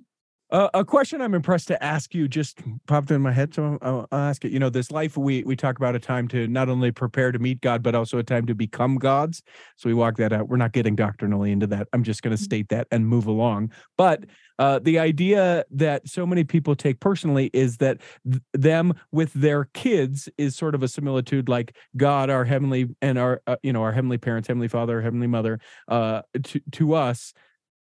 Uh, 0.52 0.70
a 0.74 0.84
question 0.84 1.22
I'm 1.22 1.34
impressed 1.34 1.70
to 1.70 1.82
ask 1.82 2.14
you 2.14 2.28
just 2.28 2.60
popped 2.86 3.10
in 3.10 3.22
my 3.22 3.32
head, 3.32 3.54
so 3.54 3.78
I'll, 3.82 4.08
I'll, 4.12 4.20
ask 4.20 4.43
it. 4.43 4.52
You 4.52 4.60
know, 4.60 4.70
this 4.70 4.91
life 4.91 5.16
we 5.16 5.43
we 5.43 5.56
talk 5.56 5.78
about 5.78 5.95
a 5.95 5.99
time 5.99 6.28
to 6.30 6.45
not 6.47 6.68
only 6.68 6.91
prepare 6.91 7.32
to 7.32 7.39
meet 7.39 7.62
God, 7.62 7.82
but 7.82 7.95
also 7.95 8.18
a 8.18 8.24
time 8.24 8.45
to 8.47 8.54
become 8.54 8.97
gods. 8.97 9.43
So 9.78 9.88
we 9.88 9.93
walk 9.93 10.18
that 10.18 10.34
out. 10.34 10.49
We're 10.49 10.58
not 10.58 10.74
getting 10.74 10.95
doctrinally 10.95 11.54
into 11.54 11.68
that. 11.68 11.88
I'm 11.93 12.04
just 12.04 12.22
going 12.22 12.36
to 12.36 12.38
mm-hmm. 12.38 12.43
state 12.43 12.70
that 12.70 12.88
and 12.91 13.08
move 13.08 13.28
along. 13.28 13.72
But 13.97 14.26
uh, 14.60 14.80
the 14.80 14.99
idea 14.99 15.64
that 15.72 16.08
so 16.10 16.26
many 16.26 16.43
people 16.43 16.76
take 16.76 16.99
personally 16.99 17.49
is 17.54 17.78
that 17.78 18.02
th- 18.30 18.43
them 18.54 18.93
with 19.12 19.32
their 19.32 19.70
kids 19.74 20.28
is 20.38 20.58
sort 20.58 20.76
of 20.76 20.84
a 20.84 20.89
similitude, 20.89 21.47
like 21.47 21.78
God, 21.95 22.30
our 22.30 22.43
heavenly 22.43 22.89
and 23.02 23.18
our 23.18 23.41
uh, 23.47 23.56
you 23.64 23.72
know 23.72 23.84
our 23.84 23.93
heavenly 23.93 24.18
parents, 24.18 24.49
heavenly 24.49 24.68
Father, 24.68 25.02
heavenly 25.02 25.28
Mother, 25.28 25.62
uh, 25.88 26.24
to 26.43 26.60
to 26.74 26.93
us 26.93 27.34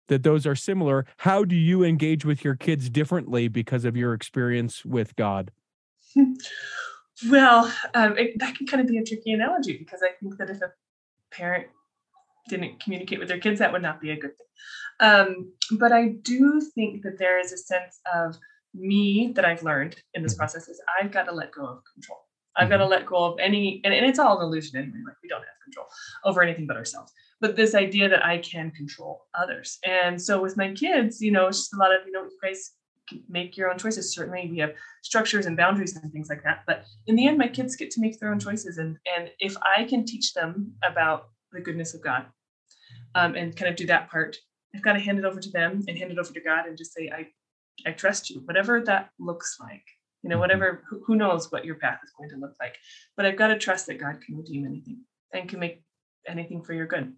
that 0.07 0.23
those 0.23 0.45
are 0.45 0.55
similar. 0.55 1.05
How 1.17 1.43
do 1.43 1.55
you 1.55 1.83
engage 1.83 2.25
with 2.25 2.43
your 2.43 2.55
kids 2.55 2.89
differently 2.89 3.47
because 3.47 3.85
of 3.85 3.95
your 3.95 4.13
experience 4.13 4.85
with 4.85 5.15
God? 5.15 5.51
Well, 7.29 7.71
um, 7.93 8.17
it, 8.17 8.37
that 8.39 8.55
can 8.57 8.67
kind 8.67 8.81
of 8.81 8.87
be 8.87 8.97
a 8.97 9.03
tricky 9.03 9.31
analogy 9.31 9.77
because 9.77 10.01
I 10.03 10.09
think 10.19 10.37
that 10.37 10.49
if 10.49 10.61
a 10.61 10.71
parent 11.31 11.67
didn't 12.49 12.81
communicate 12.81 13.19
with 13.19 13.29
their 13.29 13.39
kids, 13.39 13.59
that 13.59 13.71
would 13.71 13.81
not 13.81 14.01
be 14.01 14.11
a 14.11 14.19
good 14.19 14.31
thing. 14.37 14.47
Um, 14.99 15.53
but 15.79 15.91
I 15.91 16.09
do 16.09 16.61
think 16.73 17.03
that 17.03 17.17
there 17.17 17.39
is 17.39 17.51
a 17.51 17.57
sense 17.57 17.99
of 18.13 18.37
me 18.73 19.31
that 19.35 19.45
I've 19.45 19.63
learned 19.63 19.95
in 20.13 20.23
this 20.23 20.33
mm-hmm. 20.33 20.39
process 20.39 20.67
is 20.67 20.81
I've 21.01 21.11
got 21.11 21.23
to 21.23 21.31
let 21.31 21.51
go 21.53 21.65
of 21.65 21.79
control. 21.93 22.19
I've 22.57 22.69
got 22.69 22.77
to 22.77 22.83
mm-hmm. 22.83 22.91
let 22.91 23.05
go 23.05 23.23
of 23.23 23.39
any, 23.39 23.81
and, 23.83 23.93
and 23.93 24.05
it's 24.05 24.19
all 24.19 24.39
an 24.39 24.45
illusion 24.45 24.77
anyway. 24.77 24.99
Like 25.05 25.15
we 25.23 25.29
don't 25.29 25.39
have 25.39 25.63
control 25.63 25.87
over 26.25 26.41
anything 26.41 26.67
but 26.67 26.77
ourselves 26.77 27.11
but 27.41 27.55
this 27.55 27.75
idea 27.75 28.09
that 28.09 28.25
I 28.25 28.37
can 28.37 28.71
control 28.71 29.25
others. 29.39 29.77
And 29.85 30.21
so 30.21 30.41
with 30.41 30.57
my 30.57 30.73
kids, 30.73 31.21
you 31.21 31.31
know, 31.31 31.47
it's 31.47 31.59
just 31.59 31.73
a 31.73 31.77
lot 31.77 31.93
of, 31.93 32.05
you 32.05 32.11
know, 32.11 32.23
you 32.23 32.39
guys 32.41 32.71
make 33.29 33.57
your 33.57 33.69
own 33.69 33.77
choices. 33.77 34.13
Certainly 34.13 34.49
we 34.51 34.59
have 34.59 34.73
structures 35.03 35.45
and 35.45 35.57
boundaries 35.57 35.95
and 35.95 36.11
things 36.11 36.29
like 36.29 36.43
that. 36.43 36.63
But 36.65 36.85
in 37.07 37.15
the 37.15 37.27
end, 37.27 37.37
my 37.37 37.47
kids 37.47 37.75
get 37.75 37.91
to 37.91 38.01
make 38.01 38.19
their 38.19 38.31
own 38.31 38.39
choices. 38.39 38.77
And, 38.77 38.97
and 39.17 39.29
if 39.39 39.55
I 39.57 39.83
can 39.83 40.05
teach 40.05 40.33
them 40.33 40.73
about 40.83 41.27
the 41.51 41.61
goodness 41.61 41.93
of 41.93 42.03
God 42.03 42.25
um, 43.13 43.35
and 43.35 43.55
kind 43.55 43.69
of 43.69 43.75
do 43.75 43.85
that 43.87 44.09
part, 44.09 44.37
I've 44.73 44.81
got 44.81 44.93
to 44.93 44.99
hand 44.99 45.19
it 45.19 45.25
over 45.25 45.39
to 45.39 45.49
them 45.51 45.83
and 45.87 45.97
hand 45.97 46.11
it 46.11 46.19
over 46.19 46.33
to 46.33 46.41
God 46.41 46.65
and 46.65 46.77
just 46.77 46.93
say, 46.93 47.09
I, 47.15 47.27
I 47.87 47.91
trust 47.91 48.29
you, 48.29 48.41
whatever 48.45 48.81
that 48.81 49.09
looks 49.19 49.57
like. 49.59 49.83
You 50.23 50.29
know, 50.29 50.39
whatever, 50.39 50.83
who 51.05 51.15
knows 51.15 51.51
what 51.51 51.65
your 51.65 51.75
path 51.75 51.99
is 52.03 52.11
going 52.17 52.31
to 52.31 52.37
look 52.37 52.55
like. 52.59 52.75
But 53.15 53.27
I've 53.27 53.37
got 53.37 53.49
to 53.49 53.59
trust 53.59 53.85
that 53.85 53.99
God 53.99 54.21
can 54.25 54.35
redeem 54.35 54.65
anything 54.65 55.03
and 55.31 55.47
can 55.47 55.59
make 55.59 55.84
anything 56.27 56.61
for 56.63 56.73
your 56.73 56.87
good. 56.87 57.13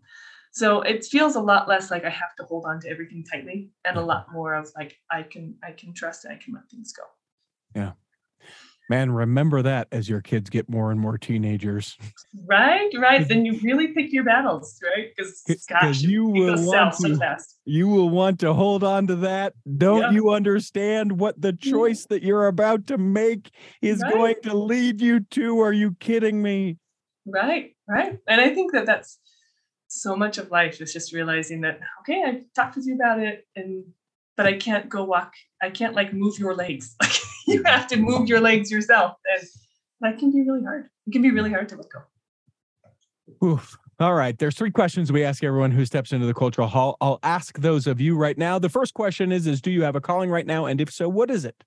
So 0.51 0.81
it 0.81 1.05
feels 1.05 1.35
a 1.35 1.41
lot 1.41 1.67
less 1.67 1.91
like 1.91 2.03
I 2.05 2.09
have 2.09 2.35
to 2.39 2.45
hold 2.45 2.65
on 2.65 2.79
to 2.81 2.89
everything 2.89 3.23
tightly 3.23 3.69
and 3.85 3.97
a 3.97 4.01
lot 4.01 4.31
more 4.33 4.55
of 4.55 4.71
like 4.75 4.97
I 5.11 5.23
can 5.23 5.55
I 5.63 5.71
can 5.71 5.93
trust 5.93 6.25
and 6.25 6.33
I 6.33 6.37
can 6.43 6.53
let 6.53 6.69
things 6.69 6.93
go. 6.93 7.03
Yeah. 7.75 7.91
Man, 8.89 9.11
remember 9.11 9.61
that 9.63 9.89
as 9.91 10.07
your 10.07 10.21
kids 10.21 10.49
get 10.49 10.69
more 10.69 10.91
and 10.91 10.99
more 10.99 11.17
teenagers. 11.17 11.97
Right, 12.45 12.89
right. 12.97 13.27
then 13.27 13.45
you 13.45 13.59
really 13.63 13.89
pick 13.89 14.13
your 14.13 14.23
battles, 14.23 14.79
right? 14.81 15.09
Because 15.17 16.01
you 16.01 16.25
will 16.25 16.65
want 16.65 16.93
to, 17.01 17.15
so 17.15 17.35
you 17.65 17.89
will 17.89 18.09
want 18.09 18.39
to 18.39 18.53
hold 18.53 18.85
on 18.85 19.07
to 19.07 19.15
that. 19.17 19.53
Don't 19.77 19.99
yeah. 19.99 20.11
you 20.11 20.29
understand 20.29 21.19
what 21.19 21.39
the 21.41 21.51
mm-hmm. 21.51 21.69
choice 21.69 22.05
that 22.05 22.23
you're 22.23 22.47
about 22.47 22.87
to 22.87 22.97
make 22.97 23.51
is 23.81 24.01
right. 24.01 24.13
going 24.13 24.35
to 24.43 24.57
lead 24.57 25.01
you 25.01 25.19
to? 25.19 25.59
Are 25.59 25.73
you 25.73 25.95
kidding 25.99 26.41
me? 26.41 26.77
Right, 27.25 27.75
right. 27.87 28.17
And 28.27 28.41
I 28.41 28.53
think 28.53 28.73
that 28.73 28.85
that's 28.85 29.19
so 29.87 30.15
much 30.15 30.37
of 30.37 30.51
life 30.51 30.81
is 30.81 30.91
just 30.91 31.13
realizing 31.13 31.61
that 31.61 31.79
okay, 32.01 32.23
I 32.25 32.43
talked 32.55 32.75
with 32.75 32.85
you 32.85 32.95
about 32.95 33.19
it, 33.19 33.47
and 33.55 33.85
but 34.35 34.45
I 34.45 34.57
can't 34.57 34.89
go 34.89 35.03
walk. 35.03 35.33
I 35.61 35.69
can't 35.69 35.95
like 35.95 36.13
move 36.13 36.39
your 36.39 36.55
legs. 36.55 36.95
Like 37.47 37.59
you 37.59 37.63
have 37.63 37.87
to 37.87 37.95
move 37.95 38.27
your 38.27 38.41
legs 38.41 38.69
yourself, 38.69 39.13
and 39.31 39.47
that 40.01 40.19
can 40.19 40.33
be 40.33 40.41
really 40.41 40.63
hard. 40.63 40.89
It 41.07 41.11
can 41.11 41.21
be 41.21 41.31
really 41.31 41.49
hard 41.49 41.69
to 41.69 41.77
let 41.77 41.85
go. 41.89 43.47
Oof. 43.47 43.77
All 43.99 44.13
right. 44.13 44.37
There's 44.37 44.55
three 44.55 44.69
questions 44.69 45.11
we 45.11 45.23
ask 45.23 45.43
everyone 45.43 45.71
who 45.71 45.85
steps 45.85 46.11
into 46.11 46.25
the 46.25 46.33
cultural 46.33 46.67
hall. 46.67 46.97
I'll 47.01 47.19
ask 47.23 47.57
those 47.57 47.87
of 47.87 47.99
you 47.99 48.17
right 48.17 48.37
now. 48.37 48.59
The 48.59 48.69
first 48.69 48.93
question 48.93 49.31
is: 49.31 49.47
Is 49.47 49.61
do 49.61 49.71
you 49.71 49.83
have 49.83 49.95
a 49.95 50.01
calling 50.01 50.29
right 50.29 50.45
now? 50.45 50.65
And 50.65 50.81
if 50.81 50.91
so, 50.91 51.07
what 51.09 51.31
is 51.31 51.45
it? 51.45 51.63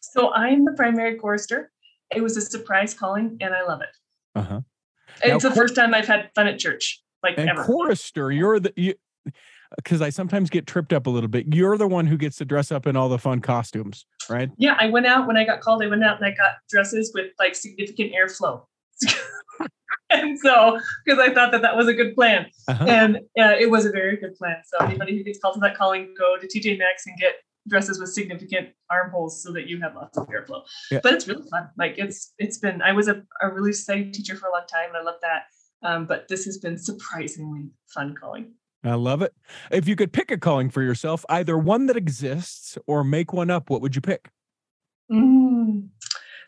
So 0.00 0.32
I'm 0.32 0.64
the 0.64 0.72
primary 0.72 1.16
chorister. 1.16 1.70
It 2.14 2.22
was 2.22 2.36
a 2.36 2.40
surprise 2.40 2.94
calling, 2.94 3.36
and 3.40 3.54
I 3.54 3.62
love 3.64 3.80
it. 3.82 3.96
Uh 4.34 4.42
huh. 4.42 4.60
It's 5.22 5.44
now, 5.44 5.50
the 5.50 5.54
first 5.54 5.74
time 5.74 5.94
I've 5.94 6.06
had 6.06 6.30
fun 6.34 6.46
at 6.46 6.58
church, 6.58 7.02
like 7.22 7.38
and 7.38 7.48
ever. 7.48 7.64
Chorister, 7.64 8.30
you're 8.32 8.60
the 8.60 8.72
you 8.76 8.94
because 9.76 10.02
I 10.02 10.10
sometimes 10.10 10.50
get 10.50 10.66
tripped 10.66 10.92
up 10.92 11.06
a 11.06 11.10
little 11.10 11.28
bit. 11.28 11.46
You're 11.54 11.78
the 11.78 11.88
one 11.88 12.06
who 12.06 12.16
gets 12.16 12.36
to 12.38 12.44
dress 12.44 12.70
up 12.72 12.86
in 12.86 12.96
all 12.96 13.08
the 13.08 13.18
fun 13.18 13.40
costumes, 13.40 14.06
right? 14.28 14.50
Yeah, 14.58 14.76
I 14.78 14.88
went 14.88 15.06
out 15.06 15.26
when 15.26 15.36
I 15.36 15.44
got 15.44 15.60
called. 15.60 15.82
I 15.82 15.86
went 15.86 16.04
out 16.04 16.16
and 16.16 16.26
I 16.26 16.30
got 16.30 16.54
dresses 16.68 17.12
with 17.14 17.32
like 17.38 17.54
significant 17.54 18.12
airflow. 18.12 18.64
and 20.10 20.38
so, 20.38 20.78
because 21.04 21.18
I 21.18 21.32
thought 21.32 21.52
that 21.52 21.62
that 21.62 21.76
was 21.76 21.88
a 21.88 21.94
good 21.94 22.14
plan, 22.14 22.46
uh-huh. 22.68 22.84
and 22.86 23.16
uh, 23.38 23.54
it 23.58 23.70
was 23.70 23.86
a 23.86 23.90
very 23.90 24.16
good 24.16 24.34
plan. 24.34 24.56
So 24.64 24.84
anybody 24.84 25.16
who 25.16 25.24
gets 25.24 25.38
called 25.38 25.54
to 25.54 25.60
that 25.60 25.76
calling, 25.76 26.14
go 26.18 26.36
to 26.38 26.46
TJ 26.46 26.78
Maxx 26.78 27.06
and 27.06 27.16
get 27.18 27.34
dresses 27.68 28.00
with 28.00 28.12
significant 28.12 28.70
armholes 28.90 29.42
so 29.42 29.52
that 29.52 29.66
you 29.68 29.80
have 29.80 29.94
lots 29.94 30.18
of 30.18 30.28
airflow. 30.28 30.62
Yeah. 30.90 31.00
But 31.02 31.14
it's 31.14 31.28
really 31.28 31.48
fun. 31.48 31.70
Like 31.78 31.94
it's 31.98 32.32
it's 32.38 32.58
been. 32.58 32.82
I 32.82 32.92
was 32.92 33.08
a, 33.08 33.22
a 33.40 33.48
Relief 33.48 33.76
Society 33.76 34.10
teacher 34.10 34.36
for 34.36 34.48
a 34.48 34.52
long 34.52 34.66
time, 34.70 34.88
and 34.88 34.96
I 34.96 35.02
love 35.02 35.20
that. 35.22 35.42
Um, 35.84 36.06
but 36.06 36.28
this 36.28 36.44
has 36.44 36.58
been 36.58 36.78
surprisingly 36.78 37.70
fun 37.92 38.14
calling. 38.14 38.52
I 38.84 38.94
love 38.94 39.22
it. 39.22 39.32
If 39.70 39.86
you 39.86 39.94
could 39.94 40.12
pick 40.12 40.30
a 40.30 40.38
calling 40.38 40.68
for 40.68 40.82
yourself, 40.82 41.24
either 41.28 41.56
one 41.56 41.86
that 41.86 41.96
exists 41.96 42.76
or 42.86 43.04
make 43.04 43.32
one 43.32 43.50
up, 43.50 43.70
what 43.70 43.80
would 43.80 43.94
you 43.94 44.00
pick? 44.00 44.30
Mm. 45.10 45.88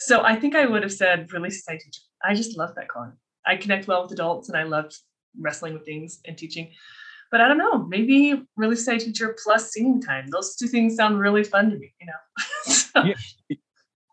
So 0.00 0.22
I 0.22 0.36
think 0.36 0.56
I 0.56 0.66
would 0.66 0.82
have 0.82 0.92
said 0.92 1.32
really 1.32 1.50
teacher. 1.50 2.00
I 2.24 2.34
just 2.34 2.56
love 2.56 2.74
that 2.74 2.88
calling. 2.88 3.12
I 3.46 3.56
connect 3.56 3.86
well 3.86 4.02
with 4.02 4.12
adults, 4.12 4.48
and 4.48 4.58
I 4.58 4.64
love 4.64 4.92
wrestling 5.38 5.74
with 5.74 5.84
things 5.84 6.20
and 6.26 6.36
teaching 6.36 6.72
but 7.34 7.40
I 7.40 7.48
don't 7.48 7.58
know, 7.58 7.84
maybe 7.88 8.40
Relief 8.54 8.78
Society 8.78 9.06
teacher 9.06 9.34
plus 9.42 9.72
singing 9.72 10.00
time. 10.00 10.28
Those 10.28 10.54
two 10.54 10.68
things 10.68 10.94
sound 10.94 11.18
really 11.18 11.42
fun 11.42 11.68
to 11.68 11.76
me, 11.76 11.92
you 12.00 12.06
know. 12.06 12.12
so. 12.72 13.02
yeah. 13.02 13.56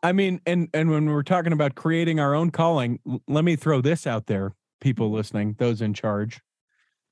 I 0.01 0.11
mean, 0.11 0.41
and 0.47 0.69
and 0.74 0.89
when 0.89 1.05
we're 1.05 1.22
talking 1.22 1.53
about 1.53 1.76
creating 1.76 2.19
our 2.19 2.34
own 2.34 2.49
calling, 2.49 2.97
let 3.28 3.43
me 3.43 3.55
throw 3.55 3.80
this 3.80 4.07
out 4.07 4.26
there, 4.26 4.55
people 4.80 5.05
mm-hmm. 5.05 5.17
listening, 5.17 5.55
those 5.59 5.84
in 5.84 5.93
charge 5.93 6.41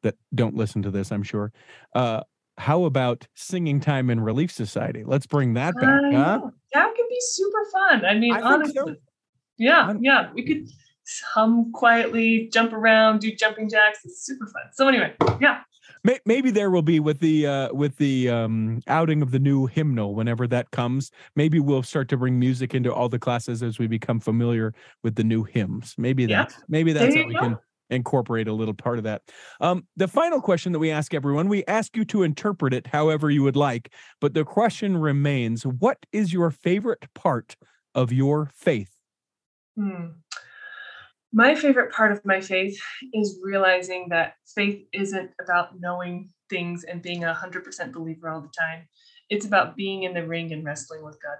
that 0.02 0.16
don't 0.34 0.56
listen 0.56 0.82
to 0.82 0.90
this, 0.90 1.12
I'm 1.12 1.22
sure. 1.22 1.54
Uh, 1.94 2.22
how 2.58 2.86
about 2.86 3.28
singing 3.36 3.80
time 3.80 4.10
in 4.10 4.20
Relief 4.20 4.52
Society? 4.52 5.04
Let's 5.06 5.28
bring 5.28 5.54
that 5.54 5.76
back. 5.76 6.02
Huh? 6.12 6.50
That 6.74 6.96
could 6.96 7.08
be 7.08 7.18
super 7.20 7.66
fun. 7.72 8.06
I 8.06 8.16
mean, 8.16 8.34
I 8.34 8.42
honestly, 8.42 8.74
so. 8.74 8.96
yeah, 9.60 9.94
yeah, 10.02 10.32
we 10.34 10.44
could 10.44 10.68
hum 11.24 11.72
quietly, 11.72 12.50
jump 12.52 12.74
around, 12.74 13.20
do 13.20 13.32
jumping 13.32 13.70
jacks. 13.70 14.00
It's 14.04 14.26
super 14.26 14.48
fun. 14.48 14.64
So 14.74 14.88
anyway, 14.88 15.14
yeah, 15.40 15.62
maybe 16.26 16.52
there 16.52 16.70
will 16.70 16.82
be 16.82 17.00
with 17.00 17.20
the 17.20 17.48
uh, 17.48 17.74
with 17.74 17.98
the 17.98 18.30
um, 18.30 18.82
outing 18.88 19.22
of 19.22 19.32
the 19.32 19.40
new 19.40 19.66
hymnal 19.66 20.16
whenever 20.16 20.48
that 20.48 20.72
comes. 20.72 21.12
Maybe 21.36 21.60
we'll 21.60 21.84
start 21.84 22.10
to 22.10 22.18
bring 22.18 22.40
music 22.40 22.74
into 22.74 22.94
all 22.94 23.10
the 23.10 23.20
classes 23.20 23.64
as 23.64 23.80
we 23.80 23.88
become 23.88 24.20
familiar 24.20 24.74
with 25.04 25.16
the 25.16 25.24
new 25.24 25.44
hymns. 25.44 25.96
Maybe 25.98 26.24
yeah. 26.24 26.44
that's 26.44 26.56
maybe 26.68 26.94
that's 26.94 27.16
how 27.16 27.26
we 27.26 27.34
go. 27.34 27.40
can 27.40 27.58
incorporate 27.90 28.48
a 28.48 28.54
little 28.54 28.74
part 28.74 28.98
of 28.98 29.04
that. 29.04 29.24
Um, 29.62 29.88
the 29.98 30.08
final 30.08 30.42
question 30.42 30.72
that 30.74 30.80
we 30.80 30.92
ask 30.92 31.14
everyone, 31.14 31.50
we 31.50 31.66
ask 31.66 31.96
you 31.96 32.06
to 32.06 32.24
interpret 32.24 32.74
it 32.74 32.88
however 32.88 33.30
you 33.30 33.44
would 33.44 33.56
like, 33.56 33.92
but 34.22 34.34
the 34.34 34.46
question 34.46 34.98
remains: 34.98 35.66
What 35.66 36.06
is 36.12 36.34
your 36.34 36.52
favorite 36.52 37.06
part 37.14 37.56
of 37.96 38.12
your 38.12 38.50
faith? 38.54 38.92
Hmm. 39.78 40.08
My 41.32 41.54
favorite 41.54 41.92
part 41.92 42.12
of 42.12 42.26
my 42.26 42.42
faith 42.42 42.80
is 43.14 43.40
realizing 43.44 44.08
that 44.10 44.34
faith 44.56 44.84
isn't 44.94 45.32
about 45.42 45.80
knowing 45.80 46.30
things 46.50 46.84
and 46.84 47.04
being 47.04 47.24
a 47.24 47.34
100% 47.34 47.94
believer 47.94 48.30
all 48.30 48.42
the 48.42 48.52
time. 48.58 48.88
It's 49.30 49.46
about 49.46 49.76
being 49.76 50.04
in 50.04 50.16
the 50.16 50.26
ring 50.26 50.52
and 50.52 50.66
wrestling 50.66 51.04
with 51.04 51.20
God. 51.22 51.38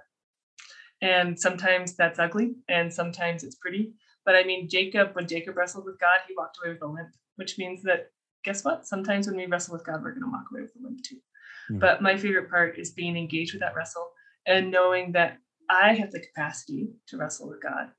And 1.02 1.38
sometimes 1.38 1.96
that's 1.96 2.20
ugly 2.20 2.54
and 2.68 2.92
sometimes 2.92 3.42
it's 3.42 3.56
pretty. 3.56 3.94
But 4.24 4.36
I 4.36 4.44
mean, 4.44 4.68
Jacob, 4.68 5.14
when 5.14 5.26
Jacob 5.26 5.56
wrestled 5.56 5.86
with 5.86 5.98
God, 5.98 6.20
he 6.28 6.34
walked 6.36 6.58
away 6.62 6.74
with 6.74 6.82
a 6.82 6.86
limp, 6.86 7.08
which 7.36 7.58
means 7.58 7.82
that 7.82 8.10
guess 8.44 8.64
what? 8.64 8.86
Sometimes 8.86 9.26
when 9.26 9.36
we 9.36 9.46
wrestle 9.46 9.72
with 9.72 9.84
God, 9.84 10.02
we're 10.02 10.12
going 10.12 10.22
to 10.22 10.30
walk 10.30 10.46
away 10.52 10.62
with 10.62 10.76
a 10.78 10.84
limp 10.84 11.02
too. 11.02 11.16
Mm-hmm. 11.16 11.78
But 11.78 12.02
my 12.02 12.16
favorite 12.16 12.50
part 12.50 12.78
is 12.78 12.92
being 12.92 13.16
engaged 13.16 13.54
with 13.54 13.60
that 13.62 13.74
wrestle 13.74 14.08
and 14.46 14.70
knowing 14.70 15.12
that 15.12 15.38
I 15.68 15.94
have 15.94 16.12
the 16.12 16.20
capacity 16.20 16.90
to 17.08 17.16
wrestle 17.16 17.48
with 17.48 17.62
God 17.62 17.90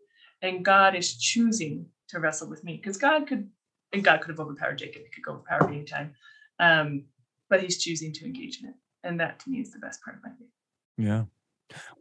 and 0.41 0.65
God 0.65 0.95
is 0.95 1.17
choosing 1.17 1.87
to 2.09 2.19
wrestle 2.19 2.49
with 2.49 2.63
me 2.63 2.77
because 2.77 2.97
God 2.97 3.27
could 3.27 3.49
and 3.93 4.03
God 4.03 4.21
could 4.21 4.29
have 4.29 4.39
overpowered 4.39 4.77
Jacob. 4.77 5.03
He 5.03 5.09
could 5.09 5.23
go 5.23 5.33
overpower 5.33 5.67
me 5.67 5.77
anytime. 5.77 6.13
Um, 6.59 7.03
but 7.49 7.61
he's 7.61 7.81
choosing 7.81 8.13
to 8.13 8.25
engage 8.25 8.61
in 8.61 8.69
it. 8.69 8.75
And 9.03 9.19
that 9.19 9.39
to 9.39 9.49
me 9.49 9.59
is 9.59 9.71
the 9.71 9.79
best 9.79 10.01
part 10.03 10.17
of 10.17 10.23
my 10.23 10.29
faith. 10.29 10.47
Yeah. 10.97 11.23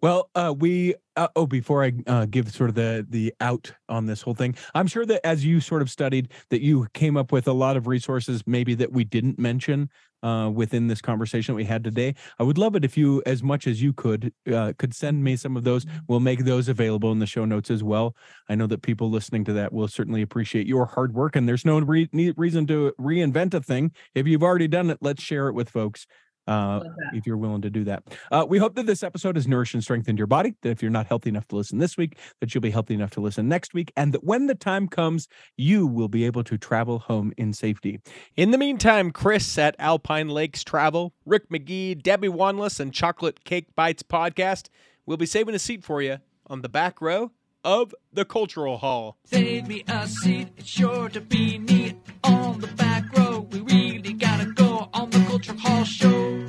Well, 0.03 0.31
uh, 0.35 0.55
we 0.57 0.95
uh, 1.17 1.29
oh 1.37 1.47
before 1.47 1.85
I 1.85 1.93
uh, 2.07 2.27
give 2.27 2.53
sort 2.53 2.71
of 2.71 2.75
the 2.75 3.07
the 3.09 3.33
out 3.41 3.73
on 3.89 4.07
this 4.07 4.23
whole 4.23 4.35
thing, 4.35 4.57
I'm 4.75 4.87
sure 4.87 5.07
that 5.07 5.25
as 5.25 5.45
you 5.45 5.61
sort 5.61 5.83
of 5.83 5.91
studied, 5.91 6.29
that 6.51 6.61
you 6.61 6.89
came 6.93 7.17
up 7.17 7.33
with 7.33 7.47
a 7.47 7.53
lot 7.53 7.77
of 7.77 7.87
resources 7.87 8.43
maybe 8.47 8.75
that 8.75 8.93
we 8.93 9.05
didn't 9.05 9.39
mention 9.39 9.89
uh, 10.23 10.51
within 10.53 10.87
this 10.87 11.01
conversation 11.01 11.55
we 11.55 11.65
had 11.65 11.85
today. 11.85 12.15
I 12.39 12.43
would 12.43 12.59
love 12.59 12.75
it 12.77 12.85
if 12.85 12.97
you, 12.97 13.23
as 13.27 13.43
much 13.43 13.67
as 13.67 13.83
you 13.83 13.93
could, 13.93 14.33
uh, 14.53 14.73
could 14.79 14.95
send 14.95 15.23
me 15.23 15.37
some 15.37 15.57
of 15.57 15.65
those. 15.65 15.87
We'll 16.09 16.21
make 16.21 16.45
those 16.45 16.69
available 16.69 17.13
in 17.13 17.19
the 17.19 17.27
show 17.27 17.45
notes 17.45 17.71
as 17.71 17.83
well. 17.83 18.15
I 18.49 18.55
know 18.55 18.67
that 18.67 18.83
people 18.83 19.11
listening 19.11 19.45
to 19.45 19.53
that 19.55 19.73
will 19.73 19.89
certainly 19.89 20.23
appreciate 20.23 20.67
your 20.67 20.87
hard 20.87 21.15
work, 21.15 21.37
and 21.37 21.49
there's 21.49 21.65
no 21.65 21.79
re- 21.79 22.09
reason 22.37 22.67
to 22.67 22.93
reinvent 23.01 23.55
a 23.55 23.61
thing. 23.61 23.93
If 24.15 24.27
you've 24.27 24.43
already 24.43 24.69
done 24.69 24.91
it, 24.91 24.99
let's 25.01 25.23
share 25.23 25.49
it 25.49 25.55
with 25.55 25.71
folks 25.71 26.07
uh, 26.51 26.81
if 27.15 27.27
you're 27.27 27.37
willing 27.37 27.63
to 27.63 27.71
do 27.71 27.85
that. 27.85 28.03
Uh, 28.31 28.45
we 28.49 28.59
hope 28.59 28.75
that 28.75 28.87
this 28.87 29.03
episode 29.03 29.37
has 29.37 29.47
nourished 29.47 29.75
and 29.75 29.83
strengthened 29.83 30.19
your 30.19 30.27
body. 30.27 30.55
That 30.63 30.71
if 30.71 30.83
you're 30.83 30.91
not 30.91 31.07
healthy 31.07 31.31
enough 31.31 31.47
to 31.49 31.57
listen 31.57 31.79
this 31.79 31.97
week, 31.97 32.19
that 32.41 32.53
you'll 32.53 32.61
be 32.61 32.71
healthy 32.71 32.95
enough 32.95 33.13
to 33.13 33.21
listen 33.21 33.49
next 33.49 33.73
week, 33.73 33.93
and 33.97 34.13
that 34.13 34.25
when 34.25 34.49
the 34.49 34.55
time 34.57 34.89
comes, 34.89 35.29
you 35.57 35.87
will 35.87 36.09
be 36.09 36.25
able 36.25 36.43
to 36.45 36.59
travel 36.59 36.99
home 36.99 37.33
in 37.37 37.53
safety. 37.53 38.01
In 38.37 38.51
the 38.51 38.59
meantime, 38.59 39.13
Chris 39.13 39.57
at 39.59 39.77
Alpine 39.79 40.29
Lakes 40.29 40.65
Travel, 40.65 41.15
Rick 41.25 41.49
McGee, 41.51 42.03
Debbie 42.03 42.29
Wanless, 42.29 42.81
and 42.81 42.93
Chocolate 42.93 43.45
Cake 43.45 43.69
Bites 43.77 44.03
podcast 44.03 44.69
will 45.07 45.17
be 45.17 45.27
saving 45.27 45.55
a 45.55 45.59
seat 45.59 45.85
for 45.85 46.03
you 46.03 46.19
on 46.49 46.63
the 46.63 46.69
back 46.69 47.01
row 47.01 47.31
of 47.63 47.95
the 48.13 48.25
Cultural 48.25 48.79
Hall. 48.79 49.19
Save 49.25 49.69
me 49.69 49.85
a 49.87 50.09
seat, 50.09 50.49
it's 50.57 50.69
sure 50.69 51.09
to 51.11 51.21
be 51.21 51.59
neat 51.59 51.97
on 52.25 52.61
the 52.61 52.67
back 52.69 53.17
row. 53.17 53.47
We 53.51 53.61
really 53.61 54.13
gotta 54.15 54.47
go 54.47 54.89
on 54.93 55.11
the 55.11 55.21
Cultural 55.29 55.59
Hall 55.59 55.85
show. 55.85 56.40